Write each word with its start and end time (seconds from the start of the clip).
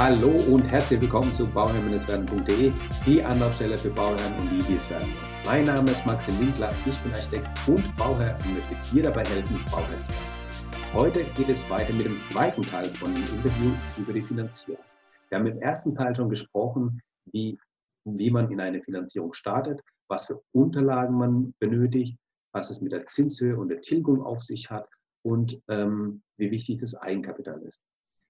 Hallo 0.00 0.30
und 0.48 0.62
herzlich 0.62 1.00
willkommen 1.00 1.34
zu 1.34 1.44
bauherrn-werden.de, 1.44 2.72
die 3.04 3.24
Anlaufstelle 3.24 3.76
für 3.76 3.90
Bauherren 3.90 4.32
und 4.38 4.48
die, 4.48 4.62
die 4.62 4.76
es 4.76 4.88
werden 4.90 5.12
Mein 5.44 5.64
Name 5.64 5.90
ist 5.90 6.06
Maxim 6.06 6.38
Winkler, 6.38 6.70
ich 6.86 6.96
bin 7.00 7.12
Architekt 7.12 7.48
und 7.66 7.96
Bauherr 7.96 8.38
und 8.44 8.54
möchte 8.54 8.94
dir 8.94 9.02
dabei 9.02 9.24
helfen, 9.24 9.58
Bauherr 9.72 10.00
zu 10.00 10.10
werden. 10.10 10.94
Heute 10.94 11.24
geht 11.36 11.48
es 11.48 11.68
weiter 11.68 11.92
mit 11.94 12.06
dem 12.06 12.16
zweiten 12.20 12.62
Teil 12.62 12.84
von 12.94 13.12
dem 13.12 13.24
Interview 13.24 13.72
über 13.96 14.12
die 14.12 14.22
Finanzierung. 14.22 14.84
Wir 15.30 15.38
haben 15.38 15.46
im 15.48 15.58
ersten 15.58 15.96
Teil 15.96 16.14
schon 16.14 16.30
gesprochen, 16.30 17.00
wie, 17.32 17.58
wie 18.04 18.30
man 18.30 18.52
in 18.52 18.60
eine 18.60 18.80
Finanzierung 18.80 19.32
startet, 19.32 19.80
was 20.06 20.26
für 20.26 20.40
Unterlagen 20.52 21.16
man 21.16 21.52
benötigt, 21.58 22.16
was 22.52 22.70
es 22.70 22.80
mit 22.80 22.92
der 22.92 23.04
Zinshöhe 23.06 23.56
und 23.56 23.68
der 23.68 23.80
Tilgung 23.80 24.22
auf 24.22 24.44
sich 24.44 24.70
hat 24.70 24.88
und 25.24 25.60
ähm, 25.68 26.22
wie 26.36 26.52
wichtig 26.52 26.82
das 26.82 26.94
Eigenkapital 26.94 27.60
ist. 27.62 27.82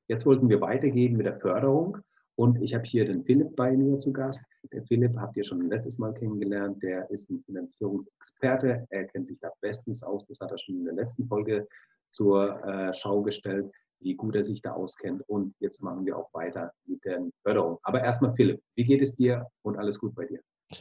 Jetzt 0.08 0.24
wollten 0.24 0.48
wir 0.48 0.60
weitergehen 0.60 1.12
mit 1.12 1.26
der 1.26 1.38
Förderung 1.38 1.98
und 2.36 2.62
ich 2.62 2.72
habe 2.72 2.84
hier 2.84 3.04
den 3.04 3.24
Philipp 3.24 3.54
bei 3.56 3.76
mir 3.76 3.98
zu 3.98 4.10
Gast. 4.10 4.46
Der 4.72 4.82
Philipp 4.84 5.14
habt 5.18 5.36
ihr 5.36 5.44
schon 5.44 5.68
letztes 5.68 5.98
Mal 5.98 6.14
kennengelernt. 6.14 6.82
Der 6.82 7.10
ist 7.10 7.30
ein 7.30 7.42
Finanzierungsexperte. 7.44 8.86
Er 8.88 9.04
kennt 9.04 9.26
sich 9.26 9.38
da 9.40 9.50
bestens 9.60 10.02
aus. 10.02 10.24
Das 10.26 10.40
hat 10.40 10.50
er 10.50 10.58
schon 10.58 10.76
in 10.76 10.84
der 10.86 10.94
letzten 10.94 11.26
Folge 11.26 11.68
zur 12.10 12.64
äh, 12.64 12.94
Schau 12.94 13.20
gestellt, 13.22 13.70
wie 14.00 14.14
gut 14.14 14.34
er 14.34 14.44
sich 14.44 14.62
da 14.62 14.72
auskennt. 14.72 15.22
Und 15.28 15.54
jetzt 15.60 15.82
machen 15.82 16.06
wir 16.06 16.16
auch 16.16 16.32
weiter 16.32 16.72
mit 16.86 17.04
der 17.04 17.20
Förderung. 17.42 17.78
Aber 17.82 18.02
erstmal 18.02 18.34
Philipp, 18.34 18.62
wie 18.76 18.84
geht 18.84 19.02
es 19.02 19.16
dir 19.16 19.46
und 19.62 19.76
alles 19.76 19.98
gut 19.98 20.14
bei 20.14 20.24
dir? 20.24 20.40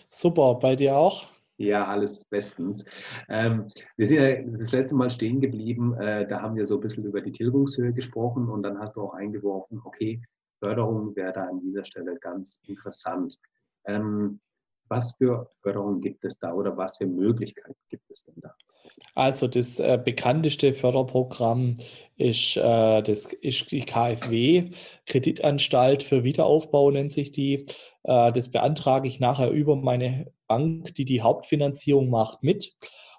Super, 0.09 0.55
bei 0.55 0.75
dir 0.75 0.95
auch? 0.95 1.27
Ja, 1.59 1.87
alles 1.87 2.25
bestens. 2.25 2.85
Ähm, 3.29 3.67
wir 3.95 4.05
sind 4.05 4.21
ja 4.21 4.41
das 4.43 4.71
letzte 4.71 4.95
Mal 4.95 5.09
stehen 5.09 5.41
geblieben, 5.41 5.95
äh, 5.95 6.27
da 6.27 6.41
haben 6.41 6.55
wir 6.55 6.65
so 6.65 6.75
ein 6.75 6.81
bisschen 6.81 7.05
über 7.05 7.19
die 7.21 7.31
Tilgungshöhe 7.31 7.93
gesprochen 7.93 8.47
und 8.47 8.61
dann 8.61 8.79
hast 8.79 8.95
du 8.95 9.01
auch 9.01 9.13
eingeworfen, 9.13 9.81
okay, 9.83 10.21
Förderung 10.59 11.15
wäre 11.15 11.33
da 11.33 11.45
an 11.45 11.59
dieser 11.61 11.83
Stelle 11.83 12.17
ganz 12.19 12.61
interessant. 12.67 13.37
Ähm, 13.85 14.39
was 14.89 15.17
für 15.17 15.49
Förderungen 15.61 15.99
gibt 15.99 16.23
es 16.23 16.39
da 16.39 16.53
oder 16.53 16.77
was 16.77 16.97
für 16.97 17.07
Möglichkeiten 17.07 17.75
gibt 17.89 18.09
es 18.09 18.23
denn 18.23 18.35
da? 18.37 18.53
Also 19.15 19.47
das 19.47 19.79
äh, 19.79 19.99
bekannteste 20.03 20.73
Förderprogramm 20.73 21.77
ist, 22.15 22.55
äh, 22.55 23.01
das 23.01 23.33
ist 23.33 23.71
die 23.71 23.81
KfW, 23.81 24.69
Kreditanstalt 25.05 26.03
für 26.03 26.23
Wiederaufbau 26.23 26.91
nennt 26.91 27.11
sich 27.11 27.31
die. 27.31 27.65
Äh, 28.03 28.31
das 28.31 28.49
beantrage 28.49 29.07
ich 29.07 29.19
nachher 29.19 29.51
über 29.51 29.75
meine 29.75 30.31
Bank, 30.47 30.95
die 30.95 31.05
die 31.05 31.21
Hauptfinanzierung 31.21 32.09
macht, 32.09 32.43
mit. 32.43 32.73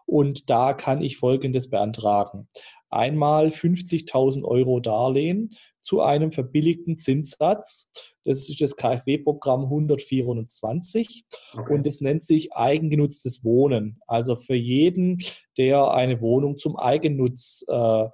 Und 0.06 0.48
da 0.48 0.72
kann 0.72 1.02
ich 1.02 1.18
Folgendes 1.18 1.68
beantragen. 1.68 2.48
Einmal 2.90 3.48
50.000 3.48 4.44
Euro 4.44 4.80
Darlehen 4.80 5.50
zu 5.82 6.00
einem 6.00 6.32
verbilligten 6.32 6.98
Zinssatz. 6.98 7.90
Das 8.24 8.48
ist 8.48 8.60
das 8.60 8.76
KfW-Programm 8.76 9.64
124 9.64 11.24
okay. 11.54 11.74
und 11.74 11.86
es 11.86 12.00
nennt 12.00 12.22
sich 12.22 12.52
eigengenutztes 12.52 13.44
Wohnen. 13.44 14.00
Also 14.06 14.36
für 14.36 14.54
jeden, 14.54 15.22
der 15.56 15.90
eine 15.90 16.20
Wohnung 16.20 16.58
zum 16.58 16.76
Eigennutz 16.76 17.64
äh, 17.68 18.04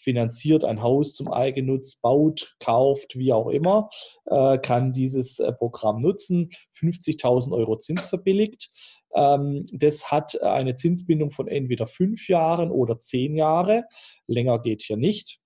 finanziert, 0.00 0.64
ein 0.64 0.82
Haus 0.82 1.12
zum 1.12 1.32
Eigennutz 1.32 1.96
baut, 1.96 2.56
kauft, 2.58 3.16
wie 3.16 3.32
auch 3.32 3.48
immer, 3.48 3.88
äh, 4.26 4.58
kann 4.58 4.92
dieses 4.92 5.38
äh, 5.38 5.52
Programm 5.52 6.00
nutzen. 6.00 6.50
50.000 6.78 7.52
Euro 7.52 7.76
Zins 7.76 8.06
verbilligt. 8.06 8.70
Ähm, 9.14 9.66
das 9.72 10.10
hat 10.10 10.40
eine 10.42 10.76
Zinsbindung 10.76 11.30
von 11.30 11.48
entweder 11.48 11.86
fünf 11.86 12.28
Jahren 12.28 12.70
oder 12.70 12.98
zehn 13.00 13.34
Jahre. 13.36 13.84
Länger 14.26 14.60
geht 14.60 14.82
hier 14.82 14.96
nicht 14.96 15.39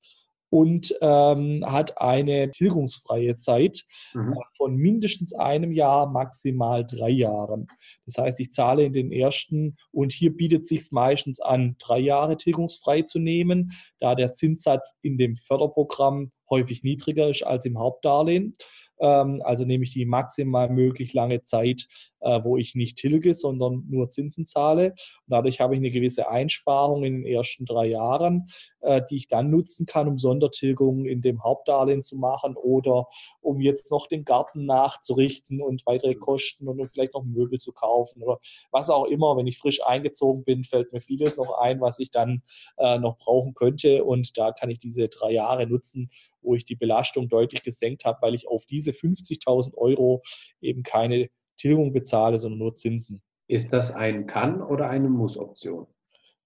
und 0.54 0.94
ähm, 1.00 1.64
hat 1.66 2.00
eine 2.00 2.48
tilgungsfreie 2.48 3.34
Zeit 3.34 3.82
mhm. 4.14 4.34
Äh, 4.34 4.36
von 4.56 4.76
mindestens 4.76 5.34
einem 5.34 5.72
Jahr, 5.72 6.08
maximal 6.08 6.86
drei 6.86 7.08
Jahren. 7.08 7.66
Das 8.06 8.18
heißt, 8.18 8.38
ich 8.38 8.52
zahle 8.52 8.84
in 8.84 8.92
den 8.92 9.10
ersten 9.10 9.76
und 9.90 10.12
hier 10.12 10.32
bietet 10.32 10.68
sich 10.68 10.92
meistens 10.92 11.40
an, 11.40 11.74
drei 11.80 11.98
Jahre 11.98 12.36
tilgungsfrei 12.36 13.02
zu 13.02 13.18
nehmen, 13.18 13.72
da 13.98 14.14
der 14.14 14.34
Zinssatz 14.34 14.94
in 15.02 15.18
dem 15.18 15.34
Förderprogramm 15.34 16.30
häufig 16.54 16.82
niedriger 16.82 17.28
ist 17.28 17.42
als 17.42 17.64
im 17.66 17.78
Hauptdarlehen. 17.78 18.56
Ähm, 19.00 19.42
also 19.44 19.64
nehme 19.64 19.84
ich 19.84 19.92
die 19.92 20.06
maximal 20.06 20.70
möglich 20.70 21.12
lange 21.14 21.42
Zeit, 21.42 21.86
äh, 22.20 22.40
wo 22.42 22.56
ich 22.56 22.74
nicht 22.74 22.96
tilge, 22.96 23.34
sondern 23.34 23.84
nur 23.88 24.10
Zinsen 24.10 24.46
zahle. 24.46 24.90
Und 24.90 25.28
dadurch 25.28 25.60
habe 25.60 25.74
ich 25.74 25.78
eine 25.78 25.90
gewisse 25.90 26.28
Einsparung 26.28 27.04
in 27.04 27.22
den 27.22 27.26
ersten 27.26 27.66
drei 27.66 27.86
Jahren, 27.86 28.46
äh, 28.80 29.02
die 29.10 29.16
ich 29.16 29.28
dann 29.28 29.50
nutzen 29.50 29.86
kann, 29.86 30.08
um 30.08 30.18
Sondertilgungen 30.18 31.06
in 31.06 31.22
dem 31.22 31.42
Hauptdarlehen 31.42 32.02
zu 32.02 32.16
machen 32.16 32.56
oder 32.56 33.08
um 33.40 33.60
jetzt 33.60 33.90
noch 33.90 34.06
den 34.06 34.24
Garten 34.24 34.64
nachzurichten 34.64 35.60
und 35.60 35.84
weitere 35.86 36.14
Kosten 36.14 36.68
und 36.68 36.80
um 36.80 36.88
vielleicht 36.88 37.14
noch 37.14 37.24
Möbel 37.24 37.58
zu 37.58 37.72
kaufen 37.72 38.22
oder 38.22 38.38
was 38.70 38.90
auch 38.90 39.06
immer. 39.06 39.36
Wenn 39.36 39.46
ich 39.46 39.58
frisch 39.58 39.84
eingezogen 39.84 40.44
bin, 40.44 40.64
fällt 40.64 40.92
mir 40.92 41.00
vieles 41.00 41.36
noch 41.36 41.58
ein, 41.58 41.80
was 41.80 41.98
ich 41.98 42.10
dann 42.10 42.42
äh, 42.78 42.98
noch 42.98 43.18
brauchen 43.18 43.54
könnte. 43.54 44.04
Und 44.04 44.38
da 44.38 44.52
kann 44.52 44.70
ich 44.70 44.78
diese 44.78 45.08
drei 45.08 45.32
Jahre 45.32 45.66
nutzen, 45.66 46.08
wo 46.44 46.54
ich 46.54 46.64
die 46.64 46.76
Belastung 46.76 47.28
deutlich 47.28 47.62
gesenkt 47.62 48.04
habe, 48.04 48.18
weil 48.22 48.34
ich 48.34 48.46
auf 48.48 48.66
diese 48.66 48.92
50.000 48.92 49.74
Euro 49.76 50.22
eben 50.60 50.82
keine 50.82 51.28
Tilgung 51.56 51.92
bezahle, 51.92 52.38
sondern 52.38 52.58
nur 52.58 52.74
Zinsen. 52.76 53.22
Ist 53.48 53.72
das 53.72 53.94
ein 53.94 54.26
Kann- 54.26 54.62
oder 54.62 54.88
eine 54.88 55.08
Muss-Option? 55.08 55.86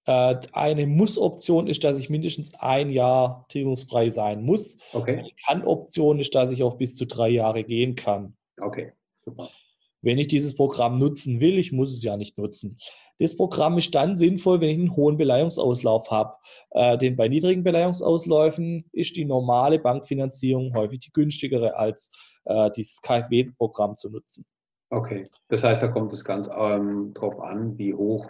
Äh, 0.05 0.35
eine 0.53 0.87
Muss-Option 0.87 1.67
ist, 1.67 1.83
dass 1.83 1.97
ich 1.97 2.09
mindestens 2.09 2.53
ein 2.55 2.89
Jahr 2.89 3.45
tilgungsfrei 3.49 4.09
sein 4.09 4.43
muss. 4.43 4.77
Okay. 4.93 5.19
Eine 5.19 5.31
Kann-Option 5.45 6.19
ist, 6.19 6.33
dass 6.35 6.51
ich 6.51 6.63
auch 6.63 6.77
bis 6.77 6.95
zu 6.95 7.05
drei 7.05 7.29
Jahre 7.29 7.63
gehen 7.63 7.95
kann. 7.95 8.35
Okay, 8.59 8.93
super. 9.23 9.49
Wenn 10.01 10.17
ich 10.17 10.27
dieses 10.27 10.55
Programm 10.55 10.97
nutzen 10.97 11.39
will, 11.39 11.57
ich 11.57 11.71
muss 11.71 11.93
es 11.93 12.03
ja 12.03 12.17
nicht 12.17 12.37
nutzen. 12.37 12.77
Das 13.19 13.35
Programm 13.35 13.77
ist 13.77 13.93
dann 13.95 14.15
sinnvoll, 14.15 14.61
wenn 14.61 14.69
ich 14.69 14.77
einen 14.77 14.95
hohen 14.95 15.17
Beleihungsauslauf 15.17 16.09
habe. 16.09 16.35
Äh, 16.71 16.97
denn 16.97 17.17
bei 17.17 17.27
niedrigen 17.27 17.63
Beleihungsausläufen 17.63 18.85
ist 18.93 19.17
die 19.17 19.25
normale 19.25 19.79
Bankfinanzierung 19.79 20.73
häufig 20.73 20.99
die 20.99 21.11
günstigere 21.11 21.75
als 21.75 22.11
äh, 22.45 22.71
dieses 22.71 23.01
KfW-Programm 23.01 23.97
zu 23.97 24.09
nutzen. 24.09 24.45
Okay, 24.89 25.27
das 25.49 25.63
heißt, 25.63 25.83
da 25.83 25.87
kommt 25.87 26.13
es 26.13 26.23
ganz 26.23 26.49
ähm, 26.55 27.13
drauf 27.13 27.39
an, 27.41 27.77
wie 27.77 27.93
hoch 27.93 28.27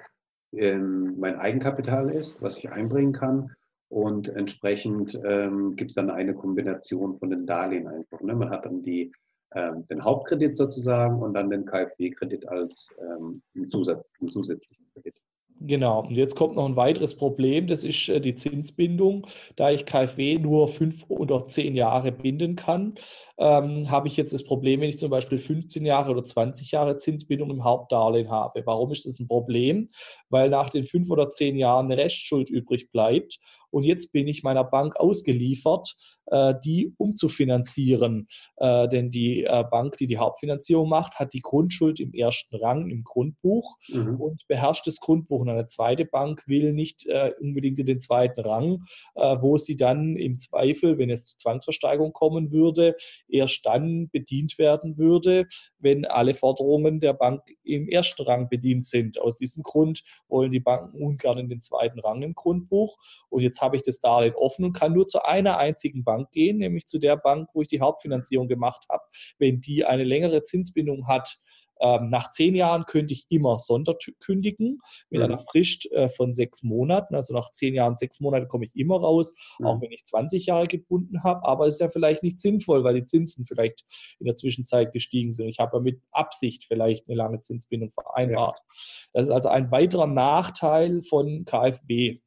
ähm, 0.54 1.16
mein 1.20 1.38
Eigenkapital 1.38 2.10
ist, 2.10 2.42
was 2.42 2.58
ich 2.58 2.70
einbringen 2.70 3.14
kann. 3.14 3.52
Und 3.90 4.28
entsprechend 4.28 5.20
ähm, 5.24 5.76
gibt 5.76 5.92
es 5.92 5.96
dann 5.96 6.10
eine 6.10 6.34
Kombination 6.34 7.18
von 7.18 7.30
den 7.30 7.46
Darlehen 7.46 7.88
einfach. 7.88 8.22
Ne? 8.22 8.36
Man 8.36 8.50
hat 8.50 8.66
dann 8.66 8.84
die 8.84 9.12
den 9.52 10.04
Hauptkredit 10.04 10.56
sozusagen 10.56 11.22
und 11.24 11.34
dann 11.34 11.50
den 11.50 11.66
KfW-Kredit 11.66 12.48
als 12.48 12.94
ähm, 13.00 13.42
Zusatz, 13.70 14.14
einen 14.20 14.30
zusätzlichen 14.30 14.86
Kredit. 14.94 15.16
Genau, 15.62 16.04
und 16.04 16.12
jetzt 16.12 16.36
kommt 16.36 16.56
noch 16.56 16.66
ein 16.66 16.78
weiteres 16.78 17.16
Problem, 17.16 17.68
das 17.68 17.84
ist 17.84 18.08
äh, 18.08 18.22
die 18.22 18.36
Zinsbindung. 18.36 19.28
Da 19.58 19.70
ich 19.72 19.86
KfW 19.86 20.38
nur 20.40 20.70
fünf 20.70 21.04
oder 21.10 21.50
zehn 21.50 21.76
Jahre 21.76 22.14
binden 22.14 22.56
kann, 22.56 22.96
ähm, 23.38 23.92
habe 23.92 24.08
ich 24.08 24.16
jetzt 24.16 24.32
das 24.32 24.46
Problem, 24.46 24.80
wenn 24.80 24.90
ich 24.90 25.00
zum 25.00 25.10
Beispiel 25.10 25.38
15 25.38 25.86
Jahre 25.86 26.12
oder 26.12 26.24
20 26.24 26.72
Jahre 26.72 26.96
Zinsbindung 26.96 27.50
im 27.52 27.66
Hauptdarlehen 27.66 28.32
habe. 28.32 28.62
Warum 28.66 28.92
ist 28.92 29.06
das 29.06 29.20
ein 29.20 29.28
Problem? 29.28 29.90
Weil 30.30 30.50
nach 30.50 30.70
den 30.70 30.86
fünf 30.86 31.10
oder 31.10 31.30
zehn 31.30 31.58
Jahren 31.58 31.92
eine 31.92 32.02
Restschuld 32.02 32.50
übrig 32.50 32.90
bleibt 32.92 33.40
und 33.72 33.84
jetzt 33.84 34.12
bin 34.12 34.28
ich 34.28 34.44
meiner 34.44 34.64
Bank 34.64 34.96
ausgeliefert, 34.98 35.96
äh, 36.32 36.54
die 36.64 36.94
umzufinanzieren. 36.98 38.28
Äh, 38.58 38.88
denn 38.88 39.10
die 39.10 39.44
äh, 39.44 39.64
Bank, 39.70 39.98
die 39.98 40.08
die 40.08 40.18
Hauptfinanzierung 40.18 40.88
macht, 40.88 41.20
hat 41.20 41.34
die 41.34 41.42
Grundschuld 41.42 42.00
im 42.00 42.14
ersten 42.14 42.56
Rang 42.56 42.90
im 42.90 43.04
Grundbuch 43.04 43.78
mhm. 43.88 44.20
und 44.20 44.48
beherrscht 44.48 44.86
das 44.88 45.00
Grundbuch. 45.00 45.42
Und 45.42 45.50
eine 45.50 45.68
zweite 45.68 46.06
Bank 46.06 46.44
will 46.48 46.74
nicht 46.74 47.08
unbedingt 47.40 47.80
in 47.80 47.86
den 47.86 48.02
zweiten 48.02 48.40
Rang, 48.42 48.84
wo 49.16 49.58
sie 49.58 49.76
dann 49.76 50.16
im 50.16 50.38
Zweifel, 50.40 50.98
wenn 50.98 51.10
es 51.10 51.26
zu 51.26 51.38
Zwangsversteigerung 51.38 52.14
kommen 52.14 52.52
würde, 52.52 52.96
erst 53.28 53.66
dann 53.66 54.10
bedient 54.10 54.58
werden 54.58 54.98
würde, 54.98 55.48
wenn 55.80 56.06
alle 56.06 56.34
Forderungen 56.34 57.00
der 57.00 57.14
Bank 57.14 57.44
im 57.64 57.88
ersten 57.88 58.24
Rang 58.24 58.50
bedient 58.50 58.86
sind. 58.86 59.20
Aus 59.20 59.38
diesem 59.38 59.64
Grund 59.64 60.04
wollen 60.28 60.52
die 60.52 60.60
Banken 60.60 61.02
ungern 61.02 61.38
in 61.38 61.50
den 61.50 61.62
zweiten 61.62 62.00
Rang 62.00 62.22
im 62.22 62.36
Grundbuch. 62.36 62.98
Und 63.30 63.42
jetzt 63.42 63.62
habe 63.62 63.76
ich 63.76 63.82
das 63.82 64.00
Darlehen 64.00 64.36
offen 64.36 64.66
und 64.66 64.74
kann 64.74 64.94
nur 64.94 65.08
zu 65.08 65.24
einer 65.24 65.58
einzigen 65.58 66.04
Bank 66.04 66.32
gehen, 66.32 66.58
nämlich 66.58 66.86
zu 66.86 67.00
der 67.00 67.18
Bank, 67.18 67.50
wo 67.54 67.62
ich 67.62 67.68
die 67.68 67.82
Hauptfinanzierung 67.82 68.48
gemacht 68.48 68.86
habe. 68.90 69.04
Wenn 69.38 69.62
die 69.62 69.86
eine 69.86 70.04
längere 70.04 70.44
Zinsbindung 70.44 71.08
hat, 71.08 71.40
ähm, 71.80 72.10
nach 72.10 72.32
zehn 72.32 72.56
Jahren 72.56 72.86
könnte 72.86 73.14
ich 73.14 73.26
immer 73.30 73.58
sonderkündigen 73.58 74.82
mit 75.10 75.20
mhm. 75.20 75.26
einer 75.26 75.40
Frist 75.40 75.92
äh, 75.92 76.10
von 76.10 76.34
sechs 76.34 76.64
Monaten. 76.64 77.16
Also 77.16 77.34
nach 77.34 77.52
zehn 77.52 77.74
Jahren, 77.74 77.98
sechs 77.98 78.20
Monate 78.20 78.48
komme 78.48 78.66
ich 78.66 78.76
immer 78.76 79.00
raus, 79.00 79.34
mhm. 79.60 79.66
auch 79.66 79.82
wenn 79.82 79.92
ich 79.92 80.06
20 80.06 80.46
Jahre 80.48 80.68
gebunden 80.68 81.24
habe. 81.24 81.46
Aber 81.46 81.68
es 81.68 81.76
ist 81.76 81.82
ja 81.82 81.88
vielleicht 81.88 82.24
nicht 82.24 82.40
sinnvoll, 82.40 82.84
weil 82.84 82.96
die 82.96 83.06
Zinsen 83.06 83.46
vielleicht 83.46 83.86
in 84.20 84.26
der 84.26 84.36
Zwischenzeit 84.36 84.92
gestiegen 84.92 85.32
sind. 85.32 85.48
Ich 85.48 85.60
habe 85.60 85.78
ja 85.78 85.82
mit 85.82 86.02
Absicht 86.12 86.66
vielleicht 86.66 87.08
eine 87.08 87.18
lange 87.18 87.40
Zinsbindung 87.42 87.92
vereinbart. 87.92 88.60
Ja. 88.60 89.10
Das 89.14 89.28
ist 89.28 89.32
also 89.32 89.50
ein 89.50 89.72
weiterer 89.72 90.08
Nachteil 90.08 91.02
von 91.02 91.46
KfW. 91.46 92.20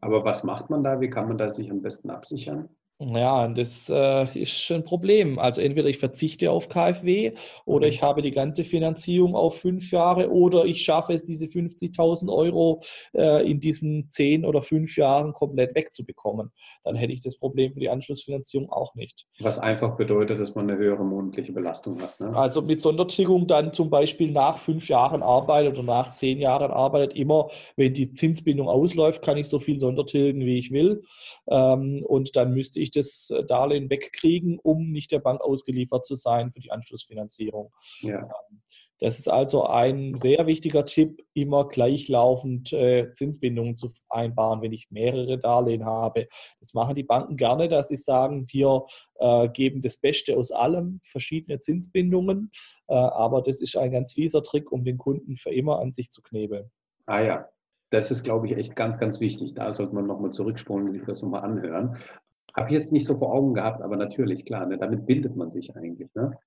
Aber 0.00 0.24
was 0.24 0.44
macht 0.44 0.70
man 0.70 0.84
da? 0.84 1.00
Wie 1.00 1.10
kann 1.10 1.28
man 1.28 1.38
da 1.38 1.50
sich 1.50 1.70
am 1.70 1.82
besten 1.82 2.10
absichern? 2.10 2.68
Ja, 3.00 3.46
das 3.46 3.88
äh, 3.94 4.24
ist 4.40 4.72
ein 4.72 4.82
Problem. 4.84 5.38
Also 5.38 5.60
entweder 5.60 5.88
ich 5.88 5.98
verzichte 5.98 6.50
auf 6.50 6.68
KfW 6.68 7.32
oder 7.64 7.86
Mhm. 7.86 7.92
ich 7.92 8.02
habe 8.02 8.22
die 8.22 8.32
ganze 8.32 8.64
Finanzierung 8.64 9.36
auf 9.36 9.60
fünf 9.60 9.92
Jahre 9.92 10.30
oder 10.32 10.64
ich 10.64 10.82
schaffe 10.82 11.12
es, 11.12 11.22
diese 11.22 11.46
50.000 11.46 12.28
Euro 12.28 12.82
äh, 13.14 13.48
in 13.48 13.60
diesen 13.60 14.10
zehn 14.10 14.44
oder 14.44 14.62
fünf 14.62 14.96
Jahren 14.96 15.32
komplett 15.32 15.76
wegzubekommen. 15.76 16.50
Dann 16.82 16.96
hätte 16.96 17.12
ich 17.12 17.22
das 17.22 17.38
Problem 17.38 17.72
für 17.72 17.78
die 17.78 17.88
Anschlussfinanzierung 17.88 18.68
auch 18.68 18.96
nicht. 18.96 19.26
Was 19.38 19.60
einfach 19.60 19.96
bedeutet, 19.96 20.40
dass 20.40 20.56
man 20.56 20.68
eine 20.68 20.76
höhere 20.76 21.04
monatliche 21.04 21.52
Belastung 21.52 22.02
hat. 22.02 22.18
Ne? 22.18 22.34
Also 22.36 22.62
mit 22.62 22.80
Sondertilgung 22.80 23.46
dann 23.46 23.72
zum 23.72 23.90
Beispiel 23.90 24.32
nach 24.32 24.58
fünf 24.58 24.88
Jahren 24.88 25.22
Arbeit 25.22 25.68
oder 25.68 25.84
nach 25.84 26.14
zehn 26.14 26.40
Jahren 26.40 26.72
Arbeit 26.72 27.14
immer, 27.14 27.48
wenn 27.76 27.94
die 27.94 28.12
Zinsbindung 28.12 28.68
ausläuft, 28.68 29.22
kann 29.22 29.36
ich 29.36 29.46
so 29.46 29.60
viel 29.60 29.78
Sondertilgen, 29.78 30.44
wie 30.44 30.58
ich 30.58 30.72
will. 30.72 31.04
Ähm, 31.48 32.04
und 32.04 32.34
dann 32.34 32.52
müsste 32.54 32.80
ich 32.80 32.87
das 32.90 33.32
Darlehen 33.46 33.90
wegkriegen, 33.90 34.58
um 34.58 34.90
nicht 34.90 35.12
der 35.12 35.20
Bank 35.20 35.40
ausgeliefert 35.40 36.06
zu 36.06 36.14
sein 36.14 36.52
für 36.52 36.60
die 36.60 36.70
Anschlussfinanzierung. 36.70 37.72
Ja. 38.00 38.28
Das 39.00 39.18
ist 39.18 39.28
also 39.28 39.64
ein 39.64 40.16
sehr 40.16 40.46
wichtiger 40.46 40.84
Tipp, 40.84 41.24
immer 41.32 41.68
gleichlaufend 41.68 42.72
äh, 42.72 43.12
Zinsbindungen 43.12 43.76
zu 43.76 43.88
vereinbaren, 43.88 44.60
wenn 44.60 44.72
ich 44.72 44.90
mehrere 44.90 45.38
Darlehen 45.38 45.84
habe. 45.84 46.26
Das 46.58 46.74
machen 46.74 46.96
die 46.96 47.04
Banken 47.04 47.36
gerne, 47.36 47.68
dass 47.68 47.88
sie 47.88 47.96
sagen, 47.96 48.46
wir 48.50 48.84
äh, 49.20 49.48
geben 49.50 49.82
das 49.82 49.98
Beste 49.98 50.36
aus 50.36 50.50
allem, 50.50 50.98
verschiedene 51.04 51.60
Zinsbindungen. 51.60 52.50
Äh, 52.88 52.94
aber 52.94 53.42
das 53.42 53.60
ist 53.60 53.76
ein 53.76 53.92
ganz 53.92 54.14
fieser 54.14 54.42
Trick, 54.42 54.72
um 54.72 54.84
den 54.84 54.98
Kunden 54.98 55.36
für 55.36 55.50
immer 55.50 55.78
an 55.78 55.92
sich 55.92 56.10
zu 56.10 56.20
knebeln. 56.20 56.70
Ah 57.06 57.22
ja, 57.22 57.48
das 57.90 58.10
ist, 58.10 58.24
glaube 58.24 58.48
ich, 58.48 58.58
echt 58.58 58.74
ganz, 58.74 58.98
ganz 58.98 59.20
wichtig. 59.20 59.54
Da 59.54 59.72
sollte 59.72 59.94
man 59.94 60.04
nochmal 60.04 60.32
zurückspulen 60.32 60.86
und 60.86 60.92
sich 60.92 61.04
das 61.04 61.22
nochmal 61.22 61.42
anhören. 61.42 61.96
Habe 62.58 62.68
ich 62.70 62.74
jetzt 62.74 62.92
nicht 62.92 63.06
so 63.06 63.16
vor 63.18 63.32
Augen 63.32 63.54
gehabt, 63.54 63.82
aber 63.82 63.96
natürlich, 63.96 64.44
klar, 64.44 64.66
ne, 64.66 64.78
damit 64.78 65.06
bindet 65.06 65.36
man 65.36 65.50
sich 65.50 65.74
eigentlich. 65.76 66.08
Ne? 66.14 66.38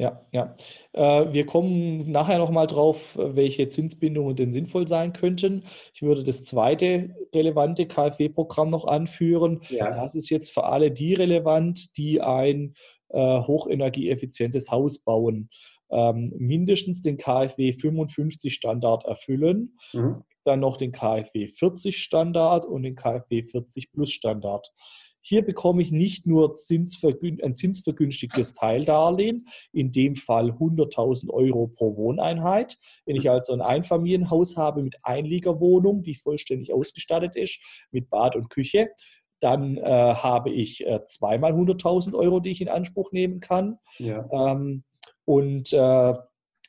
Ja, 0.00 0.24
ja. 0.32 0.54
Äh, 0.92 1.32
wir 1.34 1.44
kommen 1.44 2.10
nachher 2.10 2.38
nochmal 2.38 2.66
drauf, 2.66 3.18
welche 3.20 3.68
Zinsbindungen 3.68 4.34
denn 4.34 4.50
sinnvoll 4.50 4.88
sein 4.88 5.12
könnten. 5.12 5.64
Ich 5.92 6.00
würde 6.00 6.24
das 6.24 6.42
zweite 6.44 7.14
relevante 7.34 7.86
KfW-Programm 7.86 8.70
noch 8.70 8.86
anführen. 8.86 9.60
Ja. 9.68 9.90
Das 9.90 10.14
ist 10.14 10.30
jetzt 10.30 10.52
für 10.52 10.64
alle 10.64 10.90
die 10.90 11.12
relevant, 11.12 11.98
die 11.98 12.22
ein 12.22 12.72
äh, 13.10 13.40
hochenergieeffizientes 13.40 14.70
Haus 14.70 15.00
bauen. 15.00 15.50
Ähm, 15.90 16.32
mindestens 16.38 17.02
den 17.02 17.16
KfW 17.16 17.72
55 17.72 18.54
Standard 18.54 19.04
erfüllen. 19.04 19.76
Mhm. 19.92 20.14
Dann 20.44 20.60
noch 20.60 20.76
den 20.76 20.92
KfW 20.92 21.48
40 21.48 21.98
Standard 21.98 22.66
und 22.66 22.82
den 22.82 22.96
KfW 22.96 23.42
40 23.42 23.92
Plus 23.92 24.12
Standard. 24.12 24.70
Hier 25.22 25.44
bekomme 25.44 25.82
ich 25.82 25.92
nicht 25.92 26.26
nur 26.26 26.56
zinsvergün 26.56 27.42
ein 27.42 27.54
zinsvergünstigtes 27.54 28.54
Teildarlehen, 28.54 29.46
in 29.72 29.92
dem 29.92 30.16
Fall 30.16 30.50
100.000 30.50 31.30
Euro 31.30 31.68
pro 31.68 31.96
Wohneinheit. 31.96 32.78
Wenn 33.04 33.16
ich 33.16 33.28
also 33.28 33.52
ein 33.52 33.60
Einfamilienhaus 33.60 34.56
habe 34.56 34.82
mit 34.82 34.96
Einliegerwohnung, 35.02 36.02
die 36.02 36.14
vollständig 36.14 36.72
ausgestattet 36.72 37.36
ist, 37.36 37.60
mit 37.90 38.08
Bad 38.08 38.34
und 38.34 38.48
Küche, 38.48 38.88
dann 39.40 39.76
äh, 39.78 39.82
habe 39.82 40.50
ich 40.50 40.86
äh, 40.86 41.00
zweimal 41.06 41.52
100.000 41.52 42.14
Euro, 42.14 42.40
die 42.40 42.50
ich 42.50 42.60
in 42.60 42.68
Anspruch 42.68 43.12
nehmen 43.12 43.40
kann. 43.40 43.78
Ja. 43.98 44.28
Ähm, 44.32 44.84
und 45.30 45.72
äh, 45.72 46.14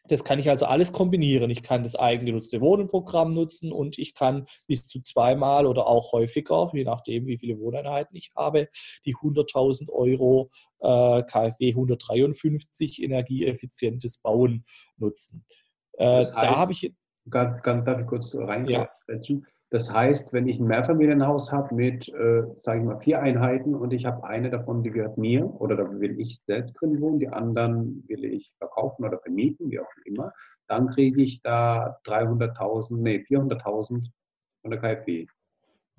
das 0.08 0.24
kann 0.24 0.40
ich 0.40 0.50
also 0.50 0.66
alles 0.66 0.92
kombinieren. 0.94 1.50
Ich 1.52 1.64
kann 1.64 1.84
das 1.84 1.96
eigengenutzte 1.96 2.60
Wohnenprogramm 2.60 3.32
nutzen 3.32 3.72
und 3.72 3.98
ich 3.98 4.14
kann 4.14 4.46
bis 4.68 4.88
zu 4.88 5.02
zweimal 5.02 5.66
oder 5.66 5.88
auch 5.88 6.12
häufiger, 6.12 6.70
je 6.74 6.84
nachdem, 6.84 7.26
wie 7.28 7.38
viele 7.38 7.60
Wohneinheiten 7.60 8.16
ich 8.18 8.32
habe, 8.36 8.68
die 9.06 9.16
100.000 9.16 9.90
Euro 9.92 10.50
äh, 10.80 11.24
KfW 11.24 11.70
153 11.70 13.02
energieeffizientes 13.02 14.18
Bauen 14.20 14.66
nutzen. 14.98 15.46
Äh, 15.94 16.06
Das 16.06 16.32
da 16.32 16.42
heißt- 16.42 16.58
habe 16.58 16.72
ich 16.74 16.94
Ganz, 17.30 17.62
ganz, 17.62 17.86
darf 17.86 18.00
ich 18.02 18.08
kurz 18.08 18.34
Ja. 18.34 18.44
reingrätschen? 18.46 19.46
Das 19.72 19.94
heißt, 19.94 20.34
wenn 20.34 20.50
ich 20.50 20.60
ein 20.60 20.68
Mehrfamilienhaus 20.68 21.54
habe 21.54 21.74
mit, 21.74 22.10
äh, 22.10 22.44
sage 22.58 22.80
ich 22.80 22.86
mal, 22.86 23.00
vier 23.00 23.22
Einheiten 23.22 23.74
und 23.74 23.94
ich 23.94 24.06
habe 24.06 24.26
eine 24.26 24.50
davon, 24.50 24.84
die 24.84 24.92
gehört 24.92 25.18
mir 25.18 25.46
oder 25.46 25.78
da 25.78 25.90
will 25.90 26.20
ich 26.20 26.40
selbst 26.46 26.74
drin 26.74 27.00
wohnen, 27.00 27.20
die 27.20 27.30
anderen 27.30 28.04
will 28.10 28.26
ich 28.26 28.54
verkaufen 28.58 29.06
oder 29.06 29.20
vermieten, 29.20 29.72
wie 29.72 29.80
auch 29.80 29.88
immer, 30.04 30.34
dann 30.68 30.88
kriege 30.88 31.22
ich 31.22 31.42
da 31.42 31.98
300.000, 32.06 32.98
nee, 33.02 33.24
400.000 33.26 34.12
von 34.62 34.72
der 34.72 34.80
KfW. 34.82 35.28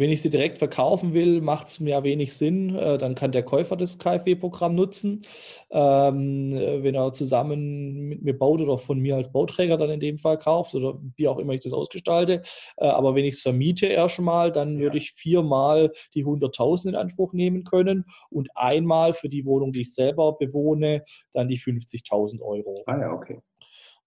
Wenn 0.02 0.10
ich 0.10 0.20
sie 0.20 0.30
direkt 0.30 0.58
verkaufen 0.58 1.14
will, 1.14 1.40
macht 1.40 1.68
es 1.68 1.78
mir 1.78 2.02
wenig 2.02 2.34
Sinn. 2.34 2.74
Äh, 2.74 2.98
Dann 2.98 3.14
kann 3.14 3.30
der 3.30 3.44
Käufer 3.44 3.76
das 3.76 4.00
KfW-Programm 4.00 4.74
nutzen. 4.74 5.22
Ähm, 5.70 6.52
äh, 6.56 6.82
wenn 6.82 6.96
er 6.96 7.12
zusammen 7.12 8.08
mit 8.08 8.20
mir 8.20 8.36
baut 8.36 8.60
oder 8.60 8.78
von 8.78 8.98
mir 8.98 9.14
als 9.14 9.30
Bauträger 9.30 9.76
dann 9.76 9.90
in 9.90 10.00
dem 10.00 10.18
Fall 10.18 10.38
kauft 10.38 10.74
oder 10.74 10.98
wie 11.14 11.28
auch 11.28 11.38
immer 11.38 11.52
ich 11.52 11.62
das 11.62 11.72
ausgestalte. 11.72 12.42
Äh, 12.78 12.86
Aber 12.86 13.14
wenn 13.14 13.24
ich 13.24 13.36
es 13.36 13.42
vermiete 13.42 13.86
erstmal, 13.86 14.50
dann 14.50 14.80
würde 14.80 14.98
ich 14.98 15.12
viermal 15.12 15.92
die 16.14 16.24
100.000 16.24 16.88
in 16.88 16.96
Anspruch 16.96 17.32
nehmen 17.32 17.62
können 17.62 18.04
und 18.28 18.48
einmal 18.56 19.14
für 19.14 19.28
die 19.28 19.46
Wohnung, 19.46 19.72
die 19.72 19.82
ich 19.82 19.94
selber 19.94 20.32
bewohne, 20.32 21.04
dann 21.32 21.46
die 21.46 21.58
50.000 21.58 22.40
Euro. 22.42 22.82
Ah 22.86 22.98
ja, 22.98 23.12
okay. 23.12 23.38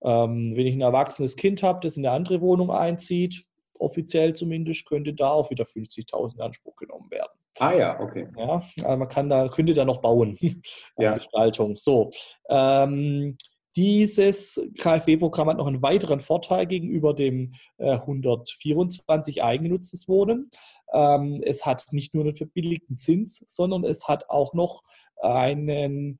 Ähm, 0.03 0.57
wenn 0.57 0.67
ich 0.67 0.75
ein 0.75 0.81
erwachsenes 0.81 1.37
Kind 1.37 1.63
habe, 1.63 1.79
das 1.81 1.95
in 1.95 2.05
eine 2.05 2.13
andere 2.13 2.41
Wohnung 2.41 2.69
einzieht, 2.69 3.45
offiziell 3.79 4.33
zumindest, 4.33 4.85
könnte 4.85 5.13
da 5.13 5.31
auch 5.31 5.49
wieder 5.49 5.65
50.000 5.65 6.35
in 6.35 6.41
Anspruch 6.41 6.75
genommen 6.75 7.09
werden. 7.11 7.31
Ah 7.59 7.73
ja, 7.73 7.99
okay. 7.99 8.27
Ja, 8.37 8.63
also 8.83 8.97
man 8.97 9.07
kann 9.07 9.29
da, 9.29 9.47
könnte 9.47 9.73
da 9.73 9.85
noch 9.85 10.01
bauen 10.01 10.37
Ja. 10.97 11.15
Gestaltung. 11.15 11.77
So. 11.77 12.11
Ähm, 12.49 13.37
dieses 13.77 14.61
KfW-Programm 14.77 15.49
hat 15.49 15.57
noch 15.57 15.67
einen 15.67 15.81
weiteren 15.81 16.21
Vorteil 16.21 16.65
gegenüber 16.65 17.13
dem 17.13 17.53
äh, 17.77 17.91
124 17.91 19.43
eigengenutztes 19.43 20.07
Wohnen. 20.07 20.49
Ähm, 20.93 21.41
es 21.45 21.65
hat 21.65 21.87
nicht 21.91 22.13
nur 22.13 22.23
einen 22.23 22.35
verbilligten 22.35 22.97
Zins, 22.97 23.43
sondern 23.47 23.83
es 23.83 24.07
hat 24.07 24.29
auch 24.29 24.53
noch 24.53 24.83
einen, 25.21 26.19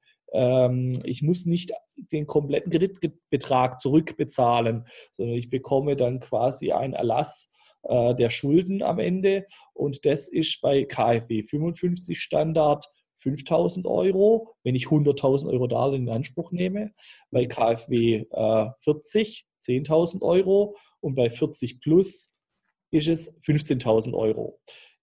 ich 1.04 1.22
muss 1.22 1.46
nicht 1.46 1.72
den 1.96 2.28
kompletten 2.28 2.72
Kreditbetrag 2.72 3.80
zurückbezahlen, 3.80 4.86
sondern 5.12 5.36
ich 5.38 5.50
bekomme 5.50 5.96
dann 5.96 6.20
quasi 6.20 6.72
einen 6.72 6.94
Erlass 6.94 7.52
äh, 7.84 8.14
der 8.16 8.30
Schulden 8.30 8.84
am 8.84 9.00
Ende 9.00 9.46
und 9.74 10.06
das 10.06 10.28
ist 10.28 10.62
bei 10.62 10.84
KfW 10.84 11.44
55 11.44 12.20
Standard 12.20 12.86
5000 13.18 13.86
Euro, 13.86 14.56
wenn 14.64 14.76
ich 14.76 14.86
100.000 14.86 15.52
Euro 15.52 15.68
Darlehen 15.68 16.04
in 16.04 16.14
Anspruch 16.14 16.52
nehme. 16.52 16.94
Bei 17.32 17.46
KfW 17.46 18.26
äh, 18.30 18.70
40 18.80 19.48
10.000 19.64 20.22
Euro 20.22 20.76
und 21.00 21.16
bei 21.16 21.30
40 21.30 21.80
plus 21.80 22.36
ist 22.92 23.08
es 23.08 23.34
15.000 23.42 24.14
Euro. 24.14 24.60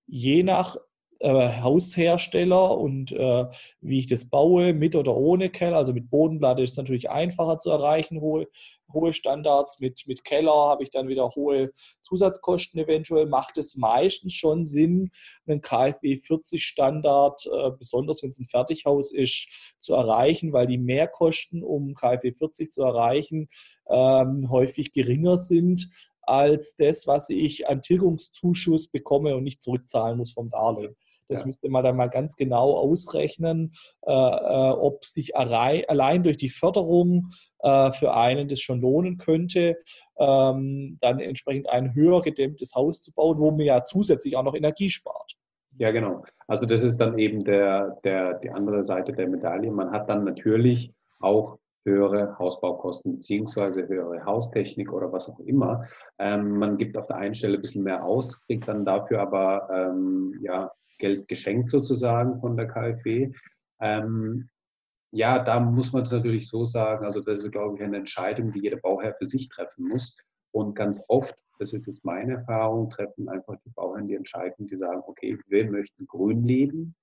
Je 0.06 0.42
nach 0.42 0.76
äh, 1.22 1.60
Haushersteller 1.60 2.76
und 2.76 3.12
äh, 3.12 3.46
wie 3.80 4.00
ich 4.00 4.06
das 4.06 4.28
baue, 4.28 4.72
mit 4.72 4.96
oder 4.96 5.16
ohne 5.16 5.50
Keller, 5.50 5.76
also 5.76 5.92
mit 5.92 6.10
Bodenplatte 6.10 6.62
ist 6.62 6.72
es 6.72 6.76
natürlich 6.76 7.10
einfacher 7.10 7.58
zu 7.58 7.70
erreichen, 7.70 8.20
hohe, 8.20 8.48
hohe 8.92 9.12
Standards. 9.12 9.78
Mit, 9.80 10.02
mit 10.06 10.24
Keller 10.24 10.52
habe 10.52 10.82
ich 10.82 10.90
dann 10.90 11.08
wieder 11.08 11.30
hohe 11.30 11.70
Zusatzkosten 12.02 12.80
eventuell. 12.80 13.26
Macht 13.26 13.56
es 13.56 13.76
meistens 13.76 14.34
schon 14.34 14.64
Sinn, 14.66 15.10
einen 15.46 15.60
KfW 15.60 16.16
40 16.16 16.64
Standard, 16.64 17.46
äh, 17.46 17.70
besonders 17.78 18.22
wenn 18.22 18.30
es 18.30 18.40
ein 18.40 18.46
Fertighaus 18.46 19.12
ist, 19.12 19.76
zu 19.80 19.94
erreichen, 19.94 20.52
weil 20.52 20.66
die 20.66 20.78
Mehrkosten, 20.78 21.62
um 21.62 21.94
KfW 21.94 22.32
40 22.32 22.72
zu 22.72 22.82
erreichen, 22.82 23.48
ähm, 23.88 24.50
häufig 24.50 24.92
geringer 24.92 25.38
sind 25.38 25.88
als 26.22 26.76
das, 26.76 27.06
was 27.06 27.28
ich 27.30 27.68
an 27.68 27.82
Tilgungszuschuss 27.82 28.88
bekomme 28.88 29.36
und 29.36 29.42
nicht 29.44 29.62
zurückzahlen 29.62 30.18
muss 30.18 30.32
vom 30.32 30.50
Darlehen. 30.50 30.96
Das 31.28 31.40
Ja. 31.40 31.46
müsste 31.46 31.68
man 31.68 31.84
dann 31.84 31.96
mal 31.96 32.08
ganz 32.08 32.36
genau 32.36 32.76
ausrechnen, 32.76 33.72
äh, 34.06 34.12
äh, 34.12 34.70
ob 34.70 35.04
sich 35.04 35.36
allein 35.36 36.22
durch 36.22 36.36
die 36.36 36.48
Förderung 36.48 37.28
äh, 37.60 37.90
für 37.92 38.14
einen 38.14 38.48
das 38.48 38.60
schon 38.60 38.80
lohnen 38.80 39.18
könnte, 39.18 39.78
ähm, 40.18 40.98
dann 41.00 41.20
entsprechend 41.20 41.68
ein 41.70 41.94
höher 41.94 42.22
gedämmtes 42.22 42.74
Haus 42.74 43.02
zu 43.02 43.12
bauen, 43.12 43.38
wo 43.38 43.50
man 43.50 43.60
ja 43.60 43.82
zusätzlich 43.84 44.36
auch 44.36 44.42
noch 44.42 44.54
Energie 44.54 44.90
spart. 44.90 45.36
Ja, 45.78 45.90
genau. 45.90 46.22
Also 46.46 46.66
das 46.66 46.82
ist 46.82 46.98
dann 46.98 47.18
eben 47.18 47.44
der, 47.44 47.98
der, 48.04 48.34
die 48.34 48.50
andere 48.50 48.82
Seite 48.82 49.12
der 49.12 49.28
Medaille. 49.28 49.70
Man 49.70 49.90
hat 49.90 50.08
dann 50.10 50.24
natürlich 50.24 50.92
auch 51.18 51.58
höhere 51.84 52.38
Hausbaukosten 52.38 53.14
beziehungsweise 53.14 53.86
höhere 53.86 54.24
Haustechnik 54.24 54.92
oder 54.92 55.12
was 55.12 55.28
auch 55.28 55.40
immer. 55.40 55.86
Ähm, 56.18 56.58
man 56.58 56.78
gibt 56.78 56.96
auf 56.96 57.06
der 57.06 57.16
einen 57.16 57.34
Stelle 57.34 57.56
ein 57.56 57.62
bisschen 57.62 57.82
mehr 57.82 58.04
aus, 58.04 58.40
kriegt 58.42 58.68
dann 58.68 58.84
dafür 58.84 59.20
aber 59.20 59.68
ähm, 59.72 60.38
ja, 60.42 60.70
Geld 60.98 61.28
geschenkt 61.28 61.68
sozusagen 61.68 62.40
von 62.40 62.56
der 62.56 62.68
KfW. 62.68 63.32
Ähm, 63.80 64.48
ja, 65.10 65.38
da 65.40 65.60
muss 65.60 65.92
man 65.92 66.02
es 66.02 66.12
natürlich 66.12 66.48
so 66.48 66.64
sagen, 66.64 67.04
also 67.04 67.20
das 67.20 67.40
ist, 67.40 67.52
glaube 67.52 67.76
ich, 67.76 67.84
eine 67.84 67.98
Entscheidung, 67.98 68.52
die 68.52 68.60
jeder 68.60 68.78
Bauherr 68.78 69.14
für 69.14 69.26
sich 69.26 69.48
treffen 69.48 69.88
muss. 69.88 70.16
Und 70.52 70.74
ganz 70.74 71.04
oft, 71.08 71.34
das 71.58 71.72
ist 71.72 71.86
jetzt 71.86 72.04
meine 72.04 72.34
Erfahrung, 72.34 72.88
treffen 72.90 73.28
einfach 73.28 73.56
die 73.64 73.70
Bauherren 73.70 74.08
die 74.08 74.14
Entscheidung, 74.14 74.66
die 74.68 74.76
sagen, 74.76 75.02
okay, 75.06 75.38
wir 75.48 75.70
möchten 75.70 76.06
grün 76.06 76.44
leben 76.44 76.94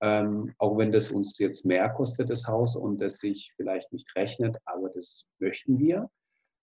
ähm, 0.00 0.52
auch 0.58 0.76
wenn 0.76 0.92
das 0.92 1.10
uns 1.10 1.38
jetzt 1.38 1.64
mehr 1.64 1.88
kostet, 1.90 2.30
das 2.30 2.46
Haus, 2.46 2.76
und 2.76 3.00
das 3.00 3.18
sich 3.18 3.52
vielleicht 3.56 3.92
nicht 3.92 4.08
rechnet, 4.16 4.56
aber 4.64 4.90
das 4.90 5.24
möchten 5.38 5.78
wir. 5.78 6.08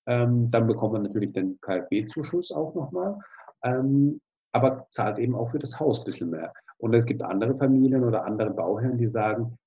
Ähm, 0.05 0.51
dann 0.51 0.67
bekommt 0.67 0.93
man 0.93 1.03
natürlich 1.03 1.33
den 1.33 1.59
KfW-Zuschuss 1.61 2.51
auch 2.51 2.75
nochmal, 2.75 3.17
ähm, 3.63 4.19
aber 4.51 4.85
zahlt 4.89 5.17
eben 5.17 5.35
auch 5.35 5.49
für 5.49 5.59
das 5.59 5.79
Haus 5.79 6.01
ein 6.01 6.05
bisschen 6.05 6.29
mehr. 6.29 6.53
Und 6.77 6.93
es 6.93 7.05
gibt 7.05 7.21
andere 7.21 7.57
Familien 7.57 8.03
oder 8.03 8.25
andere 8.25 8.51
Bauherren, 8.51 8.97
die 8.97 9.07
sagen, 9.07 9.57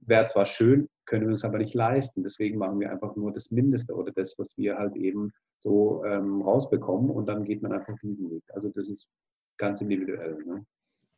wäre 0.00 0.26
zwar 0.26 0.46
schön, 0.46 0.88
können 1.06 1.22
wir 1.22 1.30
uns 1.30 1.44
aber 1.44 1.58
nicht 1.58 1.74
leisten. 1.74 2.22
Deswegen 2.22 2.58
machen 2.58 2.80
wir 2.80 2.90
einfach 2.90 3.16
nur 3.16 3.32
das 3.32 3.50
Mindeste 3.50 3.94
oder 3.94 4.12
das, 4.12 4.38
was 4.38 4.56
wir 4.56 4.76
halt 4.76 4.94
eben 4.96 5.32
so 5.58 6.04
ähm, 6.04 6.42
rausbekommen 6.42 7.10
und 7.10 7.26
dann 7.26 7.44
geht 7.44 7.62
man 7.62 7.72
einfach 7.72 7.96
diesen 8.00 8.30
Weg. 8.30 8.44
Also 8.52 8.68
das 8.68 8.90
ist 8.90 9.08
ganz 9.56 9.80
individuell. 9.80 10.38
Ne? 10.44 10.64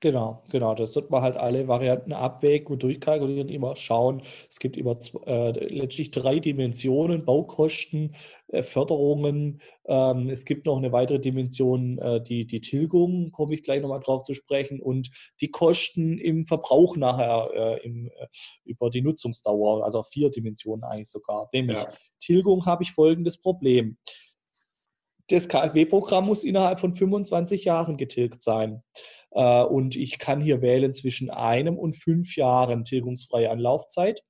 Genau, 0.03 0.43
genau. 0.49 0.75
Das 0.75 0.95
wird 0.97 1.11
man 1.11 1.21
halt 1.21 1.37
alle 1.37 1.69
Varianten 1.69 2.15
abwägen 2.15 2.69
und 2.69 2.83
durchkalkulieren, 2.83 3.51
immer 3.51 3.77
schauen. 3.77 4.23
Es 4.49 4.59
gibt 4.59 4.79
immer 4.79 4.99
äh, 5.27 5.51
letztlich 5.51 6.11
drei 6.11 6.39
Dimensionen, 6.39 7.27
Baukosten, 7.27 8.15
äh, 8.49 8.63
Förderungen. 8.63 9.61
Ähm, 9.85 10.31
es 10.31 10.47
gibt 10.47 10.65
noch 10.65 10.79
eine 10.79 10.93
weitere 10.93 11.21
Dimension, 11.21 11.99
äh, 11.99 12.23
die, 12.23 12.47
die 12.47 12.63
Tilgung, 12.63 13.31
komme 13.31 13.53
ich 13.53 13.63
gleich 13.63 13.83
nochmal 13.83 14.01
drauf 14.01 14.23
zu 14.23 14.33
sprechen, 14.33 14.81
und 14.81 15.11
die 15.43 15.51
Kosten 15.51 16.17
im 16.17 16.47
Verbrauch 16.47 16.97
nachher 16.97 17.51
äh, 17.53 17.87
im, 17.87 18.07
äh, 18.07 18.27
über 18.65 18.89
die 18.89 19.03
Nutzungsdauer, 19.03 19.85
also 19.85 20.03
vier 20.03 20.31
Dimensionen 20.31 20.83
eigentlich 20.83 21.11
sogar. 21.11 21.51
Nämlich 21.53 21.77
ja. 21.77 21.93
Tilgung 22.21 22.65
habe 22.65 22.85
ich 22.85 22.93
folgendes 22.93 23.39
Problem. 23.39 23.99
Das 25.29 25.47
KfW-Programm 25.47 26.27
muss 26.27 26.43
innerhalb 26.43 26.81
von 26.81 26.93
25 26.93 27.65
Jahren 27.65 27.97
getilgt 27.97 28.43
sein. 28.43 28.83
Äh, 29.33 29.63
und 29.63 29.97
ich 29.97 30.19
kann 30.19 30.41
hier 30.41 30.63
wählen 30.63 30.93
zwischen 30.93 31.31
einem 31.31 31.79
und 31.79 31.97
fünf 31.97 32.37
Jahren 32.37 32.85
tilgungsfreie 32.85 33.51
Anlaufzeit. 33.51 34.23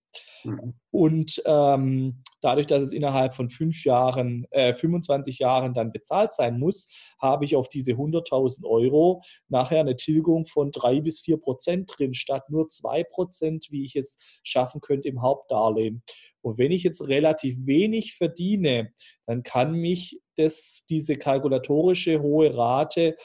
Mhm. 0.44 0.74
Und 0.90 1.42
ähm, 1.46 2.22
dadurch, 2.40 2.66
dass 2.66 2.82
es 2.82 2.92
innerhalb 2.92 3.34
von 3.34 3.48
fünf 3.48 3.84
Jahren, 3.84 4.46
äh, 4.50 4.74
25 4.74 5.38
Jahren 5.38 5.74
dann 5.74 5.92
bezahlt 5.92 6.34
sein 6.34 6.58
muss, 6.58 6.88
habe 7.20 7.44
ich 7.44 7.54
auf 7.56 7.68
diese 7.68 7.92
100.000 7.92 8.64
Euro 8.64 9.22
nachher 9.48 9.80
eine 9.80 9.96
Tilgung 9.96 10.46
von 10.46 10.70
drei 10.70 11.00
bis 11.00 11.20
vier 11.20 11.36
Prozent 11.36 11.90
drin, 11.96 12.14
statt 12.14 12.50
nur 12.50 12.68
zwei 12.68 13.04
Prozent, 13.04 13.66
wie 13.70 13.84
ich 13.84 13.96
es 13.96 14.18
schaffen 14.42 14.80
könnte 14.80 15.08
im 15.08 15.22
Hauptdarlehen. 15.22 16.02
Und 16.42 16.58
wenn 16.58 16.72
ich 16.72 16.82
jetzt 16.82 17.06
relativ 17.06 17.56
wenig 17.66 18.14
verdiene, 18.14 18.92
dann 19.26 19.42
kann 19.42 19.72
mich 19.72 20.20
das, 20.36 20.84
diese 20.88 21.16
kalkulatorische 21.16 22.20
hohe 22.22 22.56
Rate 22.56 23.16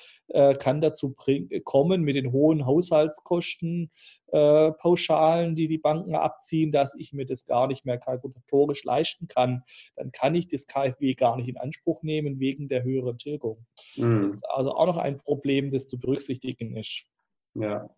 kann 0.60 0.82
dazu 0.82 1.14
bring, 1.14 1.50
kommen 1.64 2.02
mit 2.02 2.16
den 2.16 2.32
hohen 2.32 2.66
Haushaltskosten, 2.66 3.92
äh, 4.32 4.72
Pauschalen, 4.72 5.56
die 5.56 5.68
die 5.68 5.78
Banken 5.78 6.16
abziehen, 6.16 6.72
dass 6.72 6.96
ich 6.96 7.14
mir 7.14 7.26
das 7.26 7.46
gar 7.46 7.68
nicht 7.68 7.86
mehr 7.86 7.98
kalkulatorisch 7.98 8.84
leisten 8.84 9.28
kann. 9.28 9.64
Dann 9.96 10.12
kann 10.12 10.36
ich 10.36 10.48
das 10.48 10.68
KfW 10.68 11.14
gar 11.14 11.38
nicht 11.38 11.48
in 11.48 11.58
Anspruch 11.58 12.02
nehmen 12.04 12.40
wegen 12.40 12.68
der 12.68 12.84
höheren 12.84 13.18
Tilgung. 13.18 13.66
Mhm. 13.96 14.26
Das 14.26 14.36
ist 14.36 14.50
also 14.50 14.72
auch 14.72 14.88
noch 14.88 14.98
ein 14.98 15.18
Problem, 15.18 15.72
das 15.72 15.88
zu 15.88 16.00
berücksichtigen 16.00 16.76
ist. 16.76 17.06
Ja, 17.54 17.90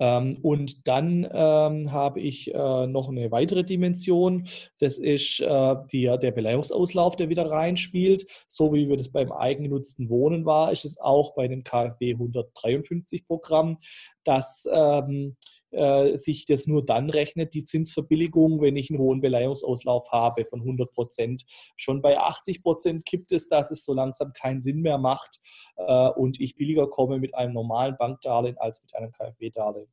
und 0.00 0.88
dann 0.88 1.28
ähm, 1.30 1.92
habe 1.92 2.20
ich 2.20 2.54
äh, 2.54 2.86
noch 2.86 3.08
eine 3.08 3.30
weitere 3.30 3.64
Dimension. 3.64 4.46
Das 4.78 4.98
ist 4.98 5.40
äh, 5.40 5.76
die, 5.92 6.04
der 6.04 6.30
Beleihungsauslauf, 6.30 7.16
der 7.16 7.28
wieder 7.28 7.50
reinspielt. 7.50 8.26
So 8.48 8.72
wie 8.72 8.88
wir 8.88 8.96
das 8.96 9.10
beim 9.10 9.30
eigengenutzten 9.30 10.08
Wohnen 10.08 10.46
war, 10.46 10.72
ist 10.72 10.86
es 10.86 10.98
auch 10.98 11.34
bei 11.34 11.48
dem 11.48 11.64
KfW 11.64 12.12
153 12.12 13.26
Programm, 13.26 13.76
dass 14.24 14.66
ähm, 14.72 15.36
äh, 15.70 16.16
sich 16.16 16.46
das 16.46 16.66
nur 16.66 16.84
dann 16.84 17.10
rechnet, 17.10 17.54
die 17.54 17.64
Zinsverbilligung, 17.64 18.60
wenn 18.60 18.76
ich 18.76 18.90
einen 18.90 18.98
hohen 18.98 19.20
Beleihungsauslauf 19.20 20.10
habe 20.10 20.44
von 20.44 20.60
100 20.60 20.92
Prozent. 20.92 21.44
Schon 21.76 22.02
bei 22.02 22.18
80 22.18 22.62
Prozent 22.62 23.04
kippt 23.04 23.32
es, 23.32 23.48
dass 23.48 23.70
es 23.70 23.84
so 23.84 23.94
langsam 23.94 24.32
keinen 24.32 24.62
Sinn 24.62 24.80
mehr 24.80 24.98
macht 24.98 25.40
äh, 25.76 26.08
und 26.08 26.40
ich 26.40 26.56
billiger 26.56 26.88
komme 26.88 27.18
mit 27.18 27.34
einem 27.34 27.54
normalen 27.54 27.96
Bankdarlehen 27.98 28.58
als 28.58 28.82
mit 28.82 28.94
einem 28.94 29.12
KfW-Darlehen. 29.12 29.90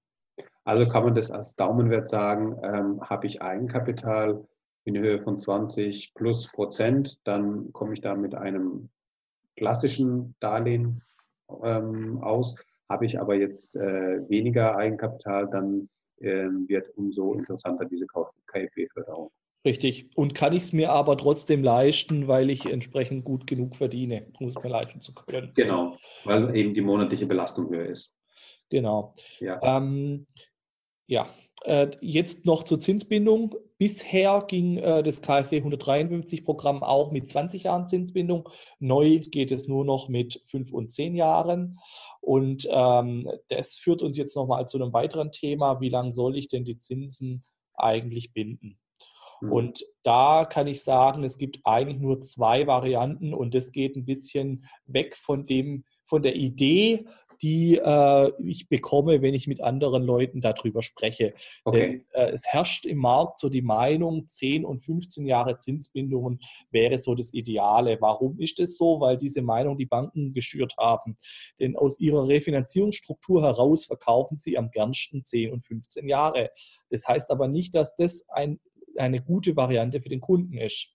Also 0.64 0.88
kann 0.88 1.04
man 1.04 1.16
das 1.16 1.32
als 1.32 1.56
Daumenwert 1.56 2.10
sagen, 2.10 2.58
ähm, 2.64 3.02
habe 3.02 3.28
ich 3.28 3.42
Eigenkapital 3.42 4.46
in 4.84 4.98
Höhe 4.98 5.22
von 5.22 5.38
20 5.38 6.14
plus 6.14 6.52
Prozent, 6.52 7.20
dann 7.24 7.72
komme 7.74 7.94
ich 7.94 8.02
da 8.02 8.16
mit 8.16 8.36
einem 8.36 8.90
klassischen 9.56 10.36
Darlehen 10.40 11.04
ähm, 11.64 12.22
aus. 12.22 12.56
Habe 12.90 13.06
ich 13.06 13.20
aber 13.20 13.36
jetzt 13.36 13.76
äh, 13.76 14.30
weniger 14.30 14.78
Eigenkapital, 14.78 15.50
dann 15.50 15.90
äh, 16.20 16.48
wird 16.68 16.90
umso 16.98 17.34
interessanter 17.34 17.86
diese 17.86 18.08
KfW-Förderung. 18.08 19.32
Richtig. 19.66 20.10
Und 20.16 20.34
kann 20.34 20.54
ich 20.54 20.64
es 20.64 20.74
mir 20.74 20.92
aber 20.92 21.18
trotzdem 21.18 21.64
leisten, 21.64 22.28
weil 22.28 22.50
ich 22.50 22.66
entsprechend 22.66 23.26
gut 23.26 23.48
genug 23.48 23.76
verdiene, 23.76 24.28
um 24.40 24.48
es 24.48 24.56
mir 24.56 24.70
leisten 24.70 25.02
zu 25.02 25.14
können. 25.14 25.52
Genau, 25.56 25.98
weil 26.24 26.56
eben 26.56 26.74
die 26.74 26.82
monatliche 26.82 27.26
Belastung 27.26 27.70
höher 27.70 27.88
ist. 27.88 28.14
Genau. 28.70 29.14
Ja. 29.40 29.60
Ähm, 29.62 30.26
ja, 31.08 31.30
jetzt 32.02 32.46
noch 32.46 32.64
zur 32.64 32.80
Zinsbindung. 32.80 33.56
Bisher 33.78 34.46
ging 34.48 34.78
äh, 34.78 35.04
das 35.04 35.22
KfW 35.22 35.58
153 35.58 36.46
Programm 36.46 36.84
auch 36.84 37.12
mit 37.12 37.30
20 37.30 37.64
Jahren 37.64 37.88
Zinsbindung. 37.88 38.48
Neu 38.80 39.20
geht 39.20 39.52
es 39.52 39.68
nur 39.68 39.84
noch 39.84 40.08
mit 40.08 40.42
5 40.46 40.72
und 40.72 40.92
10 40.92 41.16
Jahren. 41.16 41.80
Und 42.22 42.68
ähm, 42.70 43.30
das 43.50 43.78
führt 43.78 44.02
uns 44.02 44.18
jetzt 44.18 44.36
nochmal 44.36 44.68
zu 44.68 44.78
einem 44.78 44.94
weiteren 44.94 45.32
Thema. 45.32 45.82
Wie 45.82 45.90
lange 45.90 46.14
soll 46.14 46.38
ich 46.38 46.48
denn 46.48 46.64
die 46.64 46.80
Zinsen 46.80 47.44
eigentlich 47.74 48.34
binden? 48.34 48.80
Mhm. 49.42 49.52
Und 49.52 49.86
da 50.04 50.46
kann 50.46 50.68
ich 50.68 50.84
sagen, 50.84 51.24
es 51.24 51.38
gibt 51.38 51.60
eigentlich 51.64 52.00
nur 52.00 52.22
zwei 52.22 52.68
Varianten 52.68 53.34
und 53.34 53.54
das 53.54 53.72
geht 53.72 53.96
ein 53.96 54.06
bisschen 54.06 54.66
weg 54.86 55.16
von 55.16 55.46
dem, 55.46 55.86
von 56.06 56.22
der 56.22 56.36
Idee, 56.36 57.06
die 57.42 57.78
äh, 57.78 58.32
ich 58.44 58.68
bekomme, 58.70 59.22
wenn 59.22 59.34
ich 59.34 59.48
mit 59.48 59.62
anderen 59.62 60.04
Leuten 60.04 60.42
darüber 60.42 60.82
spreche. 60.82 61.34
Okay. 61.64 61.80
Denn 61.80 62.06
äh, 62.14 62.32
es 62.32 62.46
herrscht 62.48 62.86
im 62.86 62.98
Markt 62.98 63.40
so 63.40 63.50
die 63.50 63.62
Meinung, 63.62 64.28
10 64.28 64.66
und 64.66 64.80
15 64.80 65.26
Jahre 65.26 65.58
Zinsbindungen 65.58 66.40
wäre 66.72 66.98
so 66.98 67.16
das 67.16 67.34
Ideale. 67.34 67.98
Warum 68.02 68.40
ist 68.40 68.60
das 68.60 68.78
so? 68.78 69.00
Weil 69.00 69.18
diese 69.18 69.42
Meinung 69.42 69.78
die 69.78 69.86
Banken 69.86 70.34
geschürt 70.34 70.76
haben. 70.78 71.18
Denn 71.60 71.76
aus 71.76 72.00
ihrer 72.00 72.28
Refinanzierungsstruktur 72.28 73.44
heraus 73.44 73.86
verkaufen 73.86 74.38
sie 74.38 74.58
am 74.58 74.72
gernsten 74.72 75.24
10 75.24 75.52
und 75.52 75.66
15 75.66 76.08
Jahre. 76.08 76.52
Das 76.90 77.08
heißt 77.08 77.32
aber 77.32 77.48
nicht, 77.48 77.76
dass 77.76 77.96
das 77.96 78.28
ein, 78.30 78.60
eine 78.96 79.22
gute 79.22 79.56
Variante 79.56 80.02
für 80.02 80.10
den 80.10 80.22
Kunden 80.22 80.58
ist. 80.58 80.94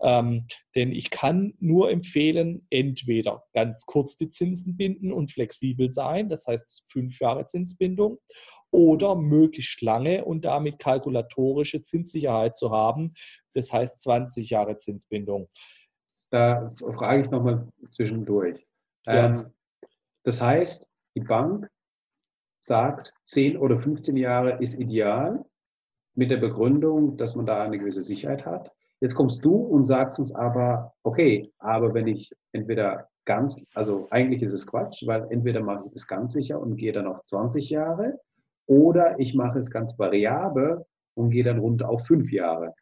Ähm, 0.00 0.46
denn 0.74 0.92
ich 0.92 1.10
kann 1.10 1.54
nur 1.58 1.90
empfehlen, 1.90 2.66
entweder 2.70 3.44
ganz 3.52 3.84
kurz 3.86 4.16
die 4.16 4.28
Zinsen 4.28 4.76
binden 4.76 5.12
und 5.12 5.32
flexibel 5.32 5.90
sein, 5.90 6.28
das 6.28 6.46
heißt 6.46 6.84
fünf 6.86 7.18
Jahre 7.20 7.46
Zinsbindung, 7.46 8.18
oder 8.70 9.16
möglichst 9.16 9.80
lange 9.80 10.24
und 10.24 10.44
damit 10.44 10.78
kalkulatorische 10.78 11.82
Zinssicherheit 11.82 12.56
zu 12.56 12.70
haben, 12.70 13.14
das 13.54 13.72
heißt 13.72 14.00
20 14.00 14.50
Jahre 14.50 14.76
Zinsbindung. 14.76 15.48
Da 16.30 16.72
frage 16.78 17.22
ich 17.22 17.30
nochmal 17.30 17.68
zwischendurch. 17.92 18.66
Ja. 19.06 19.26
Ähm, 19.26 19.54
das 20.24 20.42
heißt, 20.42 20.88
die 21.16 21.20
Bank 21.20 21.70
sagt, 22.60 23.14
10 23.24 23.56
oder 23.56 23.78
15 23.80 24.16
Jahre 24.16 24.60
ist 24.60 24.78
ideal 24.78 25.44
mit 26.14 26.30
der 26.30 26.36
Begründung, 26.36 27.16
dass 27.16 27.34
man 27.34 27.46
da 27.46 27.62
eine 27.62 27.78
gewisse 27.78 28.02
Sicherheit 28.02 28.44
hat. 28.44 28.72
Jetzt 29.00 29.14
kommst 29.14 29.44
du 29.44 29.54
und 29.54 29.84
sagst 29.84 30.18
uns 30.18 30.34
aber, 30.34 30.92
okay, 31.04 31.52
aber 31.58 31.94
wenn 31.94 32.08
ich 32.08 32.32
entweder 32.52 33.08
ganz, 33.24 33.64
also 33.74 34.08
eigentlich 34.10 34.42
ist 34.42 34.52
es 34.52 34.66
Quatsch, 34.66 35.06
weil 35.06 35.26
entweder 35.30 35.60
mache 35.60 35.84
ich 35.86 35.92
das 35.92 36.06
ganz 36.06 36.32
sicher 36.32 36.60
und 36.60 36.76
gehe 36.76 36.92
dann 36.92 37.06
auf 37.06 37.22
20 37.22 37.70
Jahre 37.70 38.18
oder 38.66 39.18
ich 39.20 39.34
mache 39.34 39.58
es 39.58 39.70
ganz 39.70 39.98
variabel 39.98 40.84
und 41.14 41.30
gehe 41.30 41.44
dann 41.44 41.58
rund 41.58 41.82
auf 41.84 42.06
fünf 42.06 42.32
Jahre. 42.32 42.74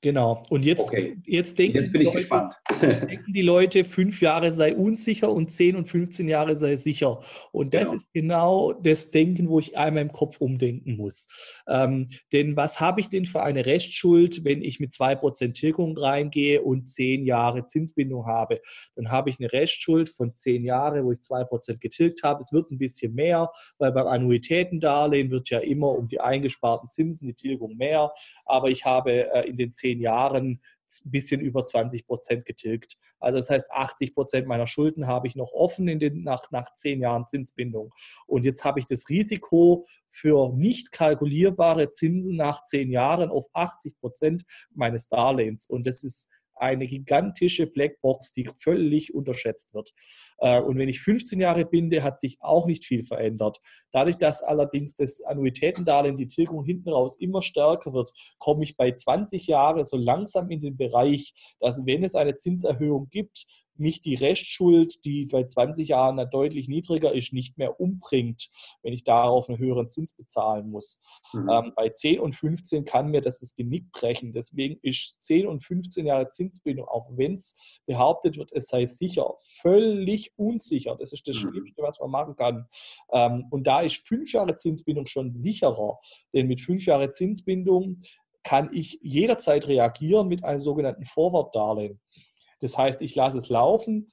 Genau. 0.00 0.44
Und 0.48 0.64
jetzt, 0.64 0.88
okay. 0.88 1.16
jetzt, 1.26 1.58
denken, 1.58 1.78
jetzt 1.78 1.92
bin 1.92 2.02
ich 2.02 2.12
Leute, 2.30 2.50
denken 2.80 3.32
die 3.32 3.42
Leute, 3.42 3.84
fünf 3.84 4.20
Jahre 4.22 4.52
sei 4.52 4.76
unsicher 4.76 5.32
und 5.32 5.50
zehn 5.50 5.74
und 5.74 5.88
15 5.88 6.28
Jahre 6.28 6.54
sei 6.54 6.76
sicher. 6.76 7.20
Und 7.50 7.74
das 7.74 7.86
genau. 7.86 7.94
ist 7.94 8.12
genau 8.12 8.72
das 8.74 9.10
Denken, 9.10 9.48
wo 9.48 9.58
ich 9.58 9.76
einmal 9.76 10.02
im 10.02 10.12
Kopf 10.12 10.40
umdenken 10.40 10.96
muss. 10.96 11.26
Ähm, 11.66 12.10
denn 12.32 12.54
was 12.54 12.78
habe 12.78 13.00
ich 13.00 13.08
denn 13.08 13.26
für 13.26 13.42
eine 13.42 13.66
Restschuld, 13.66 14.44
wenn 14.44 14.62
ich 14.62 14.78
mit 14.78 14.94
zwei 14.94 15.16
Prozent 15.16 15.56
Tilgung 15.56 15.98
reingehe 15.98 16.62
und 16.62 16.88
zehn 16.88 17.24
Jahre 17.24 17.66
Zinsbindung 17.66 18.24
habe? 18.26 18.60
Dann 18.94 19.10
habe 19.10 19.30
ich 19.30 19.40
eine 19.40 19.52
Restschuld 19.52 20.10
von 20.10 20.32
zehn 20.32 20.64
Jahren, 20.64 21.04
wo 21.04 21.10
ich 21.10 21.22
zwei 21.22 21.42
Prozent 21.42 21.80
getilgt 21.80 22.22
habe. 22.22 22.40
Es 22.40 22.52
wird 22.52 22.70
ein 22.70 22.78
bisschen 22.78 23.14
mehr, 23.16 23.50
weil 23.78 23.90
beim 23.90 24.06
Annuitätendarlehen 24.06 25.32
wird 25.32 25.50
ja 25.50 25.58
immer 25.58 25.90
um 25.90 26.06
die 26.06 26.20
eingesparten 26.20 26.88
Zinsen 26.92 27.26
die 27.26 27.34
Tilgung 27.34 27.76
mehr. 27.76 28.12
Aber 28.44 28.68
ich 28.68 28.84
habe 28.84 29.32
äh, 29.34 29.48
in 29.48 29.56
den 29.56 29.72
zehn 29.72 29.87
zehn 29.88 30.00
Jahren 30.00 30.60
ein 31.04 31.10
bisschen 31.10 31.40
über 31.40 31.66
20 31.66 32.06
Prozent 32.06 32.46
getilgt. 32.46 32.96
Also 33.18 33.36
das 33.36 33.50
heißt, 33.50 33.70
80 33.70 34.14
Prozent 34.14 34.46
meiner 34.46 34.66
Schulden 34.66 35.06
habe 35.06 35.26
ich 35.26 35.36
noch 35.36 35.52
offen 35.52 35.88
in 35.88 35.98
den, 35.98 36.22
nach, 36.22 36.50
nach 36.50 36.74
zehn 36.74 37.00
Jahren 37.00 37.26
Zinsbindung. 37.26 37.92
Und 38.26 38.44
jetzt 38.44 38.64
habe 38.64 38.80
ich 38.80 38.86
das 38.86 39.08
Risiko 39.08 39.86
für 40.08 40.52
nicht 40.54 40.92
kalkulierbare 40.92 41.90
Zinsen 41.90 42.36
nach 42.36 42.64
zehn 42.64 42.90
Jahren 42.90 43.30
auf 43.30 43.46
80 43.52 43.98
Prozent 43.98 44.44
meines 44.74 45.08
Darlehens. 45.08 45.66
Und 45.66 45.86
das 45.86 46.02
ist 46.04 46.28
eine 46.60 46.86
gigantische 46.86 47.66
Blackbox, 47.66 48.32
die 48.32 48.48
völlig 48.54 49.14
unterschätzt 49.14 49.74
wird. 49.74 49.92
Äh, 50.38 50.60
und 50.60 50.78
wenn 50.78 50.88
ich 50.88 51.00
15 51.00 51.40
Jahre 51.40 51.64
binde, 51.64 52.02
hat 52.02 52.20
sich 52.20 52.38
auch 52.40 52.66
nicht 52.66 52.84
viel 52.84 53.04
verändert. 53.04 53.60
Dadurch, 53.92 54.16
dass 54.16 54.42
allerdings 54.42 54.94
das 54.94 55.20
Annuitätendarlehen, 55.22 56.16
die 56.16 56.26
Tilgung 56.26 56.64
hinten 56.64 56.90
raus 56.90 57.16
immer 57.18 57.42
stärker 57.42 57.92
wird, 57.92 58.10
komme 58.38 58.64
ich 58.64 58.76
bei 58.76 58.92
20 58.92 59.46
Jahren 59.46 59.84
so 59.84 59.96
langsam 59.96 60.50
in 60.50 60.60
den 60.60 60.76
Bereich, 60.76 61.34
dass 61.60 61.84
wenn 61.86 62.04
es 62.04 62.14
eine 62.14 62.36
Zinserhöhung 62.36 63.08
gibt, 63.10 63.46
mich 63.78 64.00
die 64.00 64.14
Restschuld, 64.14 65.04
die 65.04 65.26
bei 65.26 65.44
20 65.44 65.88
Jahren 65.88 66.18
deutlich 66.30 66.68
niedriger 66.68 67.12
ist, 67.12 67.32
nicht 67.32 67.58
mehr 67.58 67.80
umbringt, 67.80 68.50
wenn 68.82 68.92
ich 68.92 69.04
darauf 69.04 69.48
einen 69.48 69.58
höheren 69.58 69.88
Zins 69.88 70.12
bezahlen 70.12 70.70
muss. 70.70 71.00
Mhm. 71.32 71.48
Ähm, 71.50 71.72
bei 71.76 71.88
10 71.88 72.20
und 72.20 72.34
15 72.34 72.84
kann 72.84 73.10
mir 73.10 73.20
das 73.20 73.40
das 73.40 73.54
Genick 73.54 73.90
brechen. 73.92 74.32
Deswegen 74.32 74.78
ist 74.82 75.20
10 75.22 75.46
und 75.46 75.64
15 75.64 76.06
Jahre 76.06 76.28
Zinsbindung, 76.28 76.86
auch 76.86 77.08
wenn 77.10 77.36
es 77.36 77.80
behauptet 77.86 78.36
wird, 78.36 78.52
es 78.52 78.68
sei 78.68 78.86
sicher, 78.86 79.34
völlig 79.60 80.32
unsicher. 80.36 80.96
Das 80.96 81.12
ist 81.12 81.26
das 81.28 81.36
mhm. 81.36 81.50
Schlimmste, 81.50 81.82
was 81.82 81.98
man 82.00 82.10
machen 82.10 82.36
kann. 82.36 82.66
Ähm, 83.12 83.46
und 83.50 83.66
da 83.66 83.80
ist 83.80 84.06
5 84.06 84.32
Jahre 84.32 84.56
Zinsbindung 84.56 85.06
schon 85.06 85.32
sicherer, 85.32 85.98
denn 86.32 86.46
mit 86.46 86.60
5 86.60 86.84
Jahre 86.86 87.10
Zinsbindung 87.10 88.00
kann 88.48 88.70
ich 88.72 88.98
jederzeit 89.02 89.68
reagieren 89.68 90.28
mit 90.28 90.42
einem 90.42 90.62
sogenannten 90.62 91.04
Forward-Darlehen. 91.04 92.00
Das 92.60 92.76
heißt, 92.76 93.02
ich 93.02 93.14
lasse 93.14 93.38
es 93.38 93.48
laufen. 93.48 94.10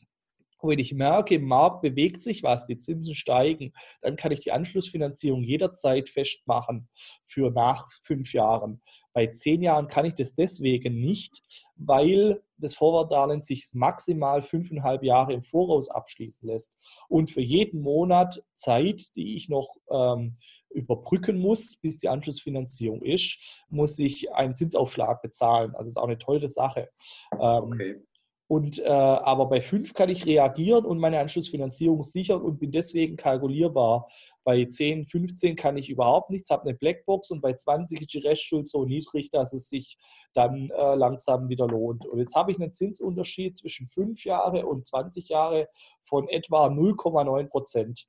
Wenn 0.61 0.79
ich 0.79 0.93
merke, 0.93 1.35
im 1.35 1.45
Markt 1.45 1.81
bewegt 1.81 2.23
sich 2.23 2.43
was, 2.43 2.65
die 2.65 2.77
Zinsen 2.77 3.13
steigen, 3.13 3.73
dann 4.01 4.15
kann 4.15 4.31
ich 4.31 4.39
die 4.39 4.51
Anschlussfinanzierung 4.51 5.43
jederzeit 5.43 6.09
festmachen 6.09 6.89
für 7.25 7.51
nach 7.51 7.85
fünf 8.03 8.33
Jahren. 8.33 8.81
Bei 9.13 9.27
zehn 9.27 9.61
Jahren 9.61 9.87
kann 9.87 10.05
ich 10.05 10.15
das 10.15 10.33
deswegen 10.33 10.99
nicht, 10.99 11.41
weil 11.75 12.41
das 12.57 12.75
Vorwartdarlehen 12.75 13.43
sich 13.43 13.69
maximal 13.73 14.41
fünfeinhalb 14.41 15.03
Jahre 15.03 15.33
im 15.33 15.43
Voraus 15.43 15.89
abschließen 15.89 16.47
lässt. 16.47 16.77
Und 17.09 17.31
für 17.31 17.41
jeden 17.41 17.81
Monat 17.81 18.43
Zeit, 18.55 19.15
die 19.15 19.35
ich 19.35 19.49
noch 19.49 19.75
ähm, 19.89 20.37
überbrücken 20.69 21.37
muss, 21.37 21.77
bis 21.77 21.97
die 21.97 22.09
Anschlussfinanzierung 22.09 23.01
ist, 23.03 23.63
muss 23.69 23.99
ich 23.99 24.33
einen 24.33 24.55
Zinsaufschlag 24.55 25.21
bezahlen. 25.21 25.75
Also 25.75 25.89
ist 25.89 25.97
auch 25.97 26.07
eine 26.07 26.17
teure 26.17 26.49
Sache. 26.49 26.89
Ähm, 27.33 27.63
okay. 27.63 27.95
Und, 28.47 28.77
äh, 28.79 28.87
aber 28.87 29.47
bei 29.47 29.59
5 29.59 29.93
kann 29.95 30.09
ich 30.09 30.25
reagieren 30.27 30.85
und 30.85 30.99
meine 30.99 31.19
Anschlussfinanzierung 31.19 32.03
sichern 32.03 32.41
und 32.41 32.59
bin 32.59 32.71
deswegen 32.71 33.15
kalkulierbar. 33.15 34.07
Bei 34.43 34.65
10, 34.65 35.07
15 35.07 35.55
kann 35.55 35.77
ich 35.77 35.89
überhaupt 35.89 36.29
nichts, 36.29 36.51
habe 36.51 36.69
eine 36.69 36.77
Blackbox 36.77 37.31
und 37.31 37.41
bei 37.41 37.53
20 37.53 38.01
ist 38.01 38.13
die 38.13 38.19
Restschuld 38.19 38.67
so 38.67 38.85
niedrig, 38.85 39.31
dass 39.31 39.53
es 39.53 39.67
sich 39.67 39.97
dann 40.33 40.69
äh, 40.69 40.93
langsam 40.93 41.49
wieder 41.49 41.67
lohnt. 41.67 42.05
Und 42.05 42.19
jetzt 42.19 42.35
habe 42.35 42.51
ich 42.51 42.59
einen 42.59 42.71
Zinsunterschied 42.71 43.57
zwischen 43.57 43.87
5 43.87 44.23
Jahre 44.25 44.67
und 44.67 44.85
20 44.85 45.29
Jahre 45.29 45.67
von 46.03 46.29
etwa 46.29 46.67
0,9 46.67 47.47
Prozent. 47.47 48.07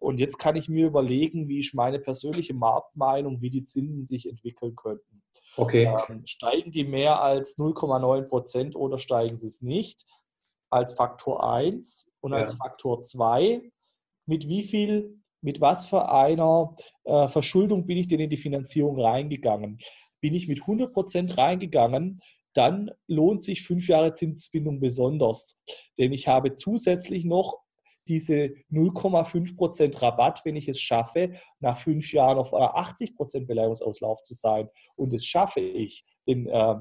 Und 0.00 0.20
jetzt 0.20 0.38
kann 0.38 0.56
ich 0.56 0.68
mir 0.68 0.86
überlegen, 0.86 1.48
wie 1.48 1.58
ich 1.58 1.74
meine 1.74 1.98
persönliche 1.98 2.54
Marktmeinung, 2.54 3.40
wie 3.40 3.50
die 3.50 3.64
Zinsen 3.64 4.06
sich 4.06 4.28
entwickeln 4.28 4.74
könnten. 4.76 5.22
Okay. 5.56 5.92
Ähm, 6.08 6.26
steigen 6.26 6.70
die 6.70 6.84
mehr 6.84 7.22
als 7.22 7.58
0,9 7.58 8.22
Prozent 8.28 8.76
oder 8.76 8.98
steigen 8.98 9.36
sie 9.36 9.48
es 9.48 9.62
nicht? 9.62 10.04
Als 10.70 10.94
Faktor 10.94 11.52
1 11.52 12.06
und 12.20 12.32
ja. 12.32 12.38
als 12.38 12.54
Faktor 12.54 13.02
2. 13.02 13.62
Mit 14.26 14.46
wie 14.46 14.62
viel, 14.62 15.20
mit 15.40 15.60
was 15.60 15.86
für 15.86 16.10
einer 16.10 16.76
äh, 17.04 17.28
Verschuldung 17.28 17.86
bin 17.86 17.98
ich 17.98 18.08
denn 18.08 18.20
in 18.20 18.30
die 18.30 18.36
Finanzierung 18.36 19.00
reingegangen? 19.00 19.78
Bin 20.20 20.34
ich 20.34 20.48
mit 20.48 20.60
100 20.60 20.92
Prozent 20.92 21.38
reingegangen, 21.38 22.20
dann 22.54 22.90
lohnt 23.06 23.42
sich 23.42 23.62
fünf 23.62 23.88
Jahre 23.88 24.14
Zinsbindung 24.14 24.80
besonders. 24.80 25.58
Denn 25.96 26.12
ich 26.12 26.28
habe 26.28 26.54
zusätzlich 26.54 27.24
noch 27.24 27.60
diese 28.08 28.54
0,5% 28.72 30.02
Rabatt, 30.02 30.40
wenn 30.44 30.56
ich 30.56 30.68
es 30.68 30.80
schaffe, 30.80 31.32
nach 31.60 31.78
fünf 31.78 32.12
Jahren 32.12 32.38
auf 32.38 32.52
80% 32.52 33.46
Beleihungsauslauf 33.46 34.22
zu 34.22 34.34
sein. 34.34 34.68
Und 34.96 35.12
das 35.12 35.24
schaffe 35.24 35.60
ich. 35.60 36.04
Denn 36.26 36.46
äh, 36.46 36.74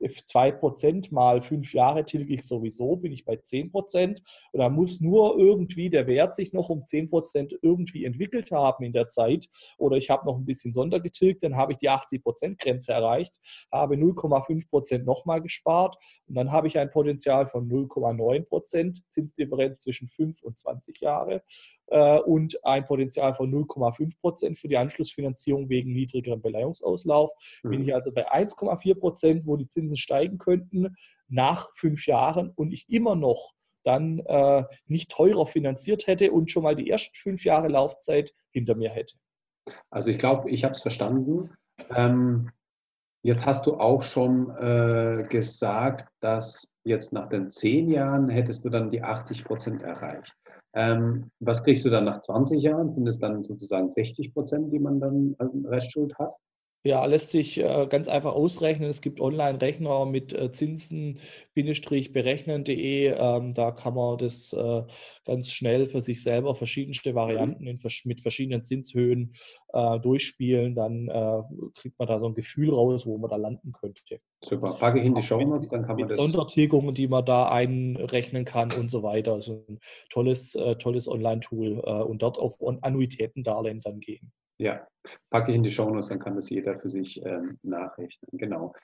2% 0.00 1.12
mal 1.12 1.42
fünf 1.42 1.74
Jahre 1.74 2.04
tilge 2.04 2.34
ich 2.34 2.46
sowieso, 2.46 2.96
bin 2.96 3.12
ich 3.12 3.24
bei 3.24 3.34
10%. 3.34 4.20
Und 4.52 4.60
da 4.60 4.68
muss 4.68 5.00
nur 5.00 5.38
irgendwie 5.38 5.90
der 5.90 6.06
Wert 6.06 6.34
sich 6.34 6.52
noch 6.52 6.68
um 6.68 6.84
10% 6.84 7.58
irgendwie 7.62 8.04
entwickelt 8.04 8.50
haben 8.50 8.84
in 8.84 8.92
der 8.92 9.08
Zeit. 9.08 9.48
Oder 9.78 9.96
ich 9.96 10.10
habe 10.10 10.26
noch 10.26 10.36
ein 10.36 10.46
bisschen 10.46 10.72
Sondergetilgt, 10.72 11.42
dann 11.42 11.56
habe 11.56 11.72
ich 11.72 11.78
die 11.78 11.90
80%-Grenze 11.90 12.92
erreicht, 12.92 13.36
habe 13.70 13.96
0,5% 13.96 15.04
nochmal 15.04 15.40
gespart 15.42 15.96
und 16.26 16.34
dann 16.34 16.52
habe 16.52 16.68
ich 16.68 16.78
ein 16.78 16.90
Potenzial 16.90 17.46
von 17.46 17.68
0,9% 17.68 19.00
Zinsdifferenz 19.10 19.80
zwischen 19.80 20.08
5 20.08 20.42
und 20.42 20.58
20 20.58 21.00
Jahre 21.00 21.42
und 21.90 22.64
ein 22.64 22.84
Potenzial 22.84 23.34
von 23.34 23.52
0,5 23.52 24.18
Prozent 24.20 24.58
für 24.58 24.68
die 24.68 24.76
Anschlussfinanzierung 24.76 25.68
wegen 25.68 25.92
niedrigerem 25.92 26.40
Beleihungsauslauf. 26.40 27.32
Mhm. 27.62 27.70
Bin 27.70 27.82
ich 27.82 27.94
also 27.94 28.12
bei 28.12 28.30
1,4 28.32 28.94
Prozent, 28.98 29.46
wo 29.46 29.56
die 29.56 29.68
Zinsen 29.68 29.96
steigen 29.96 30.38
könnten 30.38 30.94
nach 31.28 31.70
fünf 31.74 32.06
Jahren 32.06 32.50
und 32.50 32.72
ich 32.72 32.88
immer 32.88 33.16
noch 33.16 33.54
dann 33.84 34.20
äh, 34.20 34.64
nicht 34.86 35.10
teurer 35.10 35.46
finanziert 35.46 36.06
hätte 36.06 36.32
und 36.32 36.50
schon 36.50 36.62
mal 36.62 36.76
die 36.76 36.90
ersten 36.90 37.14
fünf 37.14 37.44
Jahre 37.44 37.68
Laufzeit 37.68 38.34
hinter 38.50 38.74
mir 38.74 38.90
hätte. 38.90 39.16
Also 39.90 40.10
ich 40.10 40.18
glaube, 40.18 40.50
ich 40.50 40.64
habe 40.64 40.72
es 40.72 40.82
verstanden. 40.82 41.50
Ähm, 41.94 42.50
jetzt 43.22 43.46
hast 43.46 43.66
du 43.66 43.74
auch 43.74 44.02
schon 44.02 44.50
äh, 44.56 45.26
gesagt, 45.28 46.08
dass 46.20 46.76
jetzt 46.84 47.12
nach 47.12 47.28
den 47.28 47.50
zehn 47.50 47.90
Jahren 47.90 48.28
hättest 48.28 48.64
du 48.64 48.68
dann 48.68 48.90
die 48.90 49.02
80 49.02 49.44
Prozent 49.44 49.82
erreicht. 49.82 50.34
Ähm, 50.74 51.30
was 51.40 51.64
kriegst 51.64 51.84
du 51.84 51.90
dann 51.90 52.04
nach 52.04 52.20
20 52.20 52.62
Jahren? 52.62 52.90
Sind 52.90 53.06
es 53.06 53.18
dann 53.18 53.42
sozusagen 53.42 53.90
60 53.90 54.32
Prozent, 54.32 54.72
die 54.72 54.78
man 54.78 55.00
dann 55.00 55.36
Restschuld 55.66 56.16
hat? 56.18 56.34
Ja, 56.82 57.04
lässt 57.04 57.30
sich 57.30 57.58
äh, 57.58 57.86
ganz 57.90 58.08
einfach 58.08 58.32
ausrechnen. 58.32 58.88
Es 58.88 59.02
gibt 59.02 59.20
Online-Rechner 59.20 60.06
mit 60.06 60.32
äh, 60.32 60.50
zinsen-berechnen.de. 60.50 63.16
Ähm, 63.18 63.52
da 63.52 63.70
kann 63.70 63.92
man 63.92 64.16
das 64.16 64.54
äh, 64.54 64.84
ganz 65.26 65.52
schnell 65.52 65.88
für 65.88 66.00
sich 66.00 66.22
selber 66.22 66.54
verschiedenste 66.54 67.14
Varianten 67.14 67.66
in, 67.66 67.78
mit 68.04 68.22
verschiedenen 68.22 68.64
Zinshöhen 68.64 69.34
äh, 69.74 70.00
durchspielen. 70.00 70.74
Dann 70.74 71.08
äh, 71.08 71.42
kriegt 71.76 71.98
man 71.98 72.08
da 72.08 72.18
so 72.18 72.28
ein 72.28 72.34
Gefühl 72.34 72.72
raus, 72.72 73.04
wo 73.04 73.18
man 73.18 73.28
da 73.28 73.36
landen 73.36 73.72
könnte. 73.72 74.22
Super. 74.42 74.74
Packe 74.80 75.00
ich 75.00 75.04
in 75.04 75.14
die 75.14 75.22
Show 75.22 75.42
Notes, 75.42 75.68
dann 75.68 75.82
kann 75.82 75.96
man 75.96 76.06
mit 76.06 76.12
das. 76.12 76.16
Sondertilgungen, 76.16 76.94
die 76.94 77.08
man 77.08 77.26
da 77.26 77.50
einrechnen 77.50 78.46
kann 78.46 78.72
und 78.72 78.90
so 78.90 79.02
weiter. 79.02 79.34
Also 79.34 79.66
ein 79.68 79.80
tolles, 80.08 80.54
äh, 80.54 80.76
tolles 80.76 81.08
Online-Tool 81.08 81.80
und 81.80 82.22
dort 82.22 82.38
auf 82.38 82.56
Annuitätendarlehen 82.80 83.82
dann 83.82 84.00
gehen. 84.00 84.32
Ja, 84.60 84.86
packe 85.30 85.50
ich 85.50 85.56
in 85.56 85.62
die 85.62 85.72
Show 85.72 85.88
Notes, 85.88 86.10
dann 86.10 86.18
kann 86.18 86.36
das 86.36 86.50
jeder 86.50 86.78
für 86.78 86.90
sich 86.90 87.24
ähm, 87.24 87.58
nachrechnen. 87.62 88.28
Genau. 88.32 88.74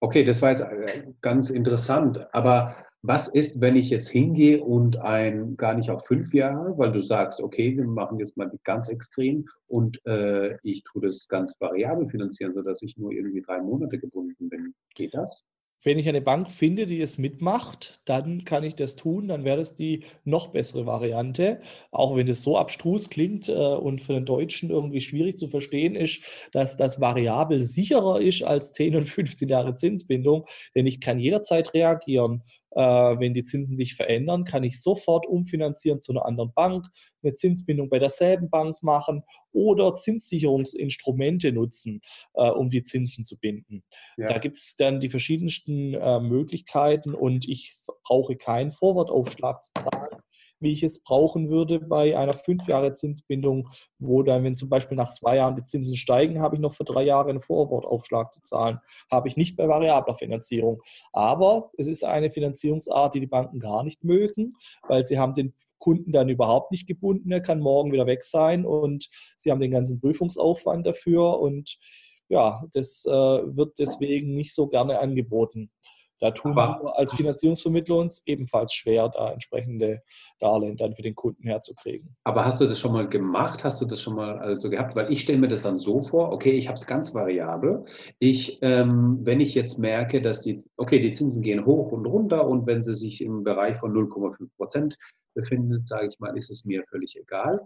Okay, 0.00 0.24
das 0.24 0.40
war 0.40 0.50
jetzt 0.50 0.62
äh, 0.62 1.12
ganz 1.20 1.50
interessant. 1.50 2.26
Aber 2.32 2.74
was 3.02 3.28
ist, 3.28 3.60
wenn 3.60 3.76
ich 3.76 3.90
jetzt 3.90 4.08
hingehe 4.08 4.64
und 4.64 4.96
ein 4.96 5.54
gar 5.58 5.74
nicht 5.74 5.90
auf 5.90 6.06
fünf 6.06 6.32
Jahre, 6.32 6.78
weil 6.78 6.92
du 6.92 7.00
sagst, 7.00 7.40
okay, 7.40 7.76
wir 7.76 7.84
machen 7.84 8.18
jetzt 8.18 8.38
mal 8.38 8.50
ganz 8.64 8.88
extrem 8.88 9.44
und 9.66 10.00
äh, 10.06 10.56
ich 10.62 10.82
tue 10.84 11.02
das 11.02 11.28
ganz 11.28 11.54
variabel 11.60 12.08
finanzieren, 12.08 12.54
sodass 12.54 12.80
ich 12.80 12.96
nur 12.96 13.12
irgendwie 13.12 13.42
drei 13.42 13.62
Monate 13.62 13.98
gebunden 13.98 14.48
bin. 14.48 14.74
Geht 14.94 15.12
das? 15.12 15.44
Wenn 15.84 15.98
ich 15.98 16.08
eine 16.08 16.20
Bank 16.20 16.50
finde, 16.50 16.86
die 16.86 17.00
es 17.00 17.18
mitmacht, 17.18 18.00
dann 18.04 18.44
kann 18.44 18.64
ich 18.64 18.74
das 18.74 18.96
tun, 18.96 19.28
dann 19.28 19.44
wäre 19.44 19.58
das 19.58 19.74
die 19.74 20.04
noch 20.24 20.48
bessere 20.48 20.86
Variante. 20.86 21.60
Auch 21.92 22.16
wenn 22.16 22.26
es 22.28 22.42
so 22.42 22.58
abstrus 22.58 23.10
klingt 23.10 23.48
äh, 23.48 23.52
und 23.52 24.00
für 24.00 24.14
den 24.14 24.26
Deutschen 24.26 24.70
irgendwie 24.70 25.00
schwierig 25.00 25.38
zu 25.38 25.48
verstehen 25.48 25.94
ist, 25.94 26.22
dass 26.52 26.76
das 26.76 27.00
variabel 27.00 27.62
sicherer 27.62 28.20
ist 28.20 28.42
als 28.42 28.72
10 28.72 28.96
und 28.96 29.08
15 29.08 29.48
Jahre 29.48 29.74
Zinsbindung, 29.76 30.46
denn 30.74 30.86
ich 30.86 31.00
kann 31.00 31.20
jederzeit 31.20 31.72
reagieren. 31.74 32.42
Äh, 32.72 32.80
wenn 32.80 33.34
die 33.34 33.44
Zinsen 33.44 33.76
sich 33.76 33.94
verändern, 33.94 34.44
kann 34.44 34.64
ich 34.64 34.82
sofort 34.82 35.26
umfinanzieren 35.26 36.00
zu 36.00 36.12
einer 36.12 36.26
anderen 36.26 36.52
Bank, 36.52 36.86
eine 37.22 37.34
Zinsbindung 37.34 37.88
bei 37.88 37.98
derselben 37.98 38.50
Bank 38.50 38.82
machen 38.82 39.22
oder 39.52 39.96
Zinssicherungsinstrumente 39.96 41.52
nutzen, 41.52 42.00
äh, 42.34 42.48
um 42.48 42.70
die 42.70 42.84
Zinsen 42.84 43.24
zu 43.24 43.38
binden. 43.38 43.82
Ja. 44.16 44.26
Da 44.28 44.38
gibt 44.38 44.56
es 44.56 44.76
dann 44.76 45.00
die 45.00 45.08
verschiedensten 45.08 45.94
äh, 45.94 46.20
Möglichkeiten 46.20 47.14
und 47.14 47.48
ich 47.48 47.74
brauche 48.04 48.36
keinen 48.36 48.72
Vorwortaufschlag 48.72 49.64
zu 49.64 49.72
zahlen 49.74 50.22
wie 50.60 50.72
ich 50.72 50.82
es 50.82 51.02
brauchen 51.02 51.50
würde 51.50 51.80
bei 51.80 52.16
einer 52.16 52.32
fünf 52.32 52.66
Jahre 52.66 52.92
Zinsbindung, 52.92 53.68
wo 53.98 54.22
dann, 54.22 54.44
wenn 54.44 54.56
zum 54.56 54.68
Beispiel 54.68 54.96
nach 54.96 55.10
zwei 55.12 55.36
Jahren 55.36 55.56
die 55.56 55.64
Zinsen 55.64 55.96
steigen, 55.96 56.40
habe 56.40 56.56
ich 56.56 56.60
noch 56.60 56.72
für 56.72 56.84
drei 56.84 57.02
Jahre 57.02 57.30
einen 57.30 57.40
Vorwortaufschlag 57.40 58.32
zu 58.32 58.42
zahlen. 58.42 58.78
Habe 59.10 59.28
ich 59.28 59.36
nicht 59.36 59.56
bei 59.56 59.68
variabler 59.68 60.14
Finanzierung. 60.14 60.82
Aber 61.12 61.70
es 61.78 61.88
ist 61.88 62.04
eine 62.04 62.30
Finanzierungsart, 62.30 63.14
die 63.14 63.20
die 63.20 63.26
Banken 63.26 63.60
gar 63.60 63.84
nicht 63.84 64.04
mögen, 64.04 64.54
weil 64.88 65.04
sie 65.04 65.18
haben 65.18 65.34
den 65.34 65.54
Kunden 65.78 66.12
dann 66.12 66.28
überhaupt 66.28 66.72
nicht 66.72 66.86
gebunden. 66.86 67.30
Er 67.30 67.40
kann 67.40 67.60
morgen 67.60 67.92
wieder 67.92 68.06
weg 68.06 68.24
sein 68.24 68.64
und 68.66 69.08
sie 69.36 69.50
haben 69.50 69.60
den 69.60 69.70
ganzen 69.70 70.00
Prüfungsaufwand 70.00 70.86
dafür 70.86 71.38
und 71.40 71.78
ja, 72.28 72.62
das 72.72 73.04
äh, 73.06 73.10
wird 73.10 73.78
deswegen 73.78 74.34
nicht 74.34 74.54
so 74.54 74.66
gerne 74.66 74.98
angeboten. 74.98 75.70
Da 76.20 76.32
tun 76.32 76.58
Aber, 76.58 76.82
wir 76.82 76.98
als 76.98 77.12
Finanzierungsvermittler 77.12 77.96
uns 77.96 78.22
ebenfalls 78.26 78.72
schwer, 78.72 79.08
da 79.08 79.32
entsprechende 79.32 80.02
Darlehen 80.40 80.76
dann 80.76 80.94
für 80.94 81.02
den 81.02 81.14
Kunden 81.14 81.44
herzukriegen. 81.44 82.16
Aber 82.24 82.44
hast 82.44 82.60
du 82.60 82.66
das 82.66 82.80
schon 82.80 82.92
mal 82.92 83.08
gemacht? 83.08 83.62
Hast 83.62 83.80
du 83.80 83.86
das 83.86 84.02
schon 84.02 84.16
mal 84.16 84.38
also 84.38 84.68
gehabt? 84.68 84.96
Weil 84.96 85.10
ich 85.12 85.22
stelle 85.22 85.38
mir 85.38 85.48
das 85.48 85.62
dann 85.62 85.78
so 85.78 86.00
vor, 86.00 86.32
okay, 86.32 86.52
ich 86.52 86.66
habe 86.66 86.76
es 86.76 86.86
ganz 86.86 87.14
variabel. 87.14 87.84
Ich, 88.18 88.58
ähm, 88.62 89.18
wenn 89.22 89.40
ich 89.40 89.54
jetzt 89.54 89.78
merke, 89.78 90.20
dass 90.20 90.42
die, 90.42 90.62
okay, 90.76 90.98
die 90.98 91.12
Zinsen 91.12 91.42
gehen 91.42 91.64
hoch 91.64 91.92
und 91.92 92.06
runter 92.06 92.46
und 92.46 92.66
wenn 92.66 92.82
sie 92.82 92.94
sich 92.94 93.22
im 93.22 93.44
Bereich 93.44 93.78
von 93.78 93.92
0,5 93.92 94.48
Prozent 94.56 94.98
befinden, 95.34 95.84
sage 95.84 96.08
ich 96.08 96.18
mal, 96.18 96.36
ist 96.36 96.50
es 96.50 96.64
mir 96.64 96.82
völlig 96.90 97.16
egal. 97.16 97.64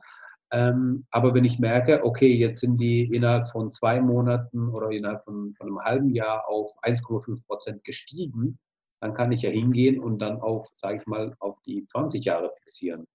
Ähm, 0.52 1.06
aber 1.10 1.32
wenn 1.34 1.44
ich 1.44 1.58
merke, 1.58 2.04
okay, 2.04 2.34
jetzt 2.34 2.60
sind 2.60 2.78
die 2.78 3.04
innerhalb 3.04 3.48
von 3.50 3.70
zwei 3.70 4.00
Monaten 4.00 4.68
oder 4.68 4.90
innerhalb 4.90 5.24
von, 5.24 5.54
von 5.54 5.66
einem 5.66 5.80
halben 5.80 6.10
Jahr 6.10 6.46
auf 6.46 6.72
1,5 6.82 7.42
Prozent 7.46 7.84
gestiegen, 7.84 8.58
dann 9.00 9.14
kann 9.14 9.32
ich 9.32 9.42
ja 9.42 9.50
hingehen 9.50 9.98
und 9.98 10.18
dann 10.20 10.40
auf, 10.40 10.68
sage 10.74 10.98
ich 10.98 11.06
mal, 11.06 11.34
auf 11.40 11.60
die 11.62 11.84
20 11.86 12.24
Jahre 12.24 12.52
fixieren. 12.58 13.06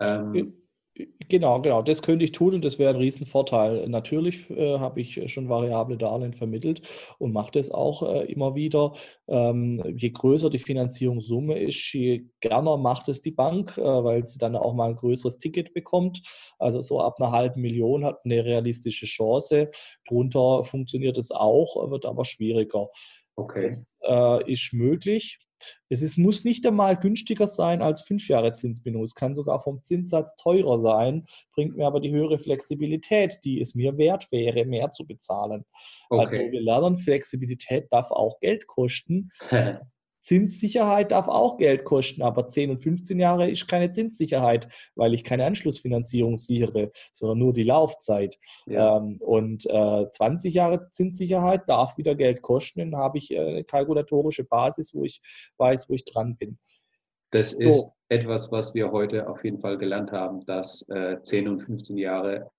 Ähm, 0.00 0.54
Genau, 1.28 1.60
genau. 1.60 1.82
Das 1.82 2.02
könnte 2.02 2.24
ich 2.24 2.32
tun 2.32 2.54
und 2.54 2.64
das 2.64 2.78
wäre 2.78 2.90
ein 2.90 2.96
Riesenvorteil. 2.96 3.88
Natürlich 3.88 4.48
äh, 4.50 4.78
habe 4.78 5.00
ich 5.00 5.20
schon 5.30 5.48
variable 5.48 5.98
Darlehen 5.98 6.32
vermittelt 6.32 6.82
und 7.18 7.32
mache 7.32 7.52
das 7.52 7.70
auch 7.70 8.02
äh, 8.02 8.32
immer 8.32 8.54
wieder. 8.54 8.94
Ähm, 9.28 9.82
je 9.96 10.10
größer 10.10 10.48
die 10.48 10.58
Finanzierungssumme 10.58 11.58
ist, 11.58 11.92
je 11.92 12.26
gerne 12.40 12.76
macht 12.78 13.08
es 13.08 13.20
die 13.20 13.32
Bank, 13.32 13.76
äh, 13.76 13.82
weil 13.82 14.26
sie 14.26 14.38
dann 14.38 14.56
auch 14.56 14.74
mal 14.74 14.90
ein 14.90 14.96
größeres 14.96 15.38
Ticket 15.38 15.74
bekommt. 15.74 16.22
Also 16.58 16.80
so 16.80 17.00
ab 17.00 17.16
einer 17.20 17.32
halben 17.32 17.60
Million 17.60 18.04
hat 18.04 18.24
eine 18.24 18.44
realistische 18.44 19.06
Chance. 19.06 19.70
Drunter 20.08 20.64
funktioniert 20.64 21.18
es 21.18 21.30
auch, 21.30 21.90
wird 21.90 22.06
aber 22.06 22.24
schwieriger. 22.24 22.88
Okay. 23.34 23.64
Das 23.64 23.94
äh, 24.02 24.50
ist 24.50 24.72
möglich. 24.72 25.45
Es 25.88 26.02
ist, 26.02 26.18
muss 26.18 26.44
nicht 26.44 26.66
einmal 26.66 26.96
günstiger 26.96 27.46
sein 27.46 27.82
als 27.82 28.02
fünf 28.02 28.28
Jahre 28.28 28.52
Zinsbindung. 28.52 29.02
Es 29.02 29.14
kann 29.14 29.34
sogar 29.34 29.60
vom 29.60 29.82
Zinssatz 29.82 30.34
teurer 30.36 30.78
sein, 30.78 31.24
bringt 31.54 31.76
mir 31.76 31.86
aber 31.86 32.00
die 32.00 32.10
höhere 32.10 32.38
Flexibilität, 32.38 33.40
die 33.44 33.60
es 33.60 33.74
mir 33.74 33.96
wert 33.98 34.30
wäre, 34.32 34.64
mehr 34.64 34.92
zu 34.92 35.06
bezahlen. 35.06 35.64
Also 36.10 36.22
okay. 36.22 36.38
Also 36.38 36.52
wir 36.52 36.60
lernen, 36.60 36.98
Flexibilität 36.98 37.86
darf 37.90 38.10
auch 38.10 38.40
Geld 38.40 38.66
kosten. 38.66 39.30
Zinssicherheit 40.26 41.12
darf 41.12 41.28
auch 41.28 41.56
Geld 41.56 41.84
kosten, 41.84 42.20
aber 42.20 42.48
10 42.48 42.70
und 42.70 42.78
15 42.78 43.20
Jahre 43.20 43.48
ist 43.48 43.68
keine 43.68 43.92
Zinssicherheit, 43.92 44.66
weil 44.96 45.14
ich 45.14 45.22
keine 45.22 45.46
Anschlussfinanzierung 45.46 46.36
sichere, 46.36 46.90
sondern 47.12 47.38
nur 47.38 47.52
die 47.52 47.62
Laufzeit. 47.62 48.36
Ja. 48.66 48.96
Ähm, 48.96 49.18
und 49.20 49.66
äh, 49.66 50.10
20 50.10 50.52
Jahre 50.52 50.90
Zinssicherheit 50.90 51.68
darf 51.68 51.96
wieder 51.96 52.16
Geld 52.16 52.42
kosten, 52.42 52.90
dann 52.90 53.00
habe 53.00 53.18
ich 53.18 53.30
äh, 53.30 53.38
eine 53.38 53.62
kalkulatorische 53.62 54.42
Basis, 54.42 54.92
wo 54.96 55.04
ich 55.04 55.22
weiß, 55.58 55.88
wo 55.88 55.94
ich 55.94 56.04
dran 56.04 56.36
bin. 56.36 56.58
Das 57.30 57.52
so. 57.52 57.60
ist 57.60 57.92
etwas, 58.08 58.50
was 58.50 58.74
wir 58.74 58.90
heute 58.90 59.28
auf 59.28 59.44
jeden 59.44 59.60
Fall 59.60 59.78
gelernt 59.78 60.10
haben, 60.10 60.44
dass 60.44 60.82
äh, 60.88 61.22
10 61.22 61.46
und 61.46 61.60
15 61.60 61.98
Jahre 61.98 62.50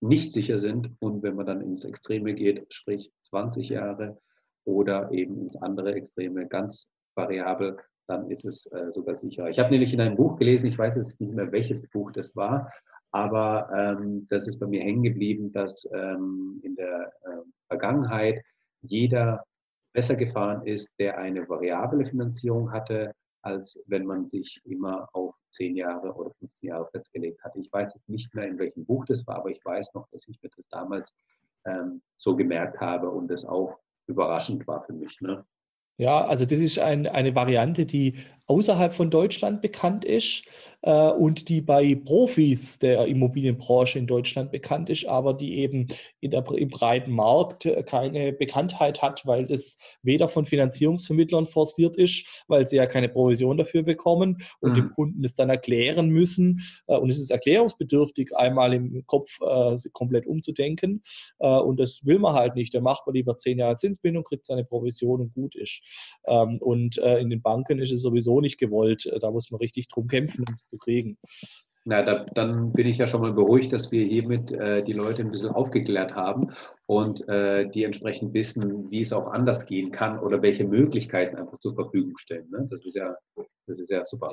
nicht 0.00 0.32
sicher 0.32 0.58
sind. 0.58 0.96
Und 1.00 1.22
wenn 1.22 1.34
man 1.34 1.44
dann 1.44 1.60
ins 1.60 1.84
Extreme 1.84 2.32
geht, 2.32 2.64
sprich 2.72 3.12
20 3.24 3.68
Jahre 3.68 4.18
oder 4.64 5.12
eben 5.12 5.38
ins 5.38 5.56
andere 5.56 5.94
Extreme, 5.94 6.46
ganz 6.46 6.94
variabel, 7.14 7.78
dann 8.06 8.30
ist 8.30 8.44
es 8.44 8.66
äh, 8.72 8.90
sogar 8.90 9.14
sicherer. 9.14 9.50
Ich 9.50 9.58
habe 9.58 9.70
nämlich 9.70 9.92
in 9.92 10.00
einem 10.00 10.16
Buch 10.16 10.36
gelesen, 10.36 10.66
ich 10.66 10.78
weiß 10.78 10.96
jetzt 10.96 11.20
nicht 11.20 11.34
mehr, 11.34 11.52
welches 11.52 11.88
Buch 11.88 12.10
das 12.12 12.34
war, 12.36 12.70
aber 13.12 13.68
ähm, 13.74 14.26
das 14.28 14.46
ist 14.46 14.58
bei 14.58 14.66
mir 14.66 14.82
hängen 14.82 15.02
geblieben, 15.02 15.52
dass 15.52 15.88
ähm, 15.92 16.60
in 16.62 16.74
der 16.76 17.12
äh, 17.22 17.42
Vergangenheit 17.68 18.42
jeder 18.82 19.44
besser 19.92 20.16
gefahren 20.16 20.66
ist, 20.66 20.94
der 20.98 21.18
eine 21.18 21.48
variable 21.48 22.06
Finanzierung 22.06 22.70
hatte, 22.72 23.12
als 23.42 23.82
wenn 23.86 24.06
man 24.06 24.26
sich 24.26 24.60
immer 24.64 25.08
auf 25.12 25.34
10 25.50 25.76
Jahre 25.76 26.12
oder 26.14 26.30
15 26.38 26.68
Jahre 26.68 26.88
festgelegt 26.90 27.42
hatte. 27.42 27.58
Ich 27.58 27.72
weiß 27.72 27.94
jetzt 27.94 28.08
nicht 28.08 28.32
mehr, 28.34 28.46
in 28.46 28.58
welchem 28.58 28.84
Buch 28.84 29.04
das 29.06 29.26
war, 29.26 29.36
aber 29.36 29.50
ich 29.50 29.64
weiß 29.64 29.94
noch, 29.94 30.06
dass 30.10 30.28
ich 30.28 30.40
mir 30.42 30.50
das 30.54 30.64
damals 30.68 31.12
ähm, 31.64 32.02
so 32.16 32.36
gemerkt 32.36 32.80
habe 32.80 33.10
und 33.10 33.28
das 33.28 33.44
auch 33.44 33.78
überraschend 34.06 34.66
war 34.66 34.82
für 34.82 34.92
mich. 34.92 35.20
Ne? 35.20 35.44
Ja, 36.00 36.24
also 36.24 36.46
das 36.46 36.60
ist 36.60 36.78
ein, 36.78 37.06
eine 37.06 37.34
Variante, 37.34 37.84
die 37.84 38.14
außerhalb 38.46 38.94
von 38.94 39.10
Deutschland 39.10 39.60
bekannt 39.60 40.04
ist 40.04 40.42
äh, 40.82 41.10
und 41.10 41.48
die 41.48 41.60
bei 41.60 41.94
Profis 41.94 42.80
der 42.80 43.06
Immobilienbranche 43.06 43.98
in 43.98 44.08
Deutschland 44.08 44.50
bekannt 44.50 44.90
ist, 44.90 45.06
aber 45.06 45.34
die 45.34 45.58
eben 45.58 45.86
in 46.20 46.32
der, 46.32 46.44
im 46.56 46.68
breiten 46.68 47.12
Markt 47.12 47.66
äh, 47.66 47.84
keine 47.84 48.32
Bekanntheit 48.32 49.02
hat, 49.02 49.24
weil 49.24 49.46
das 49.46 49.78
weder 50.02 50.26
von 50.26 50.44
Finanzierungsvermittlern 50.46 51.46
forciert 51.46 51.96
ist, 51.96 52.44
weil 52.48 52.66
sie 52.66 52.76
ja 52.76 52.86
keine 52.86 53.08
Provision 53.08 53.56
dafür 53.56 53.84
bekommen 53.84 54.38
und 54.58 54.72
mhm. 54.72 54.74
dem 54.74 54.90
Kunden 54.94 55.22
es 55.22 55.34
dann 55.34 55.48
erklären 55.48 56.08
müssen. 56.08 56.60
Äh, 56.88 56.96
und 56.96 57.10
es 57.10 57.20
ist 57.20 57.30
erklärungsbedürftig, 57.30 58.34
einmal 58.34 58.74
im 58.74 59.04
Kopf 59.06 59.38
äh, 59.42 59.76
komplett 59.92 60.26
umzudenken. 60.26 61.04
Äh, 61.38 61.46
und 61.46 61.78
das 61.78 62.04
will 62.04 62.18
man 62.18 62.34
halt 62.34 62.56
nicht. 62.56 62.74
Da 62.74 62.80
macht 62.80 63.06
man 63.06 63.14
lieber 63.14 63.36
zehn 63.36 63.58
Jahre 63.58 63.76
Zinsbindung, 63.76 64.24
kriegt 64.24 64.46
seine 64.46 64.64
Provision 64.64 65.20
und 65.20 65.34
gut 65.34 65.54
ist. 65.54 65.82
Ähm, 66.26 66.58
und 66.60 66.98
äh, 66.98 67.18
in 67.18 67.30
den 67.30 67.42
Banken 67.42 67.78
ist 67.78 67.92
es 67.92 68.02
sowieso 68.02 68.40
nicht 68.40 68.58
gewollt. 68.58 69.06
Äh, 69.06 69.18
da 69.20 69.30
muss 69.30 69.50
man 69.50 69.58
richtig 69.58 69.88
drum 69.88 70.06
kämpfen, 70.06 70.44
um 70.48 70.54
es 70.54 70.68
zu 70.68 70.78
kriegen. 70.78 71.18
Na, 71.84 72.02
da, 72.02 72.26
dann 72.34 72.72
bin 72.72 72.86
ich 72.86 72.98
ja 72.98 73.06
schon 73.06 73.22
mal 73.22 73.32
beruhigt, 73.32 73.72
dass 73.72 73.90
wir 73.90 74.04
hiermit 74.04 74.50
äh, 74.52 74.82
die 74.82 74.92
Leute 74.92 75.22
ein 75.22 75.30
bisschen 75.30 75.48
aufgeklärt 75.48 76.14
haben 76.14 76.52
und 76.84 77.26
äh, 77.28 77.68
die 77.70 77.84
entsprechend 77.84 78.34
wissen, 78.34 78.90
wie 78.90 79.00
es 79.00 79.14
auch 79.14 79.28
anders 79.28 79.64
gehen 79.66 79.90
kann 79.90 80.18
oder 80.18 80.42
welche 80.42 80.64
Möglichkeiten 80.64 81.36
einfach 81.36 81.58
zur 81.58 81.74
Verfügung 81.74 82.18
stellen. 82.18 82.50
Ne? 82.50 82.68
Das 82.70 82.84
ist 82.84 82.96
ja, 82.96 83.14
das 83.66 83.80
ist 83.80 83.90
ja 83.90 84.04
super. 84.04 84.30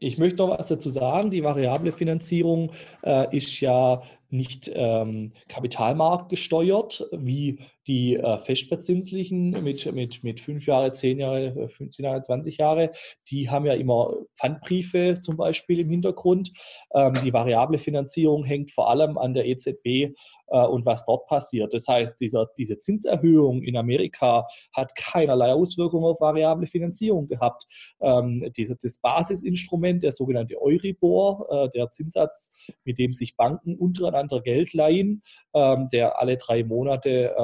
Ich 0.00 0.18
möchte 0.18 0.38
noch 0.38 0.58
was 0.58 0.68
dazu 0.68 0.90
sagen. 0.90 1.30
Die 1.30 1.44
variable 1.44 1.92
Finanzierung 1.92 2.72
äh, 3.02 3.36
ist 3.36 3.60
ja 3.60 4.02
nicht 4.30 4.70
ähm, 4.74 5.32
kapitalmarktgesteuert, 5.48 7.08
wie 7.12 7.60
die 7.88 8.16
äh, 8.16 8.38
festverzinslichen 8.38 9.50
mit, 9.64 9.92
mit, 9.92 10.22
mit 10.22 10.40
fünf 10.40 10.66
Jahre, 10.66 10.92
zehn 10.92 11.18
Jahre, 11.18 11.68
15 11.70 12.04
Jahre, 12.04 12.22
20 12.22 12.58
Jahre, 12.58 12.92
die 13.30 13.50
haben 13.50 13.64
ja 13.64 13.72
immer 13.72 14.14
Pfandbriefe 14.38 15.18
zum 15.20 15.36
Beispiel 15.36 15.80
im 15.80 15.88
Hintergrund. 15.88 16.50
Ähm, 16.94 17.14
die 17.24 17.32
variable 17.32 17.78
Finanzierung 17.78 18.44
hängt 18.44 18.70
vor 18.70 18.90
allem 18.90 19.16
an 19.16 19.32
der 19.32 19.46
EZB 19.46 20.14
äh, 20.48 20.66
und 20.66 20.86
was 20.86 21.04
dort 21.04 21.26
passiert. 21.26 21.72
Das 21.72 21.88
heißt, 21.88 22.20
dieser, 22.20 22.46
diese 22.58 22.78
Zinserhöhung 22.78 23.62
in 23.62 23.76
Amerika 23.76 24.46
hat 24.72 24.94
keinerlei 24.94 25.52
Auswirkungen 25.52 26.04
auf 26.04 26.20
variable 26.20 26.66
Finanzierung 26.66 27.26
gehabt. 27.26 27.64
Ähm, 28.00 28.50
diese, 28.56 28.76
das 28.76 28.98
Basisinstrument, 28.98 30.04
der 30.04 30.12
sogenannte 30.12 30.60
Euribor, 30.60 31.46
äh, 31.50 31.68
der 31.70 31.90
Zinssatz, 31.90 32.52
mit 32.84 32.98
dem 32.98 33.14
sich 33.14 33.36
Banken 33.36 33.76
untereinander 33.76 34.42
Geld 34.42 34.74
leihen, 34.74 35.22
ähm, 35.54 35.88
der 35.90 36.20
alle 36.20 36.36
drei 36.36 36.64
Monate 36.64 37.34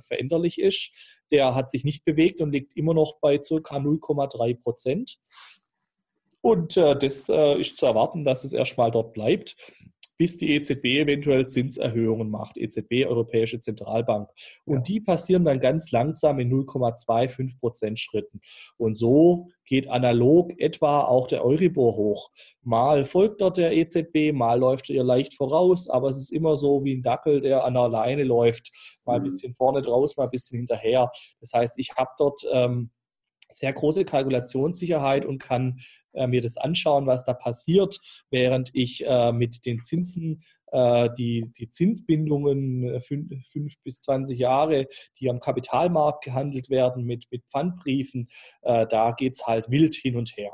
veränderlich 0.00 0.60
ist. 0.60 0.90
Der 1.30 1.54
hat 1.54 1.70
sich 1.70 1.84
nicht 1.84 2.04
bewegt 2.04 2.40
und 2.40 2.52
liegt 2.52 2.76
immer 2.76 2.94
noch 2.94 3.18
bei 3.20 3.38
ca. 3.38 3.44
0,3 3.44 4.60
Prozent. 4.60 5.18
Und 6.40 6.76
äh, 6.76 6.98
das 6.98 7.28
äh, 7.28 7.60
ist 7.60 7.78
zu 7.78 7.86
erwarten, 7.86 8.24
dass 8.24 8.44
es 8.44 8.52
erstmal 8.52 8.90
dort 8.90 9.12
bleibt 9.12 9.56
bis 10.22 10.36
die 10.36 10.54
EZB 10.54 10.84
eventuell 11.00 11.48
Zinserhöhungen 11.48 12.30
macht, 12.30 12.56
EZB, 12.56 13.06
Europäische 13.08 13.58
Zentralbank. 13.58 14.28
Und 14.64 14.76
ja. 14.76 14.82
die 14.82 15.00
passieren 15.00 15.44
dann 15.44 15.58
ganz 15.58 15.90
langsam 15.90 16.38
in 16.38 16.48
0,25 16.48 17.58
Prozent 17.58 17.98
Schritten. 17.98 18.40
Und 18.76 18.94
so 18.94 19.48
geht 19.64 19.88
analog 19.88 20.52
etwa 20.60 21.00
auch 21.00 21.26
der 21.26 21.44
Euribor 21.44 21.96
hoch. 21.96 22.30
Mal 22.62 23.04
folgt 23.04 23.40
dort 23.40 23.56
der 23.56 23.72
EZB, 23.72 24.32
mal 24.32 24.60
läuft 24.60 24.90
er 24.90 24.94
ihr 24.94 25.02
leicht 25.02 25.34
voraus, 25.34 25.88
aber 25.88 26.10
es 26.10 26.18
ist 26.18 26.30
immer 26.30 26.54
so 26.54 26.84
wie 26.84 26.94
ein 26.94 27.02
Dackel, 27.02 27.40
der 27.40 27.64
an 27.64 27.74
der 27.74 27.88
Leine 27.88 28.22
läuft, 28.22 28.70
mal 29.04 29.16
ein 29.16 29.22
mhm. 29.22 29.24
bisschen 29.24 29.54
vorne 29.54 29.82
draus, 29.82 30.16
mal 30.16 30.24
ein 30.24 30.30
bisschen 30.30 30.58
hinterher. 30.58 31.10
Das 31.40 31.52
heißt, 31.52 31.80
ich 31.80 31.90
habe 31.96 32.10
dort 32.16 32.42
ähm, 32.52 32.90
sehr 33.52 33.72
große 33.72 34.04
Kalkulationssicherheit 34.04 35.24
und 35.24 35.38
kann 35.38 35.80
äh, 36.14 36.26
mir 36.26 36.40
das 36.40 36.56
anschauen, 36.56 37.06
was 37.06 37.24
da 37.24 37.34
passiert, 37.34 38.00
während 38.30 38.70
ich 38.74 39.04
äh, 39.06 39.32
mit 39.32 39.64
den 39.64 39.80
Zinsen 39.80 40.42
äh, 40.72 41.08
die, 41.16 41.52
die 41.56 41.70
Zinsbindungen 41.70 42.84
äh, 42.84 43.00
fünf, 43.00 43.30
fünf, 43.46 43.74
bis 43.82 44.00
20 44.00 44.38
Jahre, 44.38 44.86
die 45.18 45.30
am 45.30 45.40
Kapitalmarkt 45.40 46.24
gehandelt 46.24 46.70
werden 46.70 47.04
mit, 47.04 47.26
mit 47.30 47.44
Pfandbriefen, 47.46 48.28
äh, 48.62 48.86
da 48.86 49.12
geht 49.12 49.34
es 49.34 49.46
halt 49.46 49.70
wild 49.70 49.94
hin 49.94 50.16
und 50.16 50.36
her. 50.36 50.52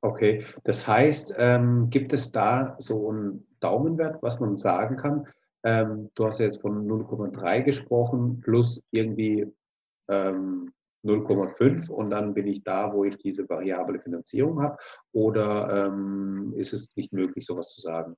Okay, 0.00 0.46
das 0.64 0.86
heißt, 0.86 1.34
ähm, 1.38 1.90
gibt 1.90 2.12
es 2.12 2.30
da 2.30 2.76
so 2.78 3.10
einen 3.10 3.46
Daumenwert, 3.60 4.22
was 4.22 4.38
man 4.38 4.56
sagen 4.56 4.96
kann? 4.96 5.26
Ähm, 5.64 6.10
du 6.14 6.26
hast 6.26 6.38
ja 6.38 6.44
jetzt 6.44 6.60
von 6.60 6.86
0,3 6.86 7.62
gesprochen, 7.62 8.40
plus 8.40 8.86
irgendwie 8.92 9.46
ähm, 10.08 10.72
0,5 11.04 11.90
und 11.90 12.10
dann 12.10 12.34
bin 12.34 12.46
ich 12.46 12.62
da, 12.64 12.92
wo 12.92 13.04
ich 13.04 13.16
diese 13.18 13.48
variable 13.48 14.00
Finanzierung 14.00 14.60
habe? 14.62 14.76
Oder 15.12 15.86
ähm, 15.86 16.54
ist 16.56 16.72
es 16.72 16.94
nicht 16.96 17.12
möglich, 17.12 17.46
sowas 17.46 17.70
zu 17.70 17.80
sagen? 17.80 18.16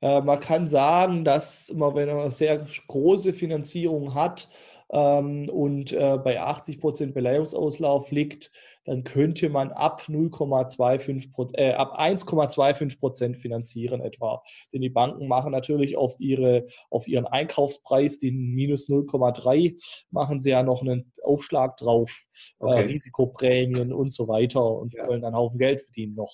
Äh, 0.00 0.20
man 0.22 0.40
kann 0.40 0.66
sagen, 0.68 1.24
dass 1.24 1.72
man, 1.74 1.94
wenn 1.94 2.08
man 2.08 2.20
eine 2.20 2.30
sehr 2.30 2.58
große 2.88 3.32
Finanzierung 3.32 4.14
hat 4.14 4.48
ähm, 4.90 5.48
und 5.48 5.92
äh, 5.92 6.18
bei 6.22 6.40
80 6.40 6.80
Prozent 6.80 7.14
Beleihungsauslauf 7.14 8.10
liegt, 8.10 8.52
dann 8.84 9.04
könnte 9.04 9.48
man 9.48 9.72
ab 9.72 10.04
0,25 10.08 11.54
äh, 11.54 11.72
ab 11.72 11.98
1,25 11.98 12.98
Prozent 12.98 13.36
finanzieren 13.36 14.00
etwa. 14.00 14.42
Denn 14.72 14.80
die 14.80 14.88
Banken 14.88 15.28
machen 15.28 15.52
natürlich 15.52 15.96
auf 15.96 16.18
ihre 16.18 16.66
auf 16.90 17.06
ihren 17.06 17.26
Einkaufspreis 17.26 18.18
den 18.18 18.54
minus 18.54 18.88
0,3 18.88 19.76
machen 20.10 20.40
sie 20.40 20.50
ja 20.50 20.62
noch 20.62 20.82
einen 20.82 21.12
Aufschlag 21.22 21.76
drauf, 21.76 22.24
äh, 22.60 22.64
okay. 22.64 22.82
äh, 22.82 22.84
Risikoprämien 22.86 23.92
und 23.92 24.12
so 24.12 24.28
weiter 24.28 24.64
und 24.64 24.94
ja. 24.94 25.06
wollen 25.06 25.22
dann 25.22 25.34
einen 25.34 25.42
Haufen 25.42 25.58
Geld 25.58 25.80
verdienen 25.80 26.14
noch. 26.14 26.32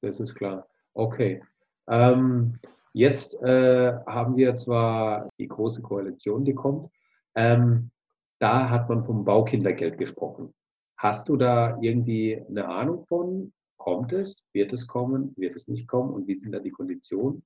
Das 0.00 0.20
ist 0.20 0.34
klar. 0.34 0.66
Okay. 0.94 1.42
Ähm, 1.88 2.58
Jetzt 2.98 3.40
äh, 3.42 3.92
haben 4.06 4.36
wir 4.36 4.56
zwar 4.56 5.28
die 5.38 5.46
große 5.46 5.82
Koalition, 5.82 6.44
die 6.44 6.54
kommt. 6.54 6.90
Ähm, 7.36 7.92
da 8.40 8.70
hat 8.70 8.88
man 8.88 9.04
vom 9.04 9.24
Baukindergeld 9.24 9.98
gesprochen. 9.98 10.52
Hast 10.98 11.28
du 11.28 11.36
da 11.36 11.78
irgendwie 11.80 12.42
eine 12.48 12.66
Ahnung 12.66 13.06
von? 13.06 13.52
Kommt 13.76 14.12
es? 14.12 14.44
Wird 14.52 14.72
es 14.72 14.86
kommen? 14.88 15.32
Wird 15.36 15.54
es 15.54 15.68
nicht 15.68 15.86
kommen? 15.86 16.12
Und 16.12 16.26
wie 16.26 16.36
sind 16.36 16.52
da 16.52 16.58
die 16.58 16.72
Konditionen? 16.72 17.44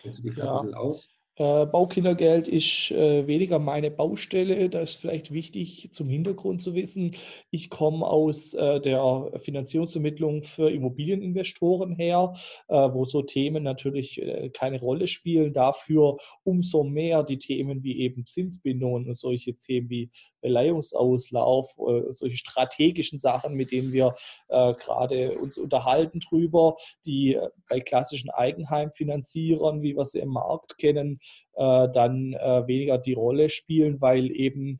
Kennst 0.00 0.20
du 0.20 0.22
dich 0.22 0.36
da 0.36 0.44
ja. 0.44 0.52
ein 0.52 0.56
bisschen 0.58 0.74
aus? 0.74 1.08
Äh, 1.36 1.64
Baukindergeld 1.64 2.46
ist 2.46 2.90
äh, 2.90 3.26
weniger 3.26 3.58
meine 3.58 3.90
Baustelle. 3.90 4.68
Da 4.68 4.80
ist 4.80 4.96
vielleicht 4.96 5.32
wichtig 5.32 5.88
zum 5.92 6.10
Hintergrund 6.10 6.60
zu 6.60 6.74
wissen. 6.74 7.14
Ich 7.50 7.70
komme 7.70 8.06
aus 8.06 8.52
äh, 8.52 8.80
der 8.80 9.32
Finanzierungsvermittlung 9.40 10.42
für 10.42 10.70
Immobilieninvestoren 10.70 11.94
her, 11.94 12.34
äh, 12.68 12.74
wo 12.74 13.06
so 13.06 13.22
Themen 13.22 13.62
natürlich 13.62 14.20
äh, 14.20 14.50
keine 14.50 14.78
Rolle 14.78 15.06
spielen. 15.06 15.54
Dafür 15.54 16.18
umso 16.44 16.84
mehr 16.84 17.22
die 17.22 17.38
Themen 17.38 17.82
wie 17.82 18.00
eben 18.00 18.26
Zinsbindungen 18.26 19.06
und 19.06 19.14
solche 19.16 19.54
Themen 19.54 19.88
wie 19.88 20.10
Beleihungsauslauf, 20.42 21.74
äh, 21.78 22.12
solche 22.12 22.36
strategischen 22.36 23.18
Sachen, 23.18 23.54
mit 23.54 23.72
denen 23.72 23.92
wir 23.92 24.14
gerade 24.48 25.38
uns 25.38 25.56
unterhalten 25.56 26.20
drüber, 26.20 26.76
die 27.06 27.38
bei 27.68 27.80
klassischen 27.80 28.28
Eigenheimfinanzierern, 28.28 29.82
wie 29.82 29.96
wir 29.96 30.04
sie 30.04 30.18
im 30.18 30.28
Markt 30.28 30.76
kennen, 30.76 31.20
äh, 31.54 31.88
dann 31.92 32.32
äh, 32.34 32.66
weniger 32.66 32.98
die 32.98 33.12
Rolle 33.12 33.48
spielen, 33.48 34.00
weil 34.00 34.30
eben 34.30 34.78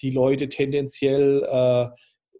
die 0.00 0.10
Leute 0.10 0.48
tendenziell 0.48 1.42
äh, 1.44 1.88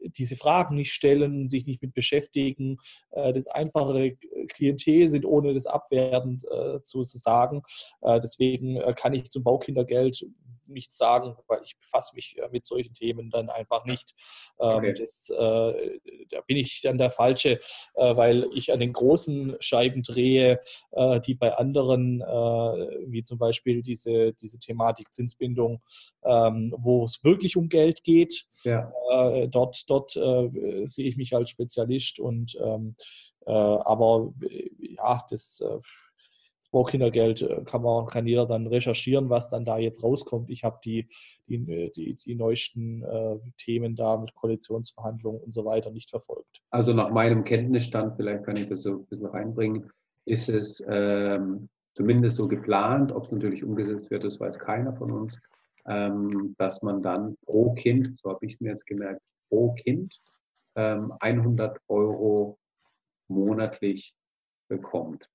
diese 0.02 0.36
Fragen 0.36 0.76
nicht 0.76 0.92
stellen, 0.92 1.48
sich 1.48 1.66
nicht 1.66 1.82
mit 1.82 1.94
beschäftigen, 1.94 2.78
äh, 3.12 3.32
das 3.32 3.46
einfache 3.46 4.16
Klientel 4.48 5.08
sind, 5.08 5.24
ohne 5.24 5.54
das 5.54 5.66
abwertend 5.66 6.44
äh, 6.50 6.82
zu, 6.82 7.04
sagen. 7.04 7.62
Äh, 8.00 8.20
deswegen 8.20 8.80
kann 8.96 9.14
ich 9.14 9.30
zum 9.30 9.42
Baukindergeld 9.42 10.24
nichts 10.72 10.96
sagen, 10.96 11.36
weil 11.46 11.60
ich 11.64 11.78
befasse 11.78 12.14
mich 12.14 12.36
mit 12.50 12.64
solchen 12.64 12.94
Themen 12.94 13.30
dann 13.30 13.50
einfach 13.50 13.84
nicht. 13.84 14.14
Ähm, 14.60 14.76
okay. 14.76 14.94
Das, 14.98 15.30
äh, 15.30 15.98
da 16.30 16.40
bin 16.46 16.56
ich 16.56 16.80
dann 16.82 16.98
der 16.98 17.10
Falsche, 17.10 17.58
äh, 17.94 18.16
weil 18.16 18.46
ich 18.54 18.72
an 18.72 18.80
den 18.80 18.92
großen 18.92 19.56
Scheiben 19.60 20.02
drehe, 20.02 20.60
äh, 20.92 21.20
die 21.20 21.34
bei 21.34 21.56
anderen, 21.56 22.20
wie 22.22 23.22
zum 23.22 23.38
Beispiel 23.38 23.82
diese, 23.82 24.32
diese 24.34 24.58
Thematik 24.58 25.12
Zinsbindung, 25.12 25.82
ähm, 26.24 26.74
wo 26.78 27.04
es 27.04 27.22
wirklich 27.24 27.56
um 27.56 27.68
Geld 27.68 28.02
geht. 28.04 28.46
Ja. 28.64 28.92
dort 29.48 29.90
dort 29.90 30.10
sehe 30.12 31.08
ich 31.08 31.16
mich 31.16 31.34
als 31.34 31.50
Spezialist 31.50 32.20
und 32.20 32.56
ähm, 32.62 32.94
aber 33.44 34.32
ja, 34.78 35.20
das 35.28 35.62
Baukindergeld 36.72 37.42
äh, 37.42 37.62
kann 37.64 37.82
man, 37.82 38.06
kann 38.06 38.26
jeder 38.26 38.46
dann 38.46 38.66
recherchieren, 38.66 39.30
was 39.30 39.48
dann 39.48 39.64
da 39.64 39.78
jetzt 39.78 40.02
rauskommt. 40.02 40.50
Ich 40.50 40.64
habe 40.64 40.80
die, 40.84 41.06
die, 41.46 41.92
die, 41.92 42.14
die 42.14 42.34
neuesten 42.34 43.04
äh, 43.04 43.38
Themen 43.58 43.94
da 43.94 44.16
mit 44.16 44.34
Koalitionsverhandlungen 44.34 45.40
und 45.40 45.54
so 45.54 45.64
weiter 45.64 45.90
nicht 45.92 46.10
verfolgt. 46.10 46.62
Also 46.70 46.92
nach 46.92 47.10
meinem 47.10 47.44
Kenntnisstand, 47.44 48.16
vielleicht 48.16 48.44
kann 48.44 48.56
ich 48.56 48.68
das 48.68 48.82
so 48.82 48.92
ein 48.92 49.06
bisschen 49.06 49.26
reinbringen, 49.26 49.90
ist 50.24 50.48
es 50.48 50.84
ähm, 50.88 51.68
zumindest 51.94 52.36
so 52.36 52.48
geplant, 52.48 53.12
ob 53.12 53.26
es 53.26 53.32
natürlich 53.32 53.62
umgesetzt 53.62 54.10
wird, 54.10 54.24
das 54.24 54.40
weiß 54.40 54.58
keiner 54.58 54.96
von 54.96 55.12
uns, 55.12 55.38
ähm, 55.86 56.54
dass 56.58 56.82
man 56.82 57.02
dann 57.02 57.36
pro 57.44 57.74
Kind, 57.74 58.18
so 58.20 58.30
habe 58.30 58.46
ich 58.46 58.54
es 58.54 58.60
mir 58.60 58.70
jetzt 58.70 58.86
gemerkt, 58.86 59.20
pro 59.48 59.72
Kind 59.72 60.16
ähm, 60.74 61.12
100 61.20 61.78
Euro 61.88 62.58
monatlich 63.28 64.14
bekommt. 64.68 65.28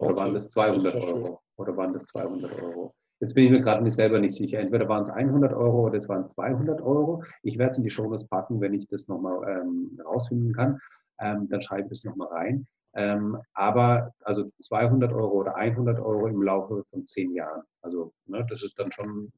Oder 0.00 0.12
okay. 0.12 0.20
waren 0.20 0.34
das 0.34 0.50
200 0.50 0.94
das 0.94 1.04
Euro? 1.04 1.42
Oder 1.56 1.76
waren 1.76 1.92
das 1.92 2.04
200 2.06 2.62
Euro? 2.62 2.94
Jetzt 3.20 3.34
bin 3.34 3.44
ich 3.44 3.50
mir 3.50 3.60
gerade 3.60 3.82
nicht 3.82 3.94
selber 3.94 4.18
nicht 4.18 4.34
sicher. 4.34 4.58
Entweder 4.58 4.88
waren 4.88 5.02
es 5.02 5.10
100 5.10 5.52
Euro 5.52 5.86
oder 5.86 5.98
es 5.98 6.08
waren 6.08 6.26
200 6.26 6.80
Euro. 6.80 7.22
Ich 7.42 7.58
werde 7.58 7.72
es 7.72 7.78
in 7.78 7.84
die 7.84 7.90
Shownotes 7.90 8.26
packen, 8.26 8.62
wenn 8.62 8.72
ich 8.72 8.88
das 8.88 9.08
nochmal 9.08 9.60
ähm, 9.60 10.00
rausfinden 10.02 10.54
kann. 10.54 10.80
Ähm, 11.18 11.48
dann 11.50 11.60
schreibe 11.60 11.88
ich 11.88 11.98
es 11.98 12.04
nochmal 12.04 12.28
rein. 12.28 12.66
Ähm, 12.94 13.36
aber 13.52 14.14
also 14.24 14.50
200 14.62 15.12
Euro 15.12 15.32
oder 15.32 15.54
100 15.54 16.00
Euro 16.00 16.28
im 16.28 16.42
Laufe 16.42 16.82
von 16.90 17.06
zehn 17.06 17.34
Jahren. 17.34 17.62
Also 17.82 18.14
ne, 18.24 18.44
das 18.48 18.62
ist 18.62 18.78
dann 18.78 18.90
schon 18.90 19.30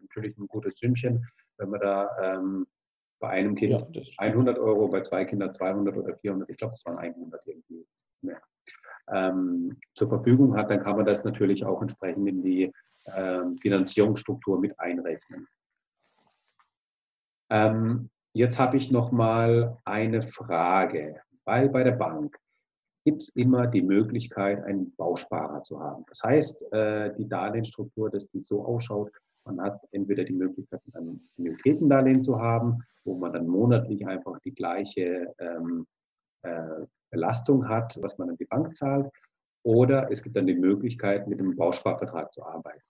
natürlich 0.00 0.36
ein 0.38 0.46
gutes 0.46 0.78
Sümmchen, 0.78 1.26
wenn 1.58 1.68
man 1.68 1.80
da 1.80 2.08
ähm, 2.22 2.66
bei 3.20 3.28
einem 3.28 3.54
Kind 3.54 3.72
ja, 3.72 3.86
100 4.16 4.58
Euro, 4.58 4.88
bei 4.88 5.02
zwei 5.02 5.26
Kindern 5.26 5.52
200 5.52 5.96
oder 5.96 6.16
400, 6.16 6.48
ich 6.48 6.56
glaube, 6.56 6.74
es 6.74 6.84
waren 6.86 6.98
100 6.98 7.46
irgendwie 7.46 7.86
mehr 8.22 8.40
ähm, 9.12 9.78
zur 9.94 10.08
Verfügung 10.08 10.56
hat, 10.56 10.70
dann 10.70 10.82
kann 10.82 10.96
man 10.96 11.06
das 11.06 11.24
natürlich 11.24 11.64
auch 11.64 11.80
entsprechend 11.82 12.28
in 12.28 12.42
die 12.42 12.72
ähm, 13.06 13.58
Finanzierungsstruktur 13.58 14.60
mit 14.60 14.78
einrechnen. 14.78 15.46
Ähm, 17.50 18.10
jetzt 18.32 18.58
habe 18.58 18.76
ich 18.76 18.90
noch 18.90 19.12
mal 19.12 19.78
eine 19.84 20.22
Frage, 20.22 21.20
weil 21.44 21.68
bei 21.68 21.82
der 21.82 21.92
Bank 21.92 22.36
gibt 23.04 23.22
es 23.22 23.34
immer 23.36 23.66
die 23.66 23.82
Möglichkeit, 23.82 24.62
einen 24.64 24.94
Bausparer 24.96 25.62
zu 25.62 25.80
haben. 25.80 26.04
Das 26.08 26.22
heißt, 26.22 26.72
äh, 26.72 27.14
die 27.16 27.28
Darlehensstruktur, 27.28 28.10
dass 28.10 28.28
die 28.28 28.40
so 28.40 28.64
ausschaut, 28.64 29.10
man 29.44 29.60
hat 29.60 29.80
entweder 29.90 30.24
die 30.24 30.34
Möglichkeit, 30.34 30.80
ein 30.94 31.20
Annuitätendarlehen 31.36 32.22
zu 32.22 32.40
haben, 32.40 32.84
wo 33.04 33.16
man 33.16 33.32
dann 33.32 33.48
monatlich 33.48 34.06
einfach 34.06 34.38
die 34.40 34.54
gleiche 34.54 35.34
ähm, 35.38 35.86
äh, 36.42 36.86
Belastung 37.12 37.68
hat, 37.68 37.96
was 38.02 38.18
man 38.18 38.30
an 38.30 38.36
die 38.36 38.46
Bank 38.46 38.74
zahlt. 38.74 39.08
Oder 39.62 40.10
es 40.10 40.22
gibt 40.22 40.36
dann 40.36 40.46
die 40.46 40.54
Möglichkeit, 40.54 41.28
mit 41.28 41.38
einem 41.38 41.54
Bausparvertrag 41.54 42.32
zu 42.32 42.42
arbeiten. 42.42 42.82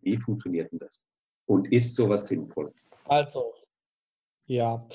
Wie 0.00 0.16
funktioniert 0.16 0.70
denn 0.70 0.78
das? 0.78 1.00
Und 1.46 1.72
ist 1.72 1.96
sowas 1.96 2.28
sinnvoll? 2.28 2.72
Also, 3.06 3.54
ja, 4.46 4.86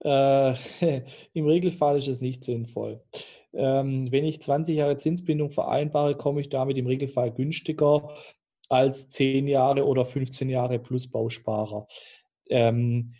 äh, 0.00 0.54
im 1.32 1.46
Regelfall 1.46 1.96
ist 1.96 2.08
es 2.08 2.20
nicht 2.20 2.44
sinnvoll. 2.44 3.02
Ähm, 3.52 4.12
wenn 4.12 4.24
ich 4.24 4.42
20 4.42 4.76
Jahre 4.76 4.96
Zinsbindung 4.96 5.50
vereinbare, 5.50 6.16
komme 6.16 6.40
ich 6.40 6.50
damit 6.50 6.76
im 6.76 6.86
Regelfall 6.86 7.32
günstiger 7.32 8.14
als 8.68 9.08
10 9.08 9.48
Jahre 9.48 9.86
oder 9.86 10.04
15 10.04 10.48
Jahre 10.48 10.78
plus 10.78 11.10
Bausparer. 11.10 11.86
Ähm, 12.48 13.14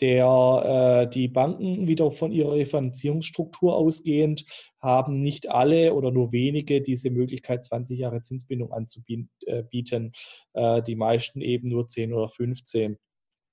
der, 0.00 1.06
äh, 1.06 1.10
die 1.10 1.28
Banken 1.28 1.88
wieder 1.88 2.10
von 2.10 2.32
ihrer 2.32 2.52
Refinanzierungsstruktur 2.52 3.76
ausgehend 3.76 4.44
haben 4.80 5.20
nicht 5.20 5.50
alle 5.50 5.94
oder 5.94 6.10
nur 6.10 6.32
wenige 6.32 6.80
diese 6.80 7.10
Möglichkeit, 7.10 7.64
20 7.64 7.98
Jahre 7.98 8.22
Zinsbindung 8.22 8.72
anzubieten. 8.72 10.12
Äh, 10.54 10.82
die 10.82 10.96
meisten 10.96 11.40
eben 11.40 11.68
nur 11.68 11.88
10 11.88 12.12
oder 12.12 12.28
15. 12.28 12.98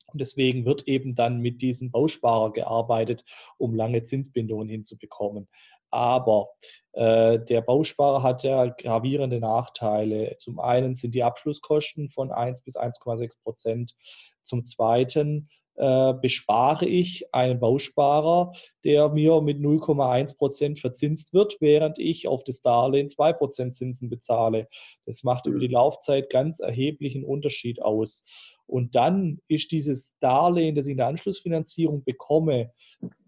Und 0.07 0.21
deswegen 0.21 0.65
wird 0.65 0.87
eben 0.87 1.15
dann 1.15 1.39
mit 1.39 1.61
diesem 1.61 1.91
Bausparer 1.91 2.53
gearbeitet, 2.53 3.23
um 3.57 3.73
lange 3.73 4.03
Zinsbindungen 4.03 4.69
hinzubekommen. 4.69 5.47
Aber 5.91 6.49
äh, 6.93 7.39
der 7.39 7.61
Bausparer 7.61 8.21
hat 8.21 8.43
ja 8.43 8.65
gravierende 8.65 9.39
Nachteile. 9.39 10.35
Zum 10.37 10.59
einen 10.59 10.95
sind 10.95 11.15
die 11.15 11.23
Abschlusskosten 11.23 12.09
von 12.09 12.31
1 12.31 12.61
bis 12.63 12.75
1,6 12.75 13.41
Prozent. 13.41 13.95
Zum 14.43 14.65
zweiten 14.65 15.49
äh, 15.75 16.13
bespare 16.13 16.85
ich 16.85 17.33
einen 17.33 17.59
Bausparer, 17.59 18.53
der 18.83 19.09
mir 19.09 19.41
mit 19.41 19.59
0,1 19.59 20.37
Prozent 20.37 20.79
verzinst 20.79 21.33
wird, 21.33 21.57
während 21.59 21.99
ich 21.99 22.27
auf 22.27 22.43
das 22.43 22.61
Darlehen 22.61 23.09
2 23.09 23.33
Prozent 23.33 23.75
Zinsen 23.75 24.09
bezahle. 24.09 24.67
Das 25.05 25.23
macht 25.23 25.47
über 25.47 25.59
die 25.59 25.67
Laufzeit 25.67 26.29
ganz 26.29 26.59
erheblichen 26.59 27.23
Unterschied 27.23 27.81
aus. 27.81 28.23
Und 28.67 28.95
dann 28.95 29.41
ist 29.47 29.71
dieses 29.71 30.15
Darlehen, 30.19 30.75
das 30.75 30.87
ich 30.87 30.91
in 30.91 30.97
der 30.97 31.07
Anschlussfinanzierung 31.07 32.03
bekomme, 32.03 32.71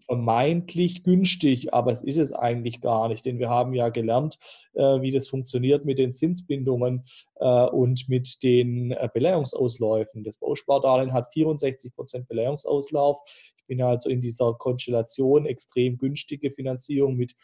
vermeintlich 0.08 1.02
günstig, 1.02 1.74
aber 1.74 1.92
es 1.92 2.02
ist 2.02 2.16
es 2.16 2.32
eigentlich 2.32 2.80
gar 2.80 3.08
nicht, 3.08 3.26
denn 3.26 3.38
wir 3.38 3.50
haben 3.50 3.74
ja 3.74 3.90
gelernt, 3.90 4.38
äh, 4.72 5.02
wie 5.02 5.10
das 5.10 5.28
funktioniert 5.28 5.84
mit 5.84 5.98
den 5.98 6.14
Zinsbindungen 6.14 7.04
äh, 7.36 7.66
und 7.66 8.08
mit 8.08 8.42
den 8.42 8.92
äh, 8.92 9.08
Beleihungsausläufen. 9.12 10.24
Das 10.24 10.38
Bauspardarlehen 10.38 11.12
hat 11.12 11.30
64 11.30 11.94
Prozent 11.94 12.26
Beleihungsauslauf. 12.26 13.20
Ich 13.58 13.66
bin 13.66 13.82
also 13.82 14.08
in 14.08 14.22
dieser 14.22 14.54
Konstellation 14.54 15.44
extrem 15.44 15.98
günstige 15.98 16.50
Finanzierung 16.50 17.16
mit 17.16 17.34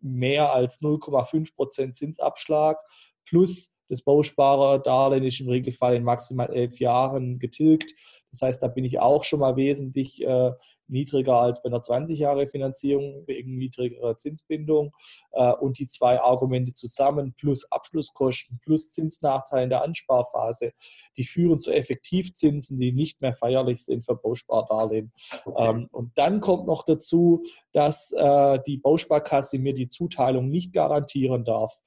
mehr 0.00 0.50
als 0.54 0.80
0,5 0.80 1.54
Prozent 1.54 1.96
Zinsabschlag 1.96 2.78
plus 3.26 3.74
das 3.90 4.02
Bausparerdarlehen 4.02 5.24
ist 5.24 5.40
im 5.40 5.48
Regelfall 5.48 5.96
in 5.96 6.04
maximal 6.04 6.50
elf 6.52 6.78
Jahren 6.78 7.38
getilgt. 7.38 7.94
Das 8.30 8.42
heißt, 8.42 8.62
da 8.62 8.68
bin 8.68 8.84
ich 8.84 9.00
auch 9.00 9.24
schon 9.24 9.40
mal 9.40 9.56
wesentlich 9.56 10.22
äh, 10.22 10.52
niedriger 10.88 11.36
als 11.36 11.62
bei 11.62 11.68
einer 11.68 11.80
20-Jahre-Finanzierung 11.80 13.24
wegen 13.26 13.56
niedrigerer 13.56 14.16
Zinsbindung. 14.16 14.94
Äh, 15.32 15.52
und 15.52 15.78
die 15.78 15.88
zwei 15.88 16.20
Argumente 16.20 16.72
zusammen 16.72 17.34
plus 17.36 17.70
Abschlusskosten 17.70 18.58
plus 18.62 18.90
Zinsnachteil 18.90 19.64
in 19.64 19.70
der 19.70 19.82
Ansparphase, 19.82 20.72
die 21.16 21.24
führen 21.24 21.60
zu 21.60 21.72
Effektivzinsen, 21.72 22.78
die 22.78 22.92
nicht 22.92 23.20
mehr 23.20 23.34
feierlich 23.34 23.84
sind 23.84 24.04
für 24.04 24.16
Bauspardarlehen. 24.16 25.12
Okay. 25.44 25.70
Ähm, 25.70 25.88
und 25.92 26.16
dann 26.16 26.40
kommt 26.40 26.66
noch 26.66 26.84
dazu, 26.84 27.42
dass 27.72 28.12
äh, 28.12 28.58
die 28.66 28.78
Bausparkasse 28.78 29.58
mir 29.58 29.74
die 29.74 29.88
Zuteilung 29.88 30.48
nicht 30.48 30.72
garantieren 30.72 31.44
darf. 31.44 31.78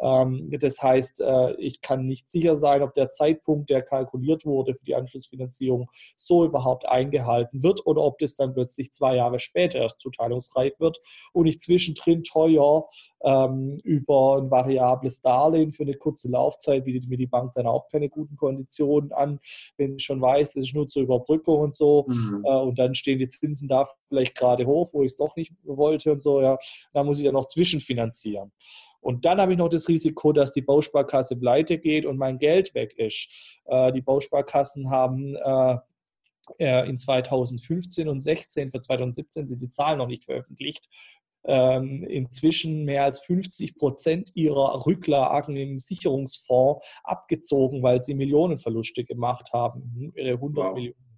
Ähm, 0.00 0.50
das 0.58 0.82
heißt, 0.82 1.20
äh, 1.20 1.54
ich 1.54 1.80
kann 1.80 2.06
nicht 2.06 2.30
sicher 2.30 2.56
sein, 2.56 2.82
ob 2.82 2.94
der 2.94 3.10
Zeitpunkt, 3.10 3.70
der 3.70 3.82
kalkuliert 3.82 4.44
wurde 4.44 4.74
für 4.74 4.84
die 4.84 4.94
Anschlussfinanzierung, 4.94 5.90
so 6.16 6.44
überhaupt 6.44 6.88
eingehalten 6.88 7.62
wird 7.62 7.86
oder 7.86 8.02
ob 8.02 8.18
das 8.18 8.34
dann 8.34 8.49
dann 8.50 8.54
plötzlich 8.54 8.92
zwei 8.92 9.16
Jahre 9.16 9.38
später 9.38 9.78
erst 9.78 10.00
zuteilungsreif 10.00 10.78
wird 10.78 11.00
und 11.32 11.46
ich 11.46 11.60
zwischendrin 11.60 12.24
teuer 12.24 12.88
ähm, 13.22 13.80
über 13.84 14.38
ein 14.38 14.50
variables 14.50 15.20
Darlehen 15.20 15.72
für 15.72 15.82
eine 15.84 15.94
kurze 15.94 16.28
Laufzeit 16.28 16.84
bietet 16.84 17.08
mir 17.08 17.16
die 17.16 17.26
Bank 17.26 17.52
dann 17.54 17.66
auch 17.66 17.88
keine 17.88 18.08
guten 18.08 18.36
Konditionen 18.36 19.12
an, 19.12 19.40
wenn 19.76 19.92
sie 19.92 20.00
schon 20.00 20.20
weiß, 20.20 20.54
das 20.54 20.64
ist 20.64 20.74
nur 20.74 20.88
zur 20.88 21.02
Überbrückung 21.02 21.60
und 21.60 21.74
so 21.74 22.06
mhm. 22.08 22.44
äh, 22.44 22.56
und 22.56 22.78
dann 22.78 22.94
stehen 22.94 23.18
die 23.18 23.28
Zinsen 23.28 23.68
da 23.68 23.86
vielleicht 24.08 24.36
gerade 24.36 24.66
hoch, 24.66 24.90
wo 24.92 25.02
ich 25.02 25.12
es 25.12 25.16
doch 25.16 25.36
nicht 25.36 25.52
wollte 25.64 26.12
und 26.12 26.22
so, 26.22 26.40
ja, 26.40 26.58
da 26.92 27.04
muss 27.04 27.18
ich 27.18 27.24
ja 27.24 27.32
noch 27.32 27.46
zwischenfinanzieren. 27.46 28.52
Und 29.00 29.24
dann 29.24 29.40
habe 29.40 29.52
ich 29.52 29.58
noch 29.58 29.68
das 29.68 29.88
Risiko, 29.88 30.32
dass 30.32 30.52
die 30.52 30.60
Bausparkasse 30.60 31.36
pleite 31.36 31.78
geht 31.78 32.04
und 32.04 32.18
mein 32.18 32.38
Geld 32.38 32.74
weg 32.74 32.94
ist. 32.98 33.60
Äh, 33.64 33.92
die 33.92 34.02
Bausparkassen 34.02 34.90
haben 34.90 35.36
äh, 35.36 35.76
in 36.58 36.98
2015 36.98 38.08
und 38.08 38.20
16, 38.20 38.70
für 38.70 38.80
2017 38.80 39.46
sind 39.46 39.62
die 39.62 39.70
Zahlen 39.70 39.98
noch 39.98 40.06
nicht 40.06 40.24
veröffentlicht, 40.24 40.88
ähm, 41.44 42.02
inzwischen 42.04 42.84
mehr 42.84 43.04
als 43.04 43.20
50 43.20 43.76
Prozent 43.76 44.30
ihrer 44.34 44.86
Rücklagen 44.86 45.56
im 45.56 45.78
Sicherungsfonds 45.78 46.84
abgezogen, 47.02 47.82
weil 47.82 48.02
sie 48.02 48.14
Millionenverluste 48.14 49.04
gemacht 49.04 49.50
haben, 49.52 50.12
ihre 50.14 50.34
100 50.34 50.64
wow. 50.64 50.74
Millionen. 50.74 51.10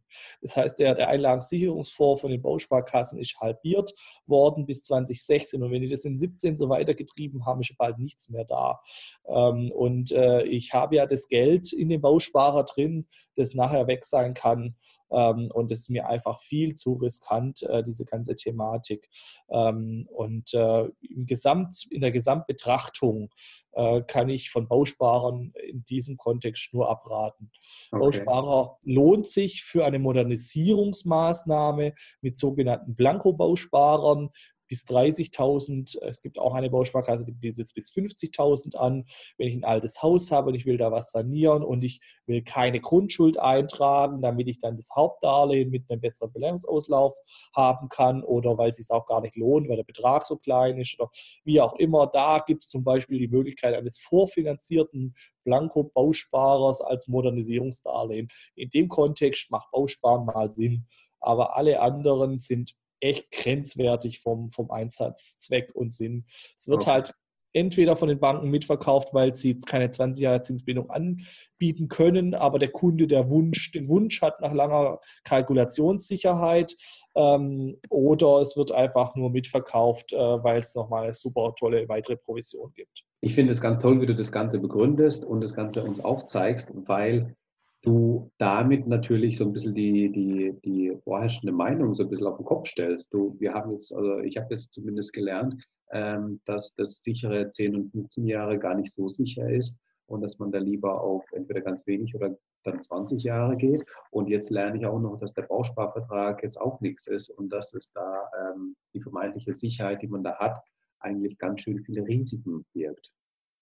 Das 0.43 0.57
heißt, 0.57 0.79
der, 0.79 0.95
der 0.95 1.09
Einlagensicherungsfonds 1.09 2.21
von 2.21 2.31
den 2.31 2.43
Bausparkassen 2.43 3.19
ist 3.19 3.41
halbiert 3.41 3.93
worden 4.27 4.67
bis 4.67 4.83
2016. 4.83 5.63
Und 5.63 5.71
wenn 5.71 5.81
die 5.81 5.89
das 5.89 6.05
in 6.05 6.19
17 6.19 6.57
so 6.57 6.69
weitergetrieben 6.69 7.47
haben, 7.47 7.61
ist 7.61 7.77
bald 7.79 7.99
nichts 7.99 8.29
mehr 8.29 8.45
da. 8.45 8.81
Ähm, 9.27 9.73
und 9.73 10.13
äh, 10.13 10.43
ich 10.43 10.75
habe 10.75 10.97
ja 10.97 11.07
das 11.07 11.29
Geld 11.29 11.73
in 11.73 11.89
dem 11.89 12.03
Bausparer 12.03 12.65
drin, 12.65 13.09
das 13.37 13.55
nachher 13.55 13.87
weg 13.87 14.05
sein 14.05 14.35
kann. 14.35 14.77
Ähm, 15.13 15.51
und 15.53 15.71
es 15.71 15.81
ist 15.81 15.91
mir 15.91 16.09
einfach 16.09 16.41
viel 16.41 16.75
zu 16.75 16.95
riskant, 16.95 17.63
äh, 17.63 17.83
diese 17.83 18.05
ganze 18.05 18.35
Thematik. 18.35 19.09
Ähm, 19.51 20.09
und 20.11 20.53
äh, 20.55 20.85
im 20.85 21.27
Gesamt, 21.27 21.87
in 21.91 22.01
der 22.01 22.11
Gesamtbetrachtung 22.11 23.31
äh, 23.73 24.03
kann 24.03 24.29
ich 24.29 24.51
von 24.51 24.69
Bausparern 24.69 25.53
in 25.69 25.85
diesem 25.85 26.17
Kontext 26.17 26.73
nur 26.75 26.91
abraten. 26.91 27.51
Okay. 27.91 28.01
Bausparer 28.01 28.79
lohnt 28.83 29.27
sich 29.27 29.65
für 29.65 29.85
eine 29.85 29.99
Modernisierungsmaßnahme 29.99 31.95
mit 32.21 32.39
sogenannten 32.39 32.95
Blanko-Bausparern 32.95 34.31
bis 34.73 34.87
30.000. 34.87 36.01
Es 36.01 36.23
gibt 36.23 36.39
auch 36.39 36.55
eine 36.55 36.71
Bausparkasse, 36.71 37.27
die 37.27 37.33
bietet 37.33 37.75
bis 37.75 37.91
50.000 37.91 38.75
an. 38.75 39.05
Wenn 39.37 39.49
ich 39.49 39.55
ein 39.55 39.65
altes 39.65 40.03
Haus 40.03 40.31
habe 40.31 40.49
und 40.49 40.55
ich 40.55 40.65
will 40.65 40.79
da 40.79 40.91
was 40.91 41.11
sanieren 41.11 41.63
und 41.63 41.85
ich 41.85 42.01
will 42.25 42.43
keine 42.43 42.81
Grundschuld 42.81 43.39
eintragen, 43.39 44.23
damit 44.23 44.49
ich 44.49 44.61
dann 44.61 44.79
das 44.79 44.89
Hauptdarlehen 44.97 45.69
mit 45.69 45.91
einem 45.91 46.01
besseren 46.01 46.33
Beleihungsauslauf 46.33 47.15
haben 47.55 47.91
kann 47.91 48.25
oder 48.25 48.57
weil 48.57 48.71
es 48.71 48.79
sich 48.79 48.91
auch 48.91 49.05
gar 49.05 49.21
nicht 49.21 49.37
lohnt, 49.37 49.69
weil 49.69 49.77
der 49.77 49.85
Betrag 49.85 50.25
so 50.25 50.39
klein 50.39 50.79
ist 50.79 50.99
oder 50.99 51.11
wie 51.45 51.61
auch 51.61 51.75
immer. 51.75 52.07
Da 52.07 52.39
gibt 52.39 52.63
es 52.63 52.71
zum 52.71 52.83
Beispiel 52.83 53.19
die 53.19 53.29
Möglichkeit 53.29 53.75
eines 53.75 53.99
vorfinanzierten 53.99 55.15
Blanko-Bausparers 55.45 56.81
als 56.81 57.09
Modernisierungsdarlehen. 57.09 58.29
In 58.55 58.71
dem 58.71 58.89
Kontext 58.89 59.51
macht 59.51 59.71
Bausparen 59.71 60.25
mal 60.25 60.51
Sinn. 60.51 60.87
Aber 61.21 61.57
alle 61.57 61.81
anderen 61.81 62.39
sind 62.39 62.75
echt 63.03 63.31
grenzwertig 63.31 64.21
vom, 64.21 64.51
vom 64.51 64.71
Einsatzzweck 64.71 65.75
und 65.75 65.93
Sinn. 65.93 66.25
Es 66.57 66.69
wird 66.69 66.83
okay. 66.83 66.91
halt 66.91 67.15
entweder 67.53 67.97
von 67.97 68.09
den 68.09 68.19
Banken 68.19 68.49
mitverkauft, 68.49 69.13
weil 69.13 69.35
sie 69.35 69.59
keine 69.59 69.91
20 69.91 70.23
Jahre 70.23 70.41
Zinsbindung 70.41 70.91
anbieten 70.91 71.89
können, 71.89 72.35
aber 72.35 72.59
der 72.59 72.71
Kunde 72.71 73.07
der 73.07 73.29
Wunsch, 73.29 73.73
den 73.73 73.89
Wunsch 73.89 74.23
hat 74.23 74.41
nach 74.41 74.53
langer 74.53 75.01
Kalkulationssicherheit 75.25 76.75
ähm, 77.15 77.77
oder 77.91 78.41
es 78.41 78.57
wird 78.57 78.73
einfach 78.73 79.15
nur 79.17 79.31
mitverkauft, 79.31 80.13
äh, 80.13 80.17
weil 80.17 80.59
es 80.59 80.75
nochmal 80.75 81.05
eine 81.05 81.15
super 81.15 81.55
tolle 81.59 81.89
weitere 81.89 82.17
Provision 82.17 82.73
gibt. 82.75 83.05
Ich 83.21 83.35
finde 83.35 83.53
es 83.53 83.61
ganz 83.61 83.83
toll, 83.83 84.01
wie 84.01 84.07
du 84.07 84.15
das 84.15 84.33
Ganze 84.33 84.59
begründest 84.59 85.25
und 85.25 85.43
das 85.43 85.55
Ganze 85.55 85.85
uns 85.85 86.03
aufzeigst, 86.03 86.73
weil 86.87 87.37
du 87.83 88.31
damit 88.39 88.87
natürlich 88.87 89.37
so 89.37 89.45
ein 89.45 89.53
bisschen 89.53 89.75
die, 89.75 90.11
die, 90.11 90.55
die 90.65 90.97
vorherrschende 91.05 91.53
Meinung 91.53 91.95
so 91.95 92.05
ein 92.05 92.09
bisschen 92.09 92.27
auf 92.27 92.37
den 92.37 92.47
Kopf 92.47 92.69
stellst. 92.69 93.13
Du, 93.13 93.37
wir 93.39 93.53
haben 93.53 93.73
jetzt, 93.73 93.95
also 93.95 94.19
ich 94.21 94.37
habe 94.37 94.49
jetzt 94.51 94.73
zumindest 94.73 95.13
gelernt, 95.13 95.63
ähm, 95.91 96.41
dass 96.47 96.75
das 96.75 97.03
sichere 97.03 97.49
10 97.49 97.77
und 97.77 97.91
15 97.91 98.27
Jahre 98.27 98.59
gar 98.59 98.75
nicht 98.75 98.93
so 98.93 99.09
sicher 99.09 99.49
ist 99.51 99.79
und 100.07 100.21
dass 100.23 100.39
man 100.39 100.53
da 100.53 100.59
lieber 100.59 101.01
auf 101.01 101.25
entweder 101.33 101.61
ganz 101.61 101.87
wenig 101.87 102.15
oder 102.15 102.37
dann 102.65 102.81
20 102.81 103.23
Jahre 103.25 103.57
geht. 103.57 103.85
Und 104.11 104.29
jetzt 104.29 104.51
lerne 104.51 104.79
ich 104.79 104.87
auch 104.87 105.01
noch, 105.01 105.19
dass 105.19 105.35
der 105.35 105.43
Bausparvertrag 105.43 106.43
jetzt 106.43 106.61
auch 106.61 106.81
nichts 106.81 107.07
ist 107.09 107.31
und 107.31 107.53
dass 107.53 107.75
es 107.75 107.91
da 107.93 108.31
ähm, 108.41 108.77
die 108.95 109.01
vermeintliche 109.01 109.53
Sicherheit, 109.53 110.03
die 110.03 110.09
man 110.09 110.23
da 110.23 110.39
hat, 110.39 110.63
eigentlich 111.01 111.37
ganz 111.39 111.63
schön 111.63 111.83
viele 111.85 112.07
Risiken 112.07 112.65
birgt. 112.73 113.11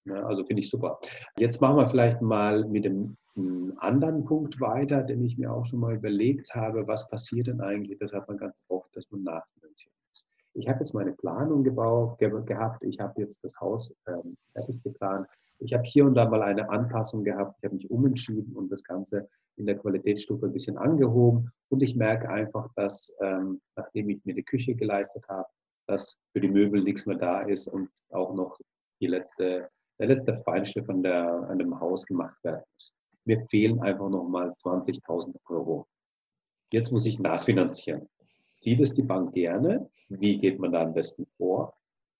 Ja, 0.04 0.24
also 0.26 0.44
finde 0.44 0.60
ich 0.60 0.68
super. 0.68 0.98
Jetzt 1.38 1.60
machen 1.60 1.76
wir 1.76 1.88
vielleicht 1.88 2.20
mal 2.20 2.66
mit 2.66 2.84
dem 2.84 3.16
einen 3.36 3.78
anderen 3.78 4.24
Punkt 4.24 4.60
weiter, 4.60 5.02
den 5.02 5.24
ich 5.24 5.38
mir 5.38 5.52
auch 5.52 5.64
schon 5.66 5.80
mal 5.80 5.94
überlegt 5.94 6.54
habe, 6.54 6.86
was 6.86 7.08
passiert 7.08 7.46
denn 7.46 7.60
eigentlich, 7.60 7.98
das 7.98 8.12
hat 8.12 8.28
man 8.28 8.38
ganz 8.38 8.64
oft, 8.68 8.94
dass 8.96 9.10
man 9.10 9.22
nachfinanzieren 9.22 9.94
muss. 10.08 10.24
Ich 10.54 10.68
habe 10.68 10.80
jetzt 10.80 10.94
meine 10.94 11.12
Planung 11.12 11.62
gebaut, 11.62 12.18
ge 12.18 12.30
gehabt, 12.44 12.82
ich 12.82 12.98
habe 12.98 13.20
jetzt 13.20 13.44
das 13.44 13.58
Haus 13.60 13.94
ähm, 14.08 14.36
fertig 14.52 14.82
geplant, 14.82 15.26
ich 15.58 15.74
habe 15.74 15.84
hier 15.84 16.06
und 16.06 16.14
da 16.14 16.28
mal 16.28 16.42
eine 16.42 16.68
Anpassung 16.70 17.22
gehabt, 17.22 17.56
ich 17.58 17.64
habe 17.64 17.76
mich 17.76 17.90
umentschieden 17.90 18.54
und 18.54 18.72
das 18.72 18.82
Ganze 18.82 19.28
in 19.56 19.66
der 19.66 19.76
Qualitätsstufe 19.76 20.46
ein 20.46 20.52
bisschen 20.52 20.78
angehoben. 20.78 21.52
Und 21.68 21.82
ich 21.82 21.94
merke 21.94 22.30
einfach, 22.30 22.72
dass 22.76 23.14
ähm, 23.20 23.60
nachdem 23.76 24.08
ich 24.08 24.24
mir 24.24 24.34
die 24.34 24.42
Küche 24.42 24.74
geleistet 24.74 25.22
habe, 25.28 25.46
dass 25.86 26.16
für 26.32 26.40
die 26.40 26.48
Möbel 26.48 26.82
nichts 26.82 27.04
mehr 27.04 27.18
da 27.18 27.42
ist 27.42 27.68
und 27.68 27.90
auch 28.10 28.34
noch 28.34 28.58
die 29.00 29.06
letzte, 29.06 29.68
der 29.98 30.06
letzte 30.06 30.32
Feinschliff 30.32 30.88
an, 30.88 31.02
der, 31.02 31.28
an 31.50 31.58
dem 31.58 31.78
Haus 31.78 32.06
gemacht 32.06 32.42
werden 32.42 32.62
muss 32.74 32.92
mir 33.24 33.46
fehlen 33.46 33.80
einfach 33.80 34.08
nochmal 34.08 34.50
20.000 34.50 35.34
Euro. 35.46 35.86
Jetzt 36.72 36.92
muss 36.92 37.06
ich 37.06 37.18
nachfinanzieren. 37.18 38.08
Sieht 38.54 38.80
es 38.80 38.94
die 38.94 39.02
Bank 39.02 39.34
gerne? 39.34 39.88
Wie 40.08 40.38
geht 40.38 40.58
man 40.58 40.72
da 40.72 40.82
am 40.82 40.94
besten 40.94 41.26
vor? 41.36 41.74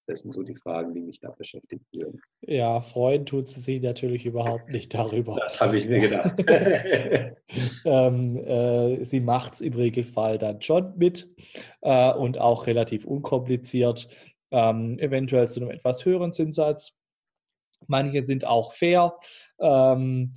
Das 0.07 0.23
sind 0.23 0.33
so 0.33 0.43
die 0.43 0.57
Fragen, 0.57 0.93
die 0.93 1.03
mich 1.03 1.21
da 1.21 1.31
beschäftigt 1.31 1.85
würden. 1.93 2.21
Ja, 2.41 2.81
freuen 2.81 3.27
tut 3.27 3.47
sie 3.47 3.61
sich 3.61 3.81
natürlich 3.81 4.27
überhaupt 4.27 4.69
nicht 4.69 4.93
darüber. 4.93 5.37
Das 5.37 5.61
habe 5.61 5.77
ich 5.77 5.87
mir 5.87 6.01
gedacht. 6.01 6.35
ähm, 7.85 8.37
äh, 8.37 9.05
sie 9.05 9.21
macht 9.21 9.55
es 9.55 9.61
im 9.61 9.75
Regelfall 9.75 10.39
dann 10.39 10.61
schon 10.63 10.97
mit 10.99 11.29
äh, 11.83 12.13
und 12.13 12.39
auch 12.39 12.67
relativ 12.67 13.05
unkompliziert, 13.05 14.09
ähm, 14.51 14.99
eventuell 14.99 15.47
zu 15.47 15.61
einem 15.61 15.71
etwas 15.71 16.05
höheren 16.05 16.33
Zinssatz. 16.33 16.97
Manche 17.87 18.27
sind 18.27 18.45
auch 18.45 18.73
fair. 18.73 19.17
Ähm, 19.61 20.31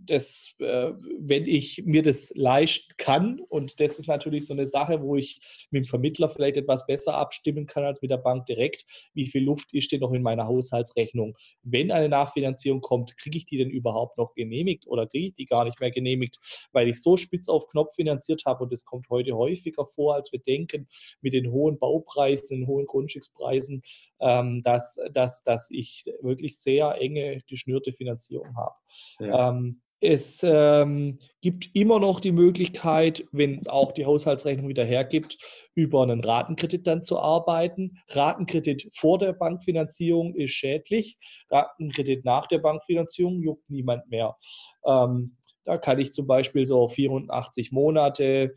das, 0.00 0.54
äh, 0.58 0.92
wenn 1.18 1.46
ich 1.46 1.82
mir 1.84 2.02
das 2.02 2.32
leisten 2.34 2.92
kann, 2.96 3.40
und 3.48 3.80
das 3.80 3.98
ist 3.98 4.08
natürlich 4.08 4.46
so 4.46 4.54
eine 4.54 4.66
Sache, 4.66 5.02
wo 5.02 5.16
ich 5.16 5.66
mit 5.70 5.84
dem 5.84 5.88
Vermittler 5.88 6.28
vielleicht 6.28 6.56
etwas 6.56 6.86
besser 6.86 7.14
abstimmen 7.14 7.66
kann 7.66 7.84
als 7.84 8.02
mit 8.02 8.10
der 8.10 8.18
Bank 8.18 8.46
direkt, 8.46 8.84
wie 9.14 9.26
viel 9.26 9.44
Luft 9.44 9.72
ist 9.74 9.92
denn 9.92 10.00
noch 10.00 10.12
in 10.12 10.22
meiner 10.22 10.46
Haushaltsrechnung? 10.46 11.36
Wenn 11.62 11.90
eine 11.90 12.08
Nachfinanzierung 12.08 12.80
kommt, 12.80 13.16
kriege 13.18 13.38
ich 13.38 13.46
die 13.46 13.58
denn 13.58 13.70
überhaupt 13.70 14.18
noch 14.18 14.34
genehmigt 14.34 14.86
oder 14.86 15.06
kriege 15.06 15.28
ich 15.28 15.34
die 15.34 15.46
gar 15.46 15.64
nicht 15.64 15.80
mehr 15.80 15.90
genehmigt, 15.90 16.38
weil 16.72 16.88
ich 16.88 17.02
so 17.02 17.16
spitz 17.16 17.48
auf 17.48 17.66
Knopf 17.68 17.94
finanziert 17.94 18.42
habe 18.46 18.64
und 18.64 18.72
das 18.72 18.84
kommt 18.84 19.08
heute 19.10 19.36
häufiger 19.36 19.86
vor, 19.86 20.14
als 20.14 20.32
wir 20.32 20.40
denken, 20.40 20.88
mit 21.20 21.32
den 21.32 21.50
hohen 21.50 21.78
Baupreisen, 21.78 22.60
den 22.60 22.66
hohen 22.66 22.86
Grundstückspreisen, 22.86 23.82
ähm, 24.20 24.62
dass, 24.62 24.98
dass, 25.12 25.42
dass 25.42 25.70
ich 25.70 26.04
wirklich 26.20 26.58
sehr 26.58 26.96
enge 27.00 27.42
geschnürte 27.48 27.92
Finanzierung 27.92 28.56
habe. 28.56 28.74
Ja. 29.20 29.50
Ähm, 29.50 29.81
es 30.02 30.40
ähm, 30.42 31.20
gibt 31.42 31.70
immer 31.74 32.00
noch 32.00 32.18
die 32.18 32.32
Möglichkeit, 32.32 33.24
wenn 33.30 33.58
es 33.58 33.68
auch 33.68 33.92
die 33.92 34.04
Haushaltsrechnung 34.04 34.66
wieder 34.68 34.84
hergibt, 34.84 35.38
über 35.76 36.02
einen 36.02 36.24
Ratenkredit 36.24 36.86
dann 36.88 37.04
zu 37.04 37.20
arbeiten. 37.20 37.98
Ratenkredit 38.08 38.90
vor 38.94 39.18
der 39.18 39.32
Bankfinanzierung 39.32 40.34
ist 40.34 40.50
schädlich. 40.50 41.18
Ratenkredit 41.50 42.24
nach 42.24 42.48
der 42.48 42.58
Bankfinanzierung 42.58 43.42
juckt 43.42 43.70
niemand 43.70 44.08
mehr. 44.10 44.36
Ähm, 44.84 45.36
da 45.64 45.78
kann 45.78 46.00
ich 46.00 46.12
zum 46.12 46.26
Beispiel 46.26 46.66
so 46.66 46.88
84 46.88 47.70
Monate 47.70 48.54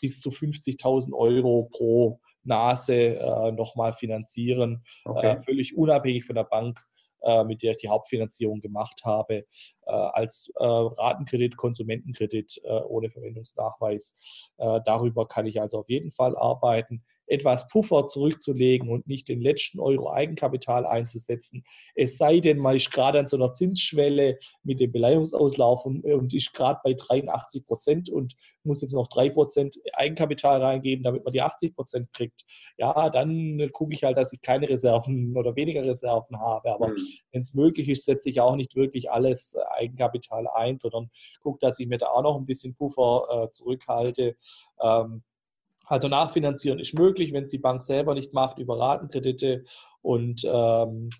bis 0.00 0.20
zu 0.20 0.30
50.000 0.30 1.12
Euro 1.14 1.68
pro 1.70 2.18
Nase 2.42 3.18
äh, 3.20 3.52
nochmal 3.52 3.92
finanzieren, 3.92 4.82
okay. 5.04 5.36
äh, 5.36 5.40
völlig 5.42 5.76
unabhängig 5.76 6.24
von 6.24 6.34
der 6.34 6.44
Bank 6.44 6.78
äh, 6.78 6.97
mit 7.46 7.62
der 7.62 7.72
ich 7.72 7.78
die 7.78 7.88
Hauptfinanzierung 7.88 8.60
gemacht 8.60 9.02
habe, 9.04 9.44
äh, 9.86 9.90
als 9.90 10.52
äh, 10.56 10.64
Ratenkredit, 10.64 11.56
Konsumentenkredit 11.56 12.60
ohne 12.88 13.10
Verwendungsnachweis. 13.10 14.52
darüber 14.56 15.26
kann 15.26 15.46
ich 15.46 15.60
also 15.60 15.78
auf 15.78 15.88
jeden 15.88 16.10
Fall 16.10 16.36
arbeiten 16.36 17.04
etwas 17.28 17.68
Puffer 17.68 18.06
zurückzulegen 18.06 18.88
und 18.88 19.06
nicht 19.06 19.28
den 19.28 19.40
letzten 19.40 19.80
Euro 19.80 20.10
Eigenkapital 20.10 20.86
einzusetzen. 20.86 21.64
Es 21.94 22.18
sei 22.18 22.40
denn, 22.40 22.58
man 22.58 22.76
ist 22.76 22.90
gerade 22.90 23.18
an 23.18 23.26
so 23.26 23.36
einer 23.36 23.52
Zinsschwelle 23.52 24.38
mit 24.62 24.80
dem 24.80 24.92
Beleihungsauslauf 24.92 25.84
und, 25.84 26.04
und 26.04 26.34
ist 26.34 26.52
gerade 26.52 26.80
bei 26.82 26.94
83 26.94 27.66
Prozent 27.66 28.10
und 28.10 28.34
muss 28.64 28.82
jetzt 28.82 28.92
noch 28.92 29.08
3 29.08 29.30
Prozent 29.30 29.76
Eigenkapital 29.94 30.62
reingeben, 30.62 31.02
damit 31.02 31.24
man 31.24 31.32
die 31.32 31.42
80 31.42 31.74
Prozent 31.74 32.12
kriegt. 32.12 32.44
Ja, 32.76 33.10
dann 33.10 33.70
gucke 33.72 33.94
ich 33.94 34.04
halt, 34.04 34.16
dass 34.16 34.32
ich 34.32 34.40
keine 34.40 34.68
Reserven 34.68 35.36
oder 35.36 35.56
weniger 35.56 35.84
Reserven 35.84 36.40
habe. 36.40 36.72
Aber 36.72 36.88
mhm. 36.88 36.96
wenn 37.32 37.40
es 37.42 37.54
möglich 37.54 37.88
ist, 37.88 38.04
setze 38.04 38.30
ich 38.30 38.40
auch 38.40 38.56
nicht 38.56 38.76
wirklich 38.76 39.10
alles 39.10 39.56
Eigenkapital 39.76 40.46
ein, 40.48 40.78
sondern 40.78 41.10
gucke, 41.40 41.58
dass 41.60 41.78
ich 41.78 41.88
mir 41.88 41.98
da 41.98 42.06
auch 42.08 42.22
noch 42.22 42.36
ein 42.36 42.46
bisschen 42.46 42.74
Puffer 42.74 43.26
äh, 43.30 43.50
zurückhalte. 43.50 44.36
Ähm, 44.80 45.22
also 45.88 46.08
nachfinanzieren 46.08 46.78
ist 46.78 46.94
möglich, 46.94 47.32
wenn 47.32 47.44
es 47.44 47.50
die 47.50 47.58
Bank 47.58 47.82
selber 47.82 48.14
nicht 48.14 48.32
macht, 48.34 48.58
über 48.58 48.78
Ratenkredite. 48.78 49.64
Und 50.02 50.42
ähm, 50.44 51.10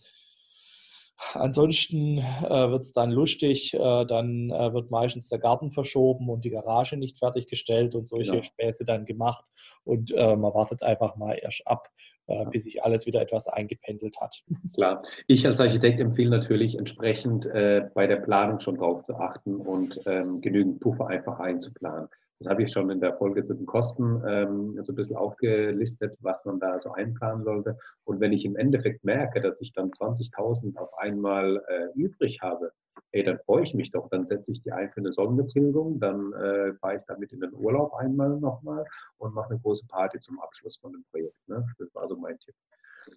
ansonsten 1.33 2.19
äh, 2.19 2.71
wird 2.71 2.83
es 2.83 2.93
dann 2.93 3.11
lustig, 3.11 3.75
äh, 3.75 4.05
dann 4.05 4.51
äh, 4.51 4.73
wird 4.73 4.91
meistens 4.91 5.29
der 5.29 5.39
Garten 5.39 5.73
verschoben 5.73 6.29
und 6.29 6.45
die 6.45 6.51
Garage 6.51 6.97
nicht 6.97 7.19
fertiggestellt 7.19 7.95
und 7.95 8.09
solche 8.09 8.33
genau. 8.33 8.43
Späße 8.43 8.85
dann 8.85 9.05
gemacht. 9.05 9.45
Und 9.85 10.13
äh, 10.13 10.37
man 10.37 10.55
wartet 10.55 10.83
einfach 10.83 11.17
mal 11.17 11.39
erst 11.41 11.67
ab, 11.67 11.89
äh, 12.27 12.45
bis 12.47 12.65
sich 12.65 12.85
alles 12.85 13.07
wieder 13.07 13.21
etwas 13.21 13.49
eingependelt 13.49 14.21
hat. 14.21 14.43
Klar. 14.75 15.03
Ich 15.27 15.47
als 15.47 15.61
Architekt 15.61 15.99
empfehle 15.99 16.31
natürlich 16.31 16.79
entsprechend 16.79 17.47
äh, 17.47 17.89
bei 17.95 18.07
der 18.07 18.17
Planung 18.17 18.61
schon 18.61 18.77
drauf 18.77 19.03
zu 19.03 19.15
achten 19.15 19.57
und 19.57 19.99
ähm, 20.07 20.41
genügend 20.41 20.81
Puffer 20.81 21.09
einfach 21.09 21.41
einzuplanen. 21.41 22.09
Das 22.41 22.51
habe 22.51 22.63
ich 22.63 22.71
schon 22.71 22.89
in 22.91 23.01
der 23.01 23.17
Folge 23.17 23.43
zu 23.43 23.55
den 23.55 23.67
Kosten 23.67 24.23
ähm, 24.25 24.81
so 24.81 24.93
ein 24.93 24.95
bisschen 24.97 25.17
aufgelistet, 25.17 26.17
was 26.21 26.45
man 26.45 26.61
da 26.61 26.79
so 26.79 26.93
einplanen 26.93 27.43
sollte. 27.43 27.77
Und 28.05 28.21
wenn 28.21 28.33
ich 28.33 28.45
im 28.45 28.55
Endeffekt 28.55 29.05
merke, 29.05 29.41
dass 29.41 29.61
ich 29.61 29.73
dann 29.73 29.91
20.000 29.91 30.77
auf 30.77 30.97
einmal 30.99 31.61
äh, 31.69 31.89
übrig 31.99 32.41
habe, 32.41 32.71
ey, 33.11 33.25
dann 33.25 33.41
freue 33.41 33.65
ich 33.65 33.75
mich 33.75 33.91
doch. 33.91 34.09
Dann 34.09 34.25
setze 34.25 34.53
ich 34.53 34.63
die 34.63 34.71
einzelne 34.71 35.13
Sonnenbetilgung, 35.13 35.99
dann 35.99 36.33
äh, 36.35 36.75
fahre 36.75 36.97
ich 36.97 37.03
damit 37.09 37.33
in 37.33 37.41
den 37.41 37.55
Urlaub 37.55 37.93
einmal 37.95 38.39
nochmal 38.39 38.85
und 39.17 39.35
mache 39.35 39.51
eine 39.51 39.59
große 39.59 39.87
Party 39.89 40.21
zum 40.21 40.39
Abschluss 40.41 40.77
von 40.77 40.93
dem 40.93 41.05
Projekt. 41.11 41.49
Ne? 41.49 41.67
Das 41.79 41.93
war 41.95 42.09
so 42.09 42.17
mein 42.17 42.39
Tipp. 42.39 42.55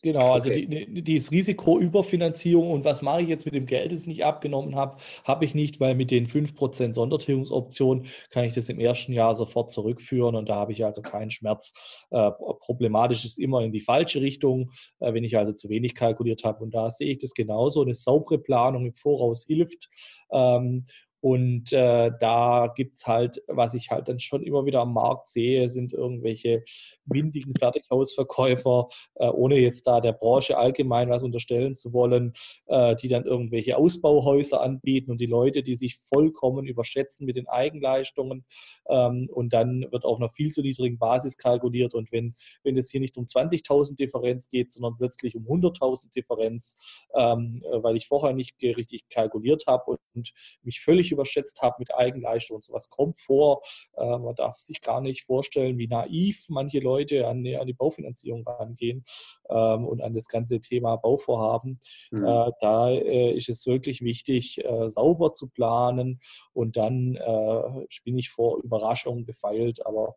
Genau, 0.02 0.34
also 0.34 0.50
okay. 0.50 0.66
die, 0.66 1.02
die, 1.02 1.16
das 1.16 1.32
Risiko 1.32 1.80
Überfinanzierung 1.80 2.72
und 2.72 2.86
was 2.86 3.02
mache 3.02 3.22
ich 3.22 3.30
jetzt 3.30 3.46
mit 3.46 3.54
dem 3.54 3.66
Geld, 3.66 3.92
das 3.92 4.02
ich 4.02 4.08
nicht 4.08 4.26
abgenommen 4.26 4.76
habe, 4.76 4.98
habe 5.24 5.46
ich 5.46 5.54
nicht, 5.54 5.80
weil 5.80 5.96
mit 5.96 6.12
den 6.12 6.28
5% 6.28 6.94
Sondertilgungsoption 6.94 8.06
kann 8.30 8.46
ich 8.46 8.54
das 8.54 8.70
im 8.70 8.80
ersten 8.80 9.14
Jahr 9.14 9.34
sofort 9.36 9.72
zurückführen 9.72 10.36
und 10.36 10.50
da 10.50 10.56
habe 10.56 10.72
ich 10.72 10.84
also 10.86 11.02
keinen 11.02 11.30
Schmerz. 11.30 11.74
Äh, 12.12 12.32
problematisch 12.60 13.26
ist 13.26 13.40
immer 13.40 13.62
in 13.62 13.72
die 13.72 13.82
falsche 13.82 14.22
Richtung, 14.22 14.72
äh, 15.00 15.14
wenn 15.14 15.24
ich 15.24 15.38
also 15.38 15.54
zu 15.54 15.70
wenig 15.70 15.96
kalkuliert 15.96 16.44
habe 16.44 16.64
und 16.64 16.74
da 16.74 16.90
sehe 16.90 17.12
ich 17.12 17.20
das 17.20 17.34
genauso. 17.34 17.82
Eine 17.82 17.94
saubere 17.94 18.40
Planung 18.40 18.86
im 18.86 18.96
Voraus 18.96 19.46
hilft. 19.46 19.90
Ähm, 20.32 20.86
und 21.22 21.72
äh, 21.72 22.12
da 22.20 22.74
gibt 22.76 22.98
es 22.98 23.06
halt, 23.06 23.44
was 23.48 23.76
ich 23.76 23.92
halt 23.92 24.08
dann 24.08 24.20
schon 24.20 24.42
immer 24.42 24.66
wieder 24.66 24.82
am 24.82 24.94
Markt 24.94 25.30
sehe, 25.30 25.70
sind 25.70 25.94
irgendwelche 25.94 26.64
windigen 27.06 27.54
Fertighausverkäufer, 27.56 28.88
äh, 29.16 29.28
ohne 29.28 29.60
jetzt 29.60 29.86
da 29.86 30.02
der 30.02 30.14
Branche 30.14 30.58
allgemein 30.58 31.10
was 31.10 31.22
unterstellen 31.22 31.76
zu 31.76 31.94
wollen, 31.94 32.34
äh, 32.66 32.96
die 32.96 33.08
dann 33.08 33.26
irgendwelche 33.26 33.78
Ausbauhäuser 33.78 34.62
anbieten 34.62 35.12
und 35.12 35.22
die 35.22 35.28
Leute, 35.28 35.62
die 35.62 35.76
sich 35.76 35.98
vollkommen 35.98 36.66
überschätzen 36.66 37.28
mit 37.28 37.36
den 37.36 37.48
Eigenleistungen. 37.48 38.44
Ähm, 38.90 39.30
und 39.32 39.54
dann 39.54 39.86
wird 39.92 40.06
auf 40.06 40.18
einer 40.18 40.30
viel 40.30 40.50
zu 40.50 40.62
niedrigen 40.62 40.98
Basis 40.98 41.38
kalkuliert. 41.38 41.94
Und 41.94 42.12
wenn, 42.12 42.34
wenn 42.64 42.78
es 42.78 42.90
hier 42.90 43.00
nicht 43.00 43.18
um 43.18 43.26
20.000 43.26 43.96
Differenz 43.96 44.50
geht, 44.50 44.72
sondern 44.72 44.98
plötzlich 44.98 45.36
um 45.36 45.46
100.000 45.46 46.12
Differenz, 46.16 47.06
ähm, 47.16 47.64
äh, 47.72 47.84
weil 47.84 47.96
ich 47.96 48.08
vorher 48.08 48.34
nicht 48.34 48.56
richtig 48.64 49.08
kalkuliert 49.10 49.66
habe 49.68 49.84
und, 49.92 50.00
und 50.16 50.34
mich 50.64 50.82
völlig 50.82 51.11
überschätzt 51.12 51.62
habe 51.62 51.76
mit 51.80 51.94
Eigenleistung 51.94 52.58
und 52.58 52.64
sowas 52.64 52.90
kommt 52.90 53.20
vor. 53.20 53.62
Äh, 53.96 54.18
man 54.18 54.36
darf 54.36 54.58
sich 54.58 54.82
gar 54.82 55.02
nicht 55.02 55.24
vorstellen, 55.24 55.78
wie 55.78 55.88
naiv 55.88 56.46
manche 56.50 56.80
Leute 56.80 57.28
an, 57.28 57.46
an 57.46 57.68
die 57.68 57.74
Baufinanzierung 57.74 58.48
rangehen 58.48 59.04
ähm, 59.50 59.86
und 59.86 60.02
an 60.02 60.14
das 60.14 60.28
ganze 60.28 60.60
Thema 60.60 60.96
Bauvorhaben. 60.96 61.80
Mhm. 62.12 62.26
Äh, 62.26 62.52
da 62.60 62.90
äh, 62.90 63.32
ist 63.32 63.50
es 63.50 63.66
wirklich 63.66 64.02
wichtig, 64.02 64.64
äh, 64.64 64.90
sauber 64.90 65.34
zu 65.34 65.48
planen 65.48 66.20
und 66.54 66.78
dann 66.78 67.16
äh, 67.16 67.86
bin 68.04 68.18
ich 68.18 68.30
vor 68.30 68.62
Überraschungen 68.64 69.26
gefeilt, 69.26 69.86
aber 69.86 70.16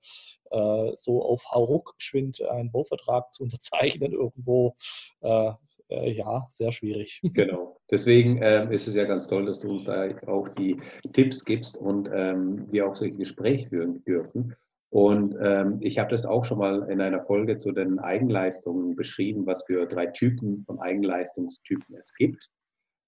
äh, 0.50 0.92
so 0.96 1.24
auf 1.24 1.44
Hauruck 1.50 1.94
geschwind 1.98 2.42
einen 2.42 2.70
Bauvertrag 2.70 3.32
zu 3.32 3.42
unterzeichnen 3.44 4.12
irgendwo, 4.12 4.76
äh, 5.88 6.12
ja, 6.12 6.46
sehr 6.50 6.72
schwierig. 6.72 7.20
Genau. 7.34 7.80
Deswegen 7.90 8.40
ähm, 8.42 8.72
ist 8.72 8.88
es 8.88 8.94
ja 8.94 9.04
ganz 9.04 9.26
toll, 9.26 9.46
dass 9.46 9.60
du 9.60 9.70
uns 9.70 9.84
da 9.84 10.08
auch 10.26 10.48
die 10.48 10.80
Tipps 11.12 11.44
gibst 11.44 11.76
und 11.76 12.08
ähm, 12.12 12.66
wir 12.72 12.88
auch 12.88 12.96
solche 12.96 13.16
Gespräche 13.16 13.68
führen 13.68 14.02
dürfen. 14.04 14.54
Und 14.90 15.36
ähm, 15.40 15.78
ich 15.80 15.98
habe 15.98 16.10
das 16.10 16.24
auch 16.24 16.44
schon 16.44 16.58
mal 16.58 16.88
in 16.88 17.00
einer 17.00 17.24
Folge 17.24 17.58
zu 17.58 17.72
den 17.72 17.98
Eigenleistungen 17.98 18.94
beschrieben, 18.94 19.44
was 19.44 19.64
für 19.64 19.86
drei 19.86 20.06
Typen 20.06 20.64
von 20.66 20.78
Eigenleistungstypen 20.78 21.96
es 21.96 22.14
gibt. 22.14 22.48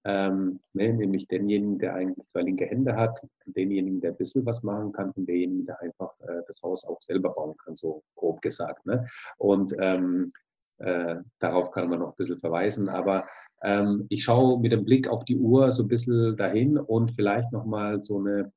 Ähm, 0.03 0.59
ne, 0.73 0.93
nämlich 0.93 1.27
denjenigen, 1.27 1.79
der 1.79 1.95
eigentlich 1.95 2.27
zwei 2.27 2.41
linke 2.41 2.65
Hände 2.65 2.95
hat, 2.95 3.19
denjenigen, 3.45 3.99
der 3.99 4.11
ein 4.11 4.17
bisschen 4.17 4.45
was 4.45 4.63
machen 4.63 4.91
kann 4.91 5.11
und 5.11 5.27
denjenigen, 5.27 5.65
der 5.65 5.81
einfach 5.81 6.13
äh, 6.21 6.41
das 6.45 6.61
Haus 6.61 6.85
auch 6.85 7.01
selber 7.01 7.29
bauen 7.29 7.55
kann, 7.57 7.75
so 7.75 8.03
grob 8.15 8.41
gesagt. 8.41 8.85
Ne? 8.85 9.07
Und 9.37 9.73
ähm, 9.79 10.33
äh, 10.79 11.15
darauf 11.39 11.71
kann 11.71 11.89
man 11.89 11.99
noch 11.99 12.09
ein 12.09 12.17
bisschen 12.17 12.39
verweisen. 12.39 12.89
Aber 12.89 13.27
ähm, 13.63 14.05
ich 14.09 14.23
schaue 14.23 14.59
mit 14.59 14.71
dem 14.71 14.85
Blick 14.85 15.07
auf 15.07 15.25
die 15.25 15.37
Uhr 15.37 15.71
so 15.71 15.83
ein 15.83 15.87
bisschen 15.87 16.35
dahin 16.37 16.77
und 16.77 17.13
vielleicht 17.13 17.51
nochmal 17.51 18.01
so 18.01 18.19
eine 18.19 18.51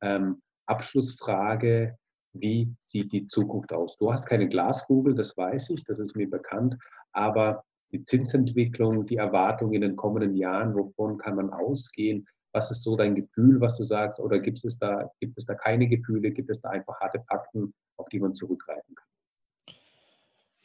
ähm, 0.00 0.40
Abschlussfrage. 0.66 1.96
Wie 2.32 2.74
sieht 2.80 3.12
die 3.12 3.26
Zukunft 3.26 3.72
aus? 3.72 3.96
Du 3.98 4.12
hast 4.12 4.26
keine 4.26 4.48
Glaskugel, 4.48 5.14
das 5.14 5.36
weiß 5.36 5.70
ich, 5.70 5.84
das 5.84 5.98
ist 5.98 6.14
mir 6.14 6.28
bekannt, 6.28 6.76
aber 7.12 7.64
die 7.90 8.02
Zinsentwicklung, 8.02 9.06
die 9.06 9.16
Erwartung 9.16 9.72
in 9.72 9.80
den 9.80 9.96
kommenden 9.96 10.36
Jahren, 10.36 10.74
wovon 10.74 11.18
kann 11.18 11.36
man 11.36 11.50
ausgehen? 11.50 12.26
Was 12.52 12.70
ist 12.70 12.82
so 12.82 12.96
dein 12.96 13.14
Gefühl, 13.14 13.60
was 13.60 13.76
du 13.76 13.84
sagst? 13.84 14.20
Oder 14.20 14.40
gibt 14.40 14.62
es 14.64 14.78
da, 14.78 15.10
gibt 15.20 15.38
es 15.38 15.46
da 15.46 15.54
keine 15.54 15.88
Gefühle? 15.88 16.30
Gibt 16.30 16.50
es 16.50 16.60
da 16.60 16.70
einfach 16.70 17.00
harte 17.00 17.22
Fakten, 17.28 17.72
auf 17.96 18.08
die 18.08 18.20
man 18.20 18.32
zurückgreifen 18.34 18.94
kann? 18.94 19.07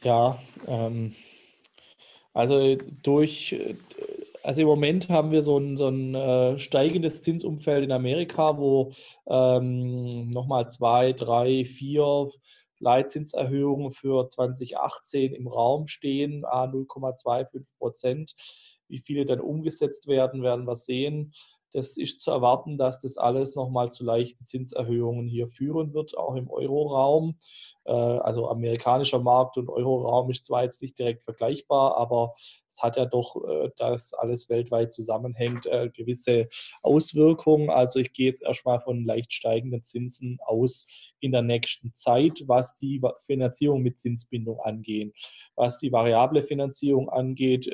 Ja, 0.03 0.37
ähm, 0.67 1.15
also 2.33 2.75
durch, 3.03 3.55
also 4.43 4.61
im 4.61 4.67
Moment 4.67 5.07
haben 5.09 5.31
wir 5.31 5.41
so 5.41 5.57
ein, 5.57 5.77
so 5.77 5.87
ein 5.87 6.13
äh, 6.13 6.59
steigendes 6.59 7.21
Zinsumfeld 7.21 7.85
in 7.85 7.91
Amerika, 7.91 8.57
wo 8.57 8.91
ähm, 9.27 10.29
nochmal 10.29 10.67
zwei, 10.67 11.13
drei, 11.13 11.63
vier 11.63 12.29
Leitzinserhöhungen 12.79 13.91
für 13.91 14.27
2018 14.27 15.33
im 15.33 15.47
Raum 15.47 15.87
stehen, 15.87 16.43
a 16.43 16.65
0,25 16.65 17.65
Prozent. 17.77 18.35
Wie 18.89 18.99
viele 18.99 19.23
dann 19.23 19.39
umgesetzt 19.39 20.07
werden, 20.07 20.43
werden 20.43 20.67
wir 20.67 20.75
sehen. 20.75 21.33
Das 21.73 21.97
ist 21.97 22.21
zu 22.21 22.31
erwarten, 22.31 22.77
dass 22.77 22.99
das 22.99 23.17
alles 23.17 23.55
nochmal 23.55 23.91
zu 23.91 24.03
leichten 24.03 24.45
Zinserhöhungen 24.45 25.27
hier 25.27 25.47
führen 25.47 25.93
wird, 25.93 26.15
auch 26.15 26.35
im 26.35 26.49
Euroraum. 26.49 27.35
Äh, 27.85 27.91
also 27.91 28.47
amerikanischer 28.47 29.19
Markt 29.19 29.57
und 29.57 29.69
Euroraum 29.69 30.29
ist 30.29 30.45
zwar 30.45 30.63
jetzt 30.63 30.81
nicht 30.83 30.97
direkt 30.99 31.23
vergleichbar, 31.23 31.97
aber 31.97 32.35
es 32.67 32.81
hat 32.81 32.95
ja 32.95 33.05
doch, 33.05 33.43
äh, 33.47 33.71
dass 33.75 34.13
alles 34.13 34.49
weltweit 34.49 34.93
zusammenhängt, 34.93 35.65
äh, 35.65 35.89
gewisse 35.89 36.47
Auswirkungen. 36.83 37.71
Also 37.71 37.99
ich 37.99 38.13
gehe 38.13 38.27
jetzt 38.27 38.43
erstmal 38.43 38.79
von 38.79 39.03
leicht 39.03 39.33
steigenden 39.33 39.81
Zinsen 39.83 40.37
aus 40.45 41.11
in 41.19 41.31
der 41.31 41.41
nächsten 41.41 41.93
Zeit, 41.95 42.43
was 42.45 42.75
die 42.75 43.01
Finanzierung 43.25 43.81
mit 43.81 43.99
Zinsbindung 43.99 44.59
angeht. 44.59 45.13
Was 45.55 45.79
die 45.79 45.91
variable 45.91 46.43
Finanzierung 46.43 47.09
angeht, 47.09 47.69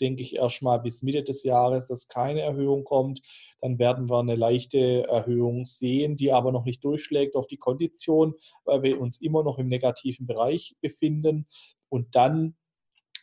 denke 0.00 0.22
ich 0.22 0.36
erstmal 0.36 0.80
bis 0.80 1.02
Mitte 1.02 1.22
des 1.22 1.44
Jahres, 1.44 1.88
dass 1.88 2.08
keine 2.08 2.40
Erhöhung 2.40 2.84
kommt. 2.84 3.20
Dann 3.60 3.78
werden 3.78 4.08
wir 4.08 4.20
eine 4.20 4.36
leichte 4.36 5.06
Erhöhung 5.08 5.66
sehen, 5.66 6.16
die 6.16 6.32
aber 6.32 6.52
noch 6.52 6.64
nicht 6.64 6.82
durchschlägt 6.84 7.36
auf 7.36 7.46
die 7.46 7.58
Kondition, 7.58 8.34
weil 8.64 8.82
wir 8.82 9.00
uns 9.00 9.20
immer 9.20 9.42
noch 9.42 9.58
im 9.58 9.68
negativen 9.68 10.26
Bereich 10.26 10.74
befinden. 10.80 11.46
Und 11.88 12.14
dann 12.14 12.56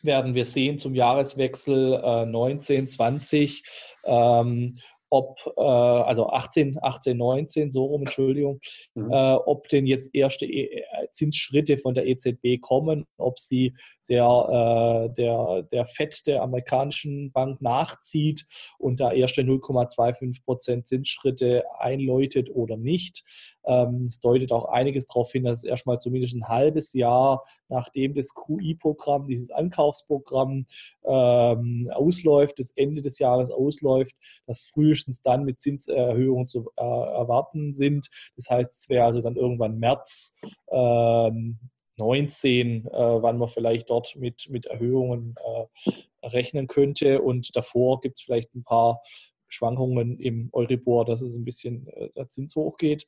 werden 0.02 0.34
wir 0.34 0.44
sehen 0.44 0.78
zum 0.78 0.94
Jahreswechsel 0.94 2.00
äh, 2.02 2.26
19, 2.26 2.88
20, 2.88 3.64
ähm, 4.04 4.76
ob, 5.10 5.38
äh, 5.56 5.60
also 5.60 6.28
18, 6.28 6.78
18, 6.80 7.16
19, 7.16 7.72
so 7.72 7.86
rum, 7.86 8.02
Entschuldigung, 8.02 8.60
mhm. 8.94 9.10
äh, 9.10 9.34
ob 9.34 9.68
denn 9.68 9.86
jetzt 9.86 10.14
erste 10.14 10.46
e 10.46 10.84
Zinsschritte 11.12 11.78
von 11.78 11.94
der 11.94 12.06
EZB 12.06 12.60
kommen, 12.60 13.06
ob 13.16 13.38
sie 13.38 13.74
der, 14.08 15.08
äh, 15.08 15.14
der, 15.14 15.62
der 15.70 15.86
FED 15.86 16.26
der 16.26 16.42
amerikanischen 16.42 17.32
Bank 17.32 17.60
nachzieht 17.60 18.46
und 18.78 19.00
da 19.00 19.12
erste 19.12 19.42
0,25 19.42 20.42
Prozent 20.44 20.86
Zinsschritte 20.86 21.64
einläutet 21.78 22.50
oder 22.50 22.76
nicht. 22.76 23.24
Ähm, 23.64 24.04
es 24.06 24.20
deutet 24.20 24.52
auch 24.52 24.66
einiges 24.66 25.06
darauf 25.06 25.32
hin, 25.32 25.44
dass 25.44 25.58
es 25.58 25.64
erstmal 25.64 25.98
zumindest 25.98 26.34
ein 26.34 26.48
halbes 26.48 26.92
Jahr 26.92 27.44
nachdem 27.68 28.14
das 28.14 28.34
QI-Programm, 28.34 29.26
dieses 29.26 29.50
Ankaufsprogramm 29.50 30.66
ähm, 31.04 31.90
ausläuft, 31.92 32.58
das 32.58 32.72
Ende 32.72 33.02
des 33.02 33.18
Jahres 33.18 33.50
ausläuft, 33.50 34.16
dass 34.46 34.66
frühestens 34.66 35.22
dann 35.22 35.44
mit 35.44 35.60
Zinserhöhungen 35.60 36.48
zu 36.48 36.70
äh, 36.76 36.82
erwarten 36.82 37.74
sind. 37.74 38.08
Das 38.36 38.50
heißt, 38.50 38.72
es 38.72 38.88
wäre 38.88 39.04
also 39.04 39.20
dann 39.20 39.36
irgendwann 39.36 39.78
März 39.78 40.34
ähm, 40.70 41.58
19, 41.98 42.86
äh, 42.86 42.90
wann 42.90 43.38
man 43.38 43.48
vielleicht 43.48 43.90
dort 43.90 44.16
mit, 44.16 44.48
mit 44.50 44.66
Erhöhungen 44.66 45.34
äh, 45.36 46.26
rechnen 46.26 46.66
könnte. 46.66 47.22
Und 47.22 47.54
davor 47.56 48.00
gibt 48.00 48.18
es 48.18 48.22
vielleicht 48.22 48.54
ein 48.54 48.64
paar 48.64 49.02
Schwankungen 49.48 50.18
im 50.18 50.50
Euribor, 50.52 51.04
dass 51.04 51.22
es 51.22 51.36
ein 51.36 51.44
bisschen 51.44 51.88
äh, 51.88 52.10
der 52.16 52.28
Zins 52.28 52.54
hochgeht. 52.56 53.06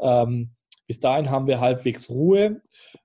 Ähm, 0.00 0.54
bis 0.86 0.98
dahin 0.98 1.30
haben 1.30 1.46
wir 1.46 1.60
halbwegs 1.60 2.10
Ruhe 2.10 2.60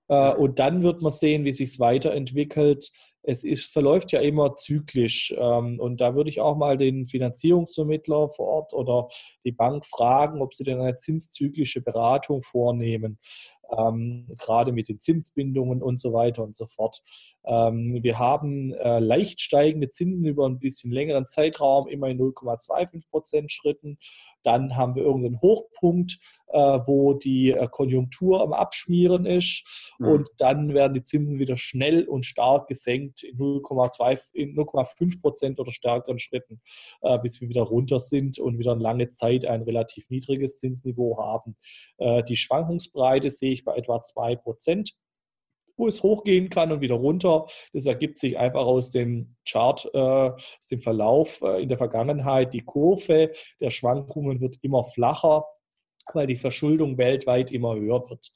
äh, 0.10 0.34
und 0.34 0.60
dann 0.60 0.84
wird 0.84 1.02
man 1.02 1.12
sehen, 1.12 1.46
wie 1.46 1.54
sich 1.54 1.70
es 1.70 1.80
weiterentwickelt. 1.80 2.92
Es 3.22 3.44
ist, 3.44 3.72
verläuft 3.72 4.12
ja 4.12 4.20
immer 4.20 4.56
zyklisch 4.56 5.34
ähm, 5.38 5.80
und 5.80 6.02
da 6.02 6.16
würde 6.16 6.30
ich 6.30 6.42
auch 6.42 6.58
mal 6.58 6.78
den 6.78 7.06
Finanzierungsvermittler 7.06 8.30
vor 8.30 8.48
Ort 8.48 8.74
oder 8.74 9.08
die 9.46 9.52
Bank 9.52 9.86
fragen, 9.86 10.42
ob 10.42 10.54
sie 10.54 10.64
denn 10.64 10.82
eine 10.82 10.98
zinszyklische 10.98 11.82
Beratung 11.82 12.44
vornehmen 12.44 13.18
ähm, 13.78 14.28
gerade 14.38 14.72
mit 14.72 14.90
den 14.90 15.00
Zinsbindungen 15.00 15.82
und 15.82 16.00
so 16.00 16.14
weiter 16.14 16.44
und 16.44 16.56
so 16.56 16.68
fort. 16.68 17.02
Ähm, 17.46 18.00
wir 18.02 18.20
haben 18.20 18.74
äh, 18.74 19.00
leicht 19.00 19.42
steigende 19.42 19.90
Zinsen 19.92 20.26
über 20.26 20.48
ein 20.48 20.60
bisschen 20.60 20.92
längeren 20.92 21.28
Zeitraum, 21.28 21.88
immer 21.88 22.08
in 22.08 22.20
0,25 22.20 23.10
Prozent 23.10 23.52
Schritten. 23.52 23.98
Dann 24.44 24.76
haben 24.76 24.96
wir 24.96 25.04
irgendeinen 25.04 25.42
Hochpunkt, 25.42 26.20
äh, 26.48 26.80
wo 26.86 27.14
die 27.14 27.52
äh, 27.52 27.68
Konjunktur 27.70 28.42
am 28.42 28.54
Abschmieren 28.54 29.26
ist. 29.26 29.94
Mhm. 30.00 30.08
Und 30.08 30.30
dann 30.38 30.74
werden 30.74 30.94
die 30.94 31.04
Zinsen 31.04 31.40
wieder 31.40 31.58
schnell 31.58 32.06
und 32.06 32.26
stark 32.26 32.68
gesenkt 32.68 33.24
in 33.24 33.38
0,5 33.38 35.22
Prozent 35.22 35.60
oder 35.60 35.72
stärkeren 35.72 36.20
Schritten, 36.20 36.62
äh, 37.02 37.18
bis 37.20 37.42
wir 37.42 37.50
wieder 37.50 37.64
runter 37.64 38.00
sind 38.00 38.40
und 38.40 38.58
wieder 38.58 38.72
eine 38.72 38.82
lange 38.82 39.10
Zeit 39.12 39.46
ein 39.46 39.62
relativ 39.62 40.10
niedriges 40.10 40.58
Zinsniveau 40.58 41.18
haben. 41.18 41.56
Äh, 41.98 42.24
die 42.24 42.38
Schwankungsbreite 42.38 43.30
sehe 43.32 43.52
ich 43.52 43.59
bei 43.64 43.76
etwa 43.76 44.04
2 44.04 44.36
Prozent 44.38 44.96
wo 45.80 45.88
es 45.88 46.04
hochgehen 46.04 46.50
kann 46.50 46.72
und 46.72 46.82
wieder 46.82 46.96
runter. 46.96 47.48
Das 47.74 47.86
ergibt 47.86 48.20
sich 48.20 48.38
einfach 48.38 48.66
aus 48.66 48.92
dem 48.92 49.38
Chart, 49.48 49.90
äh, 49.94 49.98
aus 49.98 50.68
dem 50.70 50.80
Verlauf 50.80 51.42
äh, 51.42 51.64
in 51.64 51.70
der 51.70 51.78
Vergangenheit. 51.78 52.54
Die 52.54 52.66
Kurve 52.66 53.32
der 53.60 53.70
Schwankungen 53.70 54.42
wird 54.42 54.58
immer 54.62 54.84
flacher, 54.84 55.46
weil 56.14 56.28
die 56.28 56.36
Verschuldung 56.36 56.98
weltweit 56.98 57.52
immer 57.52 57.76
höher 57.76 58.08
wird. 58.10 58.32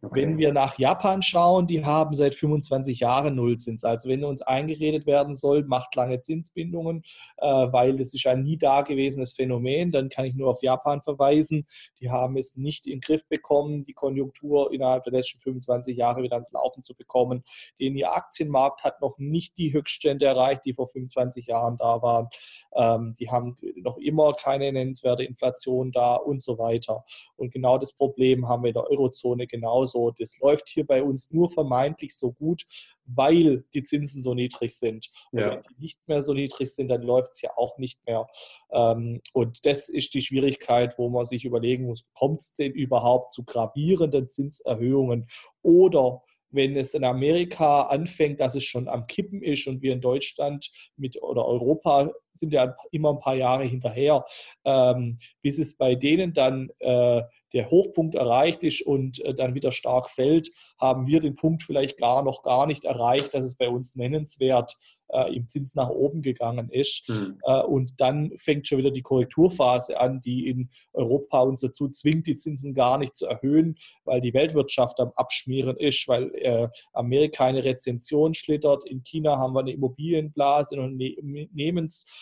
Okay. 0.00 0.22
Wenn 0.22 0.38
wir 0.38 0.52
nach 0.52 0.78
Japan 0.78 1.22
schauen, 1.22 1.66
die 1.66 1.84
haben 1.84 2.14
seit 2.14 2.36
25 2.36 3.00
Jahren 3.00 3.34
Nullzins. 3.34 3.82
Also 3.82 4.08
wenn 4.08 4.22
uns 4.22 4.42
eingeredet 4.42 5.06
werden 5.06 5.34
soll, 5.34 5.64
macht 5.64 5.96
lange 5.96 6.20
Zinsbindungen, 6.20 7.02
äh, 7.38 7.46
weil 7.46 7.96
das 7.96 8.14
ist 8.14 8.24
ein 8.28 8.44
nie 8.44 8.56
dagewesenes 8.56 9.32
Phänomen, 9.32 9.90
dann 9.90 10.08
kann 10.08 10.24
ich 10.24 10.36
nur 10.36 10.50
auf 10.50 10.62
Japan 10.62 11.02
verweisen. 11.02 11.66
Die 12.00 12.10
haben 12.10 12.36
es 12.36 12.56
nicht 12.56 12.86
in 12.86 12.92
den 12.92 13.00
Griff 13.00 13.26
bekommen, 13.26 13.82
die 13.82 13.92
Konjunktur 13.92 14.72
innerhalb 14.72 15.02
der 15.02 15.14
letzten 15.14 15.40
25 15.40 15.96
Jahre 15.96 16.22
wieder 16.22 16.34
ans 16.34 16.52
Laufen 16.52 16.84
zu 16.84 16.94
bekommen. 16.94 17.42
Den 17.80 17.96
ihr 17.96 18.12
Aktienmarkt 18.12 18.84
hat 18.84 19.00
noch 19.00 19.18
nicht 19.18 19.58
die 19.58 19.72
Höchststände 19.72 20.26
erreicht, 20.26 20.64
die 20.64 20.74
vor 20.74 20.86
25 20.86 21.48
Jahren 21.48 21.76
da 21.76 22.02
waren. 22.02 22.28
Ähm, 22.76 23.14
die 23.18 23.30
haben 23.30 23.56
noch 23.74 23.98
immer 23.98 24.32
keine 24.34 24.70
nennenswerte 24.70 25.24
Inflation 25.24 25.90
da 25.90 26.14
und 26.14 26.40
so 26.40 26.56
weiter. 26.56 27.04
Und 27.36 27.50
genau 27.50 27.78
das 27.78 27.92
Problem 27.92 28.48
haben 28.48 28.62
wir 28.62 28.68
in 28.68 28.74
der 28.74 28.88
Eurozone 28.88 29.48
genauso 29.48 29.87
so. 29.88 30.12
Das 30.16 30.38
läuft 30.38 30.68
hier 30.68 30.86
bei 30.86 31.02
uns 31.02 31.30
nur 31.30 31.50
vermeintlich 31.50 32.16
so 32.16 32.32
gut, 32.32 32.62
weil 33.04 33.64
die 33.74 33.82
Zinsen 33.82 34.22
so 34.22 34.34
niedrig 34.34 34.76
sind. 34.76 35.08
Und 35.32 35.40
ja. 35.40 35.50
wenn 35.50 35.62
die 35.62 35.82
nicht 35.82 35.98
mehr 36.06 36.22
so 36.22 36.34
niedrig 36.34 36.72
sind, 36.72 36.88
dann 36.88 37.02
läuft 37.02 37.32
es 37.32 37.42
ja 37.42 37.50
auch 37.56 37.78
nicht 37.78 37.98
mehr. 38.06 38.26
Ähm, 38.70 39.20
und 39.32 39.66
das 39.66 39.88
ist 39.88 40.14
die 40.14 40.22
Schwierigkeit, 40.22 40.96
wo 40.98 41.08
man 41.08 41.24
sich 41.24 41.44
überlegen 41.44 41.86
muss, 41.86 42.04
kommt 42.14 42.40
es 42.42 42.54
denn 42.54 42.72
überhaupt 42.72 43.32
zu 43.32 43.44
gravierenden 43.44 44.30
Zinserhöhungen 44.30 45.26
oder 45.62 46.22
wenn 46.50 46.76
es 46.76 46.94
in 46.94 47.04
Amerika 47.04 47.82
anfängt, 47.82 48.40
dass 48.40 48.54
es 48.54 48.64
schon 48.64 48.88
am 48.88 49.06
Kippen 49.06 49.42
ist 49.42 49.66
und 49.66 49.82
wir 49.82 49.92
in 49.92 50.00
Deutschland 50.00 50.70
mit 50.96 51.20
oder 51.22 51.46
Europa 51.46 52.12
sind 52.38 52.52
ja 52.52 52.74
immer 52.90 53.10
ein 53.10 53.20
paar 53.20 53.34
Jahre 53.34 53.64
hinterher, 53.64 54.24
ähm, 54.64 55.18
bis 55.42 55.58
es 55.58 55.76
bei 55.76 55.94
denen 55.94 56.32
dann 56.32 56.70
äh, 56.78 57.22
der 57.52 57.70
Hochpunkt 57.70 58.14
erreicht 58.14 58.62
ist 58.64 58.82
und 58.82 59.24
äh, 59.24 59.34
dann 59.34 59.54
wieder 59.54 59.72
stark 59.72 60.10
fällt, 60.10 60.50
haben 60.78 61.06
wir 61.06 61.20
den 61.20 61.34
Punkt 61.34 61.62
vielleicht 61.62 61.98
gar 61.98 62.22
noch 62.22 62.42
gar 62.42 62.66
nicht 62.66 62.84
erreicht, 62.84 63.34
dass 63.34 63.44
es 63.44 63.56
bei 63.56 63.68
uns 63.68 63.96
nennenswert 63.96 64.76
äh, 65.08 65.34
im 65.34 65.48
Zins 65.48 65.74
nach 65.74 65.88
oben 65.88 66.22
gegangen 66.22 66.68
ist. 66.70 67.08
Mhm. 67.08 67.38
Äh, 67.44 67.62
und 67.62 68.00
dann 68.00 68.32
fängt 68.36 68.68
schon 68.68 68.78
wieder 68.78 68.90
die 68.90 69.02
Korrekturphase 69.02 69.98
an, 69.98 70.20
die 70.20 70.48
in 70.48 70.68
Europa 70.92 71.40
uns 71.40 71.62
dazu 71.62 71.88
zwingt, 71.88 72.26
die 72.26 72.36
Zinsen 72.36 72.74
gar 72.74 72.98
nicht 72.98 73.16
zu 73.16 73.26
erhöhen, 73.26 73.76
weil 74.04 74.20
die 74.20 74.34
Weltwirtschaft 74.34 75.00
am 75.00 75.12
Abschmieren 75.16 75.76
ist, 75.76 76.06
weil 76.08 76.34
äh, 76.34 76.68
Amerika 76.92 77.46
eine 77.46 77.64
Rezension 77.64 78.34
schlittert. 78.34 78.84
In 78.84 79.02
China 79.02 79.38
haben 79.38 79.54
wir 79.54 79.60
eine 79.60 79.72
Immobilienblase 79.72 80.78
und 80.78 81.00
eine 81.00 81.48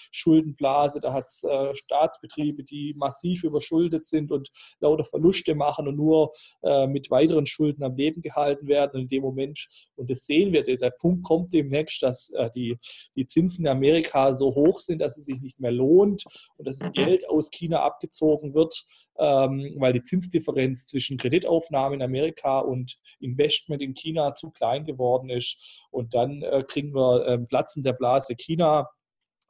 Unternehmensschuldenblase. 0.07 1.01
Da 1.01 1.13
hat 1.13 1.27
es 1.27 1.45
äh, 1.45 1.75
Staatsbetriebe, 1.75 2.63
die 2.65 2.95
massiv 2.97 3.45
überschuldet 3.45 4.07
sind 4.07 4.33
und 4.33 4.51
lauter 4.81 5.05
Verluste 5.05 5.55
machen 5.55 5.89
und 5.89 5.97
nur 5.97 6.33
äh, 6.63 6.87
mit 6.87 7.11
weiteren 7.11 7.47
Schulden 7.47 7.83
am 7.83 7.97
Leben 7.97 8.23
gehalten 8.23 8.67
werden. 8.67 8.93
Und 8.95 9.03
in 9.03 9.09
dem 9.09 9.23
Moment, 9.23 9.67
und 9.97 10.11
das 10.11 10.27
sehen 10.27 10.53
wir, 10.53 10.63
der 10.63 10.91
Punkt 10.91 11.25
kommt 11.25 11.53
demnächst, 11.53 12.03
dass 12.03 12.31
äh, 12.31 12.51
die 12.55 12.79
die, 13.17 13.27
Zinsen 13.27 13.65
in 13.65 13.69
Amerika 13.71 14.33
so 14.33 14.55
hoch 14.55 14.81
sind, 14.81 15.01
dass 15.01 15.19
es 15.19 15.27
sich 15.27 15.41
nicht 15.41 15.61
mehr 15.61 15.73
lohnt 15.73 16.25
und 16.57 16.67
dass 16.67 16.79
das 16.79 16.93
Geld 16.93 17.29
aus 17.29 17.51
China 17.51 17.83
abgezogen 17.83 18.55
wird, 18.55 18.85
ähm, 19.19 19.75
weil 19.79 19.93
die 19.93 20.03
Zinsdifferenz 20.03 20.87
zwischen 20.87 21.17
Kreditaufnahme 21.17 21.97
in 21.97 22.03
Amerika 22.03 22.61
und 22.61 22.97
Investment 23.21 23.83
in 23.83 23.95
China 23.95 24.35
zu 24.35 24.51
klein 24.51 24.85
geworden 24.85 25.29
ist. 25.29 25.85
Und 25.91 26.15
dann 26.15 26.43
äh, 26.43 26.63
kriegen 26.67 26.95
wir 26.95 27.27
äh, 27.27 27.39
Platzen 27.39 27.83
der 27.83 27.95
Blase 27.95 28.37
China 28.37 28.89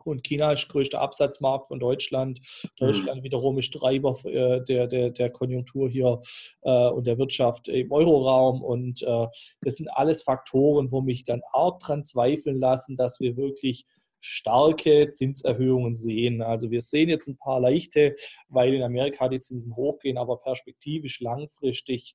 und 0.07 0.23
China 0.25 0.53
ist 0.53 0.69
größter 0.69 1.01
Absatzmarkt 1.01 1.67
von 1.69 1.79
Deutschland. 1.79 2.41
Deutschland 2.79 3.21
mhm. 3.21 3.25
wiederum 3.25 3.59
ist 3.59 3.73
Treiber 3.73 4.19
äh, 4.25 4.63
der, 4.65 4.87
der, 4.87 5.11
der 5.11 5.31
Konjunktur 5.31 5.89
hier 5.89 6.21
äh, 6.63 6.89
und 6.89 7.07
der 7.07 7.19
Wirtschaft 7.19 7.69
im 7.69 7.91
Euroraum. 7.93 8.63
Und 8.63 9.03
äh, 9.03 9.27
das 9.63 9.77
sind 9.77 9.89
alles 9.89 10.23
Faktoren, 10.23 10.91
wo 10.93 11.01
mich 11.01 11.25
dann 11.25 11.43
auch 11.53 11.79
daran 11.79 12.05
zweifeln 12.05 12.59
lassen, 12.59 12.97
dass 12.97 13.21
wir 13.21 13.37
wirklich 13.37 13.87
starke 14.21 15.11
Zinserhöhungen 15.11 15.95
sehen. 15.95 16.43
Also 16.43 16.71
wir 16.71 16.81
sehen 16.81 17.09
jetzt 17.09 17.29
ein 17.29 17.37
paar 17.37 17.61
leichte, 17.61 18.15
weil 18.49 18.75
in 18.75 18.83
Amerika 18.83 19.29
die 19.29 19.41
Zinsen 19.41 19.77
hochgehen, 19.77 20.19
aber 20.19 20.39
perspektivisch 20.39 21.21
langfristig 21.21 22.15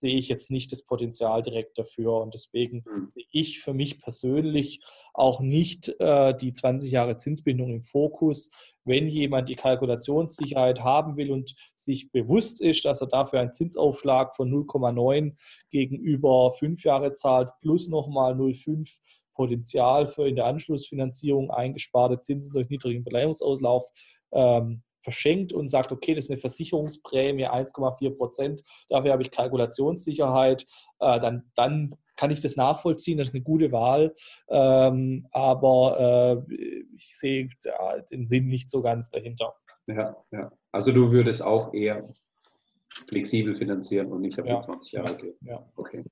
sehe 0.00 0.16
ich 0.16 0.28
jetzt 0.28 0.50
nicht 0.50 0.72
das 0.72 0.84
Potenzial 0.84 1.42
direkt 1.42 1.78
dafür. 1.78 2.14
Und 2.20 2.34
deswegen 2.34 2.84
mhm. 2.86 3.04
sehe 3.04 3.24
ich 3.32 3.60
für 3.60 3.74
mich 3.74 4.00
persönlich 4.00 4.80
auch 5.14 5.40
nicht 5.40 5.88
äh, 6.00 6.34
die 6.36 6.52
20 6.52 6.90
Jahre 6.90 7.18
Zinsbindung 7.18 7.70
im 7.70 7.82
Fokus. 7.82 8.50
Wenn 8.84 9.08
jemand 9.08 9.48
die 9.48 9.56
Kalkulationssicherheit 9.56 10.80
haben 10.80 11.16
will 11.16 11.30
und 11.30 11.54
sich 11.74 12.10
bewusst 12.10 12.60
ist, 12.60 12.84
dass 12.84 13.00
er 13.00 13.08
dafür 13.08 13.40
einen 13.40 13.52
Zinsaufschlag 13.52 14.34
von 14.34 14.50
0,9 14.50 15.34
gegenüber 15.70 16.52
fünf 16.52 16.84
Jahre 16.84 17.14
zahlt, 17.14 17.50
plus 17.60 17.88
nochmal 17.88 18.34
0,5 18.34 18.88
Potenzial 19.34 20.08
für 20.08 20.26
in 20.26 20.34
der 20.34 20.46
Anschlussfinanzierung 20.46 21.50
eingesparte 21.50 22.20
Zinsen 22.20 22.52
durch 22.52 22.68
niedrigen 22.68 23.04
Beleihungsauslauf 23.04 23.88
ähm, 24.32 24.82
verschenkt 25.08 25.54
und 25.54 25.68
sagt, 25.68 25.90
okay, 25.90 26.12
das 26.14 26.26
ist 26.26 26.30
eine 26.30 26.38
Versicherungsprämie 26.38 27.48
1,4 27.48 28.16
Prozent, 28.16 28.62
dafür 28.90 29.12
habe 29.12 29.22
ich 29.22 29.30
Kalkulationssicherheit, 29.30 30.66
äh, 31.00 31.18
dann, 31.18 31.50
dann 31.54 31.96
kann 32.16 32.30
ich 32.30 32.40
das 32.40 32.56
nachvollziehen, 32.56 33.16
das 33.16 33.28
ist 33.28 33.34
eine 33.34 33.42
gute 33.42 33.72
Wahl, 33.72 34.14
ähm, 34.50 35.26
aber 35.30 36.44
äh, 36.50 36.54
ich 36.96 37.16
sehe 37.16 37.48
ja, 37.64 38.00
den 38.10 38.28
Sinn 38.28 38.48
nicht 38.48 38.68
so 38.68 38.82
ganz 38.82 39.08
dahinter. 39.08 39.54
Ja, 39.86 40.14
ja. 40.30 40.52
Also 40.72 40.92
du 40.92 41.10
würdest 41.10 41.42
auch 41.42 41.72
eher 41.72 42.04
flexibel 43.06 43.54
finanzieren 43.54 44.12
und 44.12 44.20
nicht 44.20 44.38
auf 44.38 44.46
ja. 44.46 44.60
20 44.60 44.92
Jahre 44.92 45.16
gehen. 45.16 45.34
Ja. 45.40 45.64
Okay. 45.76 46.04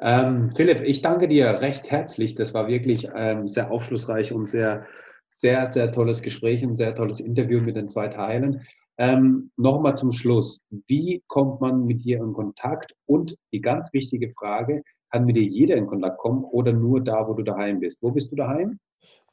Ähm, 0.00 0.50
Philipp, 0.56 0.82
ich 0.84 1.02
danke 1.02 1.28
dir 1.28 1.60
recht 1.60 1.90
herzlich. 1.90 2.34
Das 2.34 2.54
war 2.54 2.68
wirklich 2.68 3.08
ähm, 3.14 3.48
sehr 3.48 3.70
aufschlussreich 3.70 4.32
und 4.32 4.48
sehr, 4.48 4.86
sehr, 5.30 5.66
sehr 5.66 5.92
tolles 5.92 6.22
Gespräch 6.22 6.64
und 6.64 6.76
sehr 6.76 6.94
tolles 6.94 7.20
Interview 7.20 7.60
mit 7.60 7.76
den 7.76 7.88
zwei 7.88 8.08
Teilen. 8.08 8.66
Ähm, 8.98 9.50
Nochmal 9.56 9.96
zum 9.96 10.12
Schluss. 10.12 10.62
Wie 10.86 11.22
kommt 11.28 11.60
man 11.60 11.86
mit 11.86 12.04
dir 12.04 12.18
in 12.18 12.32
Kontakt? 12.32 12.94
Und 13.06 13.36
die 13.52 13.60
ganz 13.60 13.92
wichtige 13.92 14.32
Frage, 14.34 14.82
kann 15.10 15.24
mit 15.24 15.36
dir 15.36 15.42
jeder 15.42 15.76
in 15.76 15.86
Kontakt 15.86 16.18
kommen 16.18 16.44
oder 16.44 16.72
nur 16.72 17.02
da, 17.02 17.26
wo 17.26 17.34
du 17.34 17.42
daheim 17.42 17.80
bist? 17.80 17.98
Wo 18.02 18.10
bist 18.10 18.30
du 18.30 18.36
daheim? 18.36 18.78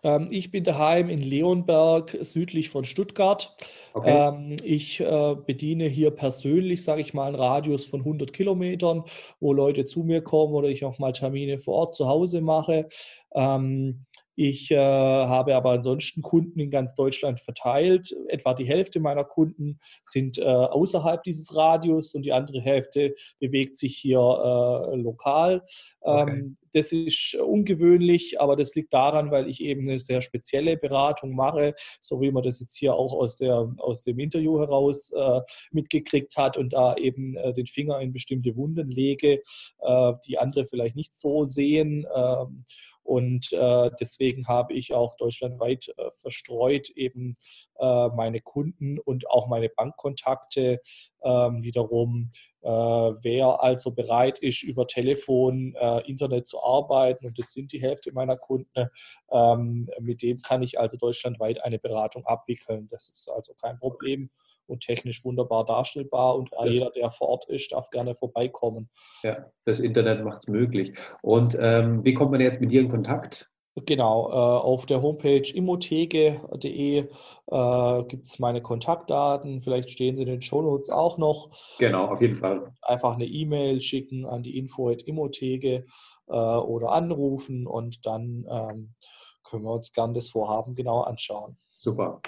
Ähm, 0.03 0.27
ich 0.29 0.51
bin 0.51 0.63
daheim 0.63 1.09
in 1.09 1.21
Leonberg, 1.21 2.17
südlich 2.21 2.69
von 2.69 2.85
Stuttgart. 2.85 3.55
Okay. 3.93 4.29
Ähm, 4.29 4.57
ich 4.63 4.99
äh, 4.99 5.35
bediene 5.45 5.85
hier 5.85 6.11
persönlich, 6.11 6.83
sage 6.83 7.01
ich 7.01 7.13
mal, 7.13 7.27
einen 7.27 7.35
Radius 7.35 7.85
von 7.85 8.01
100 8.01 8.31
Kilometern, 8.31 9.03
wo 9.39 9.53
Leute 9.53 9.85
zu 9.85 10.03
mir 10.03 10.21
kommen 10.21 10.53
oder 10.53 10.69
ich 10.69 10.85
auch 10.85 10.99
mal 10.99 11.13
Termine 11.13 11.57
vor 11.57 11.75
Ort 11.75 11.95
zu 11.95 12.07
Hause 12.07 12.41
mache. 12.41 12.87
Ähm, 13.33 14.05
ich 14.39 14.69
äh, 14.69 14.77
habe 14.77 15.55
aber 15.55 15.71
ansonsten 15.71 16.21
Kunden 16.21 16.59
in 16.59 16.69
ganz 16.69 16.93
Deutschland 16.93 17.39
verteilt. 17.39 18.15
Etwa 18.27 18.53
die 18.53 18.67
Hälfte 18.67 18.99
meiner 18.99 19.23
Kunden 19.23 19.79
sind 20.03 20.37
äh, 20.37 20.43
außerhalb 20.43 21.23
dieses 21.23 21.55
Radius 21.55 22.13
und 22.13 22.23
die 22.23 22.33
andere 22.33 22.61
Hälfte 22.61 23.15
bewegt 23.39 23.77
sich 23.77 23.97
hier 23.97 24.19
äh, 24.19 24.95
lokal. 24.95 25.63
Okay. 26.01 26.31
Ähm, 26.31 26.57
das 26.71 26.91
ist 26.91 27.33
ungewöhnlich, 27.33 28.39
aber 28.39 28.55
das 28.55 28.75
liegt 28.75 28.93
daran, 28.93 29.31
weil 29.31 29.47
ich 29.47 29.61
eben 29.61 29.89
eine 29.89 29.97
sehr 29.97 30.21
spezielle 30.21 30.77
Beratung 30.77 31.33
mache, 31.33 31.73
so 31.99 32.21
wie 32.21 32.31
man 32.31 32.43
das 32.43 32.59
jetzt 32.59 32.75
hier 32.77 32.93
auch 32.93 33.13
aus, 33.13 33.37
der, 33.37 33.73
aus 33.79 34.03
dem 34.03 34.19
Interview 34.19 34.59
heraus 34.59 35.11
äh, 35.13 35.41
mitgekriegt 35.71 36.37
hat 36.37 36.57
und 36.57 36.73
da 36.73 36.95
eben 36.95 37.35
äh, 37.37 37.53
den 37.53 37.65
Finger 37.65 37.99
in 38.01 38.13
bestimmte 38.13 38.55
Wunden 38.55 38.91
lege, 38.91 39.41
äh, 39.79 40.13
die 40.27 40.37
andere 40.37 40.67
vielleicht 40.67 40.95
nicht 40.95 41.15
so 41.15 41.45
sehen. 41.45 42.05
Ähm, 42.15 42.65
und 43.07 43.53
äh, 43.53 43.89
deswegen 44.01 44.49
habe 44.49 44.73
ich 44.73 44.93
auch 44.93 45.15
deutschlandweit 45.15 45.87
äh, 45.95 46.11
verstreut 46.11 46.89
eben 46.89 47.37
äh, 47.79 48.09
meine 48.09 48.41
Kunden 48.41 48.99
und 48.99 49.29
auch 49.29 49.47
meine 49.47 49.69
Bankkontakte 49.69 50.81
ähm, 51.23 51.63
wiederum. 51.63 52.31
Äh, 52.63 52.69
wer 52.69 53.63
also 53.63 53.91
bereit 53.91 54.39
ist, 54.39 54.61
über 54.61 54.87
Telefon, 54.87 55.73
äh, 55.79 56.01
Internet 56.09 56.47
zu 56.47 56.61
arbeiten, 56.61 57.25
und 57.27 57.39
das 57.39 57.53
sind 57.53 57.71
die 57.71 57.81
Hälfte 57.81 58.11
meiner 58.11 58.35
Kunden, 58.35 58.89
ähm, 59.31 59.89
mit 60.01 60.21
dem 60.21 60.41
kann 60.41 60.61
ich 60.61 60.77
also 60.77 60.97
deutschlandweit 60.97 61.63
eine 61.63 61.79
Beratung 61.79 62.25
abwickeln. 62.25 62.89
Das 62.91 63.07
ist 63.07 63.29
also 63.29 63.53
kein 63.53 63.79
Problem 63.79 64.29
und 64.67 64.81
technisch 64.81 65.23
wunderbar 65.23 65.65
darstellbar 65.65 66.35
und 66.35 66.49
das, 66.51 66.69
jeder, 66.69 66.91
der 66.91 67.11
vor 67.11 67.29
Ort 67.29 67.49
ist, 67.49 67.71
darf 67.71 67.89
gerne 67.89 68.15
vorbeikommen. 68.15 68.89
Ja, 69.23 69.45
das 69.65 69.79
Internet 69.79 70.23
macht 70.23 70.43
es 70.43 70.47
möglich. 70.47 70.93
Und 71.21 71.57
ähm, 71.59 72.03
wie 72.03 72.13
kommt 72.13 72.31
man 72.31 72.41
jetzt 72.41 72.61
mit 72.61 72.71
dir 72.71 72.81
in 72.81 72.89
Kontakt? 72.89 73.49
Genau, 73.85 74.29
äh, 74.29 74.33
auf 74.33 74.87
der 74.87 75.03
Homepage 75.03 75.47
immotheke.de 75.53 76.97
äh, 76.99 78.03
gibt 78.05 78.27
es 78.27 78.39
meine 78.39 78.61
Kontaktdaten. 78.61 79.61
Vielleicht 79.61 79.91
stehen 79.91 80.15
sie 80.15 80.23
in 80.23 80.29
den 80.29 80.41
Shownotes 80.41 80.89
auch 80.89 81.19
noch. 81.19 81.51
Genau, 81.77 82.05
auf 82.07 82.19
jeden 82.19 82.37
Fall. 82.37 82.63
Einfach 82.81 83.13
eine 83.13 83.25
E-Mail 83.25 83.79
schicken 83.79 84.25
an 84.25 84.41
die 84.41 84.57
info.immotheke 84.57 85.85
äh, 86.27 86.31
oder 86.31 86.91
anrufen 86.91 87.67
und 87.67 88.05
dann 88.07 88.47
ähm, 88.49 88.95
können 89.43 89.63
wir 89.63 89.73
uns 89.73 89.93
gern 89.93 90.13
das 90.13 90.29
Vorhaben 90.29 90.73
genau 90.73 91.01
anschauen. 91.01 91.57
Super. 91.71 92.21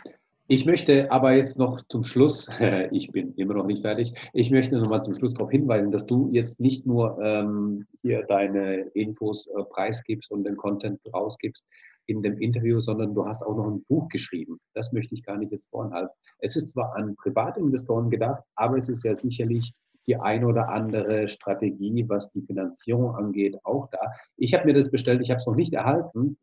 Ich 0.52 0.66
möchte 0.66 1.12
aber 1.12 1.34
jetzt 1.34 1.60
noch 1.60 1.80
zum 1.90 2.04
Schluss, 2.04 2.50
ich 2.92 3.12
bin 3.12 3.36
immer 3.36 3.54
noch 3.54 3.68
nicht 3.68 3.84
fertig, 3.84 4.14
ich 4.34 4.50
möchte 4.50 4.80
noch 4.80 4.90
mal 4.90 5.04
zum 5.04 5.14
Schluss 5.14 5.36
darauf 5.36 5.52
hinweisen, 5.52 5.92
dass 5.92 6.08
du 6.08 6.28
jetzt 6.32 6.60
nicht 6.60 6.88
nur 6.88 7.20
ähm, 7.22 7.86
hier 8.02 8.24
deine 8.24 8.80
Infos 8.96 9.46
äh, 9.46 9.64
preisgibst 9.64 10.32
und 10.32 10.46
den 10.46 10.58
Content 10.58 11.00
rausgibst 11.14 11.64
in 12.08 12.24
dem 12.24 12.40
Interview, 12.40 12.80
sondern 12.80 13.14
du 13.14 13.28
hast 13.28 13.44
auch 13.44 13.56
noch 13.56 13.68
ein 13.68 13.84
Buch 13.84 14.10
geschrieben. 14.10 14.60
Das 14.74 14.92
möchte 14.92 15.14
ich 15.14 15.22
gar 15.22 15.38
nicht 15.38 15.52
jetzt 15.52 15.70
vorenthalten. 15.70 16.10
Es 16.40 16.56
ist 16.56 16.72
zwar 16.72 16.96
an 16.96 17.16
Privatinvestoren 17.18 18.10
gedacht, 18.10 18.42
aber 18.56 18.76
es 18.76 18.90
ist 18.90 19.04
ja 19.04 19.14
sicherlich 19.14 19.72
die 20.08 20.16
eine 20.16 20.48
oder 20.48 20.70
andere 20.70 21.30
Strategie, 21.30 22.06
was 22.08 22.32
die 22.32 22.42
Finanzierung 22.42 23.14
angeht, 23.14 23.56
auch 23.64 23.88
da. 23.92 24.00
Ich 24.38 24.56
habe 24.56 24.66
mir 24.66 24.74
das 24.74 24.90
bestellt, 24.90 25.22
ich 25.22 25.30
habe 25.30 25.42
es 25.42 25.46
noch 25.46 25.56
nicht 25.56 25.74
erhalten, 25.74 26.40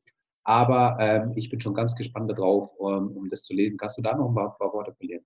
aber 0.47 0.97
ähm, 1.01 1.33
ich 1.35 1.51
bin 1.51 1.61
schon 1.61 1.75
ganz 1.75 1.97
gespannt 1.97 2.31
darauf, 2.31 2.71
um, 2.79 3.17
um, 3.17 3.29
das 3.31 3.43
zu 3.43 3.53
lesen. 3.53 3.77
Kannst 3.77 3.99
du 3.99 4.03
da 4.03 4.15
noch 4.17 4.29
ein 4.29 4.35
paar, 4.35 4.57
paar 4.57 4.73
Worte 4.73 4.95
verlieren? 4.95 5.25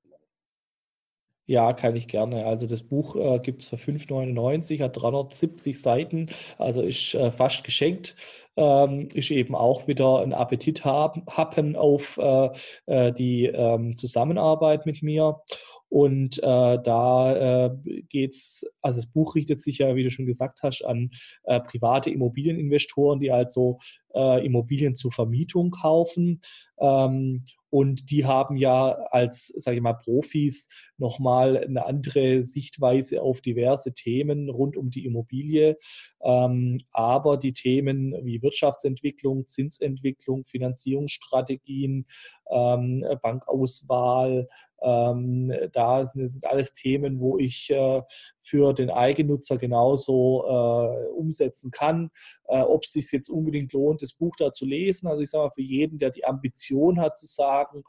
Ja, 1.50 1.72
kann 1.72 1.96
ich 1.96 2.06
gerne. 2.06 2.46
Also 2.46 2.68
das 2.68 2.84
Buch 2.84 3.16
äh, 3.16 3.40
gibt 3.40 3.62
es 3.62 3.68
für 3.68 3.74
5,99, 3.74 4.80
hat 4.80 5.02
370 5.02 5.82
Seiten, 5.82 6.28
also 6.58 6.80
ist 6.80 7.14
äh, 7.16 7.32
fast 7.32 7.64
geschenkt. 7.64 8.14
Ähm, 8.56 9.08
ist 9.14 9.32
eben 9.32 9.56
auch 9.56 9.88
wieder 9.88 10.20
ein 10.20 10.32
Appetit 10.32 10.84
haben, 10.84 11.24
happen 11.28 11.74
auf 11.74 12.18
äh, 12.18 12.50
äh 12.86 13.12
die 13.12 13.46
ähm, 13.46 13.96
Zusammenarbeit 13.96 14.86
mit 14.86 15.02
mir. 15.02 15.40
Und 15.88 16.38
äh, 16.38 16.78
da 16.84 17.66
äh, 17.66 17.76
geht 18.08 18.30
es, 18.30 18.64
also 18.80 19.00
das 19.00 19.10
Buch 19.10 19.34
richtet 19.34 19.60
sich 19.60 19.78
ja, 19.78 19.96
wie 19.96 20.04
du 20.04 20.10
schon 20.12 20.26
gesagt 20.26 20.62
hast, 20.62 20.84
an 20.84 21.10
äh, 21.42 21.58
private 21.58 22.10
Immobilieninvestoren, 22.10 23.18
die 23.18 23.32
also 23.32 23.80
äh, 24.14 24.46
Immobilien 24.46 24.94
zur 24.94 25.10
Vermietung 25.10 25.72
kaufen. 25.72 26.42
Ähm, 26.78 27.42
und 27.70 28.10
die 28.10 28.24
haben 28.24 28.56
ja 28.56 28.90
als, 29.10 29.48
sage 29.56 29.76
ich 29.76 29.82
mal, 29.82 29.94
Profis 29.94 30.68
nochmal 31.00 31.56
eine 31.58 31.86
andere 31.86 32.42
Sichtweise 32.42 33.22
auf 33.22 33.40
diverse 33.40 33.92
Themen 33.92 34.48
rund 34.48 34.76
um 34.76 34.90
die 34.90 35.04
Immobilie. 35.06 35.76
Ähm, 36.22 36.80
aber 36.92 37.36
die 37.36 37.52
Themen 37.52 38.14
wie 38.22 38.42
Wirtschaftsentwicklung, 38.42 39.46
Zinsentwicklung, 39.46 40.44
Finanzierungsstrategien, 40.44 42.06
ähm, 42.50 43.04
Bankauswahl, 43.22 44.48
ähm, 44.82 45.52
da 45.72 46.04
sind, 46.04 46.44
alles 46.46 46.72
Themen, 46.72 47.20
wo 47.20 47.38
ich 47.38 47.70
äh, 47.70 48.02
für 48.42 48.72
den 48.72 48.90
Eigennutzer 48.90 49.58
genauso 49.58 50.44
äh, 50.46 51.06
umsetzen 51.08 51.70
kann. 51.70 52.10
Äh, 52.48 52.60
ob 52.62 52.84
es 52.84 52.92
sich 52.92 53.10
jetzt 53.12 53.28
unbedingt 53.28 53.72
lohnt, 53.72 54.02
das 54.02 54.14
Buch 54.14 54.34
da 54.38 54.52
zu 54.52 54.64
lesen. 54.64 55.06
Also 55.06 55.22
ich 55.22 55.30
sage 55.30 55.44
mal, 55.44 55.50
für 55.50 55.62
jeden, 55.62 55.98
der 55.98 56.10
die 56.10 56.24
Ambition 56.24 57.00
hat 57.00 57.18
zu 57.18 57.26
sagen, 57.26 57.84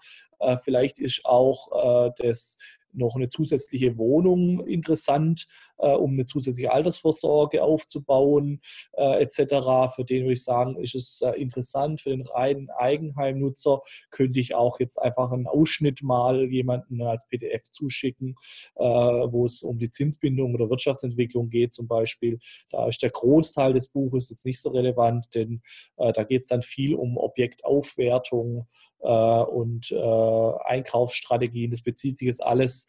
vielleicht 0.63 0.97
ist 0.99 1.23
auch 1.23 2.11
das 2.17 2.57
noch 2.93 3.15
eine 3.15 3.29
zusätzliche 3.29 3.97
Wohnung 3.97 4.65
interessant, 4.65 5.47
um 5.87 6.13
eine 6.13 6.25
zusätzliche 6.25 6.71
Altersvorsorge 6.71 7.63
aufzubauen, 7.63 8.61
äh, 8.93 9.21
etc. 9.21 9.93
Für 9.95 10.05
den 10.05 10.23
würde 10.23 10.33
ich 10.33 10.43
sagen, 10.43 10.77
ist 10.77 10.95
es 10.95 11.21
äh, 11.21 11.31
interessant. 11.31 12.01
Für 12.01 12.11
den 12.11 12.25
reinen 12.25 12.69
Eigenheimnutzer 12.69 13.81
könnte 14.09 14.39
ich 14.39 14.55
auch 14.55 14.79
jetzt 14.79 15.01
einfach 15.01 15.31
einen 15.31 15.47
Ausschnitt 15.47 16.01
mal 16.03 16.51
jemanden 16.51 17.01
als 17.01 17.25
PDF 17.27 17.63
zuschicken, 17.71 18.35
äh, 18.75 18.83
wo 18.83 19.45
es 19.45 19.63
um 19.63 19.77
die 19.77 19.89
Zinsbindung 19.89 20.53
oder 20.55 20.69
Wirtschaftsentwicklung 20.69 21.49
geht 21.49 21.73
zum 21.73 21.87
Beispiel. 21.87 22.39
Da 22.69 22.87
ist 22.87 23.01
der 23.01 23.09
Großteil 23.09 23.73
des 23.73 23.87
Buches 23.87 24.29
jetzt 24.29 24.45
nicht 24.45 24.61
so 24.61 24.69
relevant, 24.69 25.33
denn 25.35 25.61
äh, 25.97 26.11
da 26.13 26.23
geht 26.23 26.43
es 26.43 26.47
dann 26.47 26.61
viel 26.61 26.95
um 26.95 27.17
Objektaufwertung, 27.17 28.67
äh, 29.01 29.41
und 29.41 29.91
äh, 29.91 30.53
Einkaufsstrategien. 30.65 31.71
Das 31.71 31.81
bezieht 31.81 32.17
sich 32.17 32.27
jetzt 32.27 32.43
alles 32.43 32.87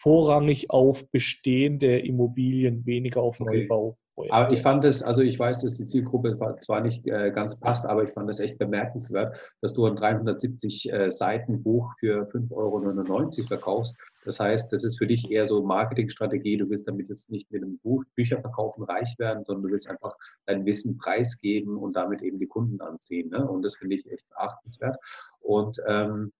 vorrangig 0.00 0.70
auf 0.70 1.06
bestehende 1.10 1.98
Immobilien, 1.98 2.86
weniger 2.86 3.20
auf 3.20 3.38
Neubau. 3.38 3.98
Okay. 4.16 4.30
Aber 4.30 4.52
ich 4.52 4.60
fand 4.60 4.84
es, 4.84 5.02
also 5.02 5.22
ich 5.22 5.38
weiß, 5.38 5.62
dass 5.62 5.76
die 5.76 5.84
Zielgruppe 5.84 6.38
zwar 6.62 6.80
nicht 6.80 7.06
äh, 7.06 7.30
ganz 7.30 7.58
passt, 7.58 7.86
aber 7.86 8.02
ich 8.02 8.10
fand 8.10 8.28
es 8.28 8.40
echt 8.40 8.58
bemerkenswert, 8.58 9.34
dass 9.60 9.72
du 9.72 9.86
ein 9.86 9.96
370 9.96 10.92
äh, 10.92 11.10
Seiten 11.10 11.62
Buch 11.62 11.92
für 11.98 12.24
5,99 12.24 12.50
Euro 12.52 13.46
verkaufst. 13.46 13.96
Das 14.24 14.40
heißt, 14.40 14.72
das 14.72 14.84
ist 14.84 14.98
für 14.98 15.06
dich 15.06 15.30
eher 15.30 15.46
so 15.46 15.62
Marketingstrategie. 15.62 16.58
Du 16.58 16.68
willst 16.68 16.88
damit 16.88 17.08
jetzt 17.08 17.30
nicht 17.30 17.50
mit 17.50 17.62
einem 17.62 17.78
Buch, 17.78 18.04
Bücherverkaufen 18.14 18.84
reich 18.84 19.14
werden, 19.18 19.44
sondern 19.44 19.64
du 19.64 19.70
willst 19.70 19.88
einfach 19.88 20.14
dein 20.46 20.66
Wissen 20.66 20.98
preisgeben 20.98 21.76
und 21.76 21.94
damit 21.94 22.20
eben 22.22 22.38
die 22.38 22.46
Kunden 22.46 22.80
anziehen. 22.80 23.30
Ne? 23.30 23.46
Und 23.46 23.62
das 23.62 23.76
finde 23.76 23.96
ich 23.96 24.10
echt 24.10 24.28
beachtenswert. 24.30 24.96
Und 25.40 25.78
ähm, 25.86 26.32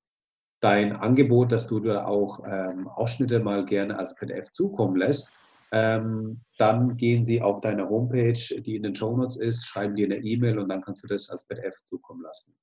dein 0.61 0.97
Angebot, 0.97 1.53
dass 1.53 1.67
du 1.67 1.81
da 1.81 2.07
auch 2.07 2.41
ähm, 2.47 2.89
Ausschnitte 2.89 3.41
mal 3.41 3.65
gerne 3.65 3.99
als 3.99 4.15
PDF 4.15 4.51
zukommen 4.53 4.97
lässt, 4.97 5.33
ähm, 5.73 6.41
dann 6.59 6.97
gehen 6.97 7.25
sie 7.25 7.41
auf 7.41 7.61
deine 7.61 7.89
Homepage, 7.89 8.61
die 8.63 8.77
in 8.77 8.83
den 8.83 8.95
Show 8.95 9.17
Notes 9.17 9.37
ist, 9.37 9.67
schreiben 9.67 9.95
dir 9.95 10.07
eine 10.07 10.17
E-Mail 10.17 10.59
und 10.59 10.69
dann 10.69 10.83
kannst 10.83 11.03
du 11.05 11.07
das 11.07 11.31
als 11.31 11.45
PDF 11.45 11.75
zukommen 11.89 12.23
lassen. 12.23 12.55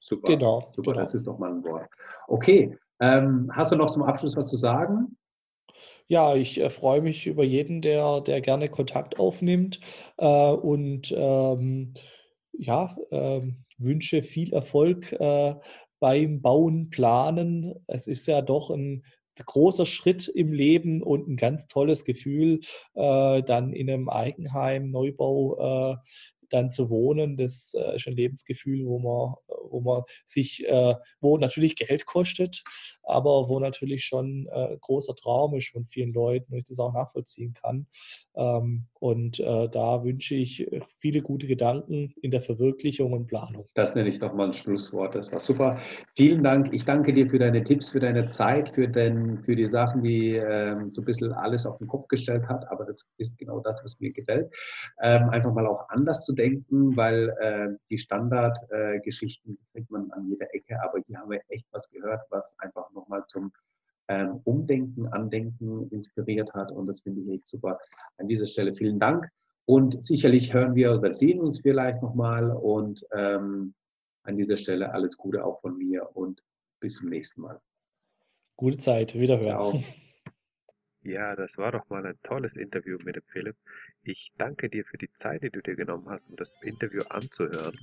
Super. 0.00 0.28
Genau. 0.28 0.72
Super, 0.76 0.92
genau. 0.92 1.00
das 1.02 1.14
ist 1.14 1.26
doch 1.26 1.38
mal 1.38 1.50
ein 1.50 1.64
Wort. 1.64 1.88
Okay, 2.28 2.76
ähm, 3.00 3.50
hast 3.52 3.72
du 3.72 3.76
noch 3.76 3.90
zum 3.90 4.02
Abschluss 4.02 4.36
was 4.36 4.48
zu 4.48 4.56
sagen? 4.56 5.16
Ja, 6.06 6.34
ich 6.34 6.60
äh, 6.60 6.70
freue 6.70 7.00
mich 7.00 7.26
über 7.26 7.44
jeden, 7.44 7.82
der, 7.82 8.20
der 8.20 8.40
gerne 8.40 8.68
Kontakt 8.68 9.18
aufnimmt 9.18 9.80
äh, 10.18 10.52
und 10.52 11.12
ähm, 11.16 11.92
ja, 12.52 12.96
äh, 13.10 13.42
wünsche 13.78 14.22
viel 14.22 14.52
Erfolg 14.52 15.12
äh, 15.12 15.54
beim 16.00 16.40
Bauen, 16.40 16.90
Planen. 16.90 17.74
Es 17.86 18.06
ist 18.06 18.26
ja 18.26 18.42
doch 18.42 18.70
ein 18.70 19.04
großer 19.44 19.86
Schritt 19.86 20.28
im 20.28 20.52
Leben 20.52 21.02
und 21.02 21.28
ein 21.28 21.36
ganz 21.36 21.66
tolles 21.66 22.04
Gefühl, 22.04 22.60
äh, 22.94 23.42
dann 23.42 23.72
in 23.72 23.88
einem 23.88 24.08
Eigenheim, 24.08 24.90
Neubau 24.90 25.92
äh, 25.92 25.96
dann 26.50 26.70
zu 26.70 26.90
wohnen. 26.90 27.36
Das 27.36 27.74
äh, 27.74 27.96
ist 27.96 28.06
ein 28.06 28.14
Lebensgefühl, 28.14 28.86
wo 28.86 28.98
man, 28.98 29.34
wo 29.70 29.80
man 29.80 30.02
sich, 30.24 30.66
äh, 30.66 30.94
wo 31.20 31.38
natürlich 31.38 31.76
Geld 31.76 32.06
kostet, 32.06 32.62
aber 33.02 33.48
wo 33.48 33.58
natürlich 33.58 34.04
schon 34.04 34.48
äh, 34.52 34.76
großer 34.80 35.14
Traum 35.14 35.54
ist 35.54 35.70
von 35.70 35.86
vielen 35.86 36.12
Leuten 36.12 36.52
und 36.52 36.58
ich 36.58 36.64
das 36.64 36.78
auch 36.78 36.92
nachvollziehen 36.92 37.54
kann. 37.54 37.86
Ähm, 38.36 38.86
und 39.00 39.40
äh, 39.40 39.68
da 39.68 40.02
wünsche 40.04 40.34
ich 40.34 40.72
äh, 40.72 40.80
viele 40.98 41.22
gute 41.22 41.46
Gedanken 41.46 42.14
in 42.22 42.30
der 42.30 42.40
Verwirklichung 42.40 43.12
und 43.12 43.26
Planung. 43.26 43.68
Das 43.74 43.94
nenne 43.94 44.08
ich 44.08 44.18
doch 44.18 44.34
mal 44.34 44.46
ein 44.46 44.52
Schlusswort. 44.52 45.14
Das 45.14 45.30
war 45.30 45.40
super. 45.40 45.80
Vielen 46.16 46.42
Dank. 46.42 46.72
Ich 46.72 46.84
danke 46.84 47.12
dir 47.12 47.28
für 47.28 47.38
deine 47.38 47.62
Tipps, 47.62 47.90
für 47.90 48.00
deine 48.00 48.28
Zeit, 48.28 48.70
für, 48.70 48.88
den, 48.88 49.42
für 49.44 49.54
die 49.54 49.66
Sachen, 49.66 50.02
die 50.02 50.34
ähm, 50.34 50.92
so 50.94 51.02
ein 51.02 51.04
bisschen 51.04 51.32
alles 51.32 51.66
auf 51.66 51.78
den 51.78 51.86
Kopf 51.86 52.08
gestellt 52.08 52.48
hat. 52.48 52.68
Aber 52.70 52.84
das 52.84 53.14
ist 53.18 53.38
genau 53.38 53.60
das, 53.60 53.82
was 53.84 54.00
mir 54.00 54.12
gefällt. 54.12 54.52
Ähm, 55.02 55.28
einfach 55.30 55.52
mal 55.52 55.66
auch 55.66 55.88
anders 55.88 56.24
zu 56.24 56.34
denken, 56.38 56.96
weil 56.96 57.28
äh, 57.40 57.76
die 57.90 57.98
Standardgeschichten 57.98 59.54
äh, 59.54 59.72
kriegt 59.72 59.90
man 59.90 60.10
an 60.12 60.28
jeder 60.28 60.52
Ecke. 60.54 60.80
Aber 60.82 61.00
hier 61.06 61.18
haben 61.18 61.30
wir 61.30 61.40
echt 61.48 61.66
was 61.72 61.90
gehört, 61.90 62.22
was 62.30 62.54
einfach 62.58 62.90
nochmal 62.92 63.24
zum 63.26 63.52
ähm, 64.08 64.40
Umdenken, 64.44 65.06
Andenken 65.08 65.88
inspiriert 65.90 66.52
hat. 66.54 66.72
Und 66.72 66.86
das 66.86 67.00
finde 67.00 67.20
ich 67.22 67.28
echt 67.30 67.46
super. 67.46 67.78
An 68.16 68.28
dieser 68.28 68.46
Stelle 68.46 68.74
vielen 68.74 68.98
Dank. 68.98 69.28
Und 69.66 70.02
sicherlich 70.02 70.54
hören 70.54 70.74
wir 70.74 70.94
oder 70.94 71.12
sehen 71.12 71.40
uns 71.40 71.60
vielleicht 71.60 72.00
nochmal. 72.00 72.50
Und 72.50 73.04
ähm, 73.12 73.74
an 74.22 74.36
dieser 74.36 74.56
Stelle 74.56 74.92
alles 74.92 75.16
Gute 75.16 75.44
auch 75.44 75.60
von 75.60 75.76
mir 75.76 76.08
und 76.14 76.42
bis 76.80 76.94
zum 76.94 77.08
nächsten 77.10 77.42
Mal. 77.42 77.60
Gute 78.56 78.78
Zeit, 78.78 79.14
wiederhören. 79.14 79.84
Ja, 81.08 81.34
das 81.34 81.56
war 81.56 81.72
doch 81.72 81.88
mal 81.88 82.04
ein 82.04 82.18
tolles 82.22 82.56
Interview 82.56 82.98
mit 83.02 83.16
dem 83.16 83.22
Philipp. 83.32 83.56
Ich 84.02 84.30
danke 84.36 84.68
dir 84.68 84.84
für 84.84 84.98
die 84.98 85.10
Zeit, 85.14 85.42
die 85.42 85.48
du 85.48 85.62
dir 85.62 85.74
genommen 85.74 86.06
hast, 86.10 86.28
um 86.28 86.36
das 86.36 86.52
Interview 86.60 87.00
anzuhören 87.08 87.78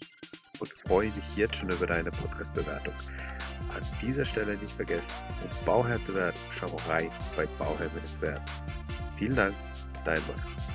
und 0.60 0.72
freue 0.72 1.08
mich 1.08 1.36
jetzt 1.36 1.56
schon 1.56 1.72
über 1.72 1.88
deine 1.88 2.12
Podcast-Bewertung. 2.12 2.94
An 3.74 3.82
dieser 4.00 4.26
Stelle 4.26 4.56
nicht 4.56 4.74
vergessen, 4.74 5.10
um 5.42 5.66
Bauherr 5.66 6.00
zu 6.04 6.14
werden, 6.14 6.36
schau 6.54 6.76
rein 6.88 7.10
bei 7.36 7.48
Bauherr-Werden. 7.58 8.46
Vielen 9.18 9.36
Dank, 9.36 9.56
dein 10.06 10.22
Max. 10.28 10.75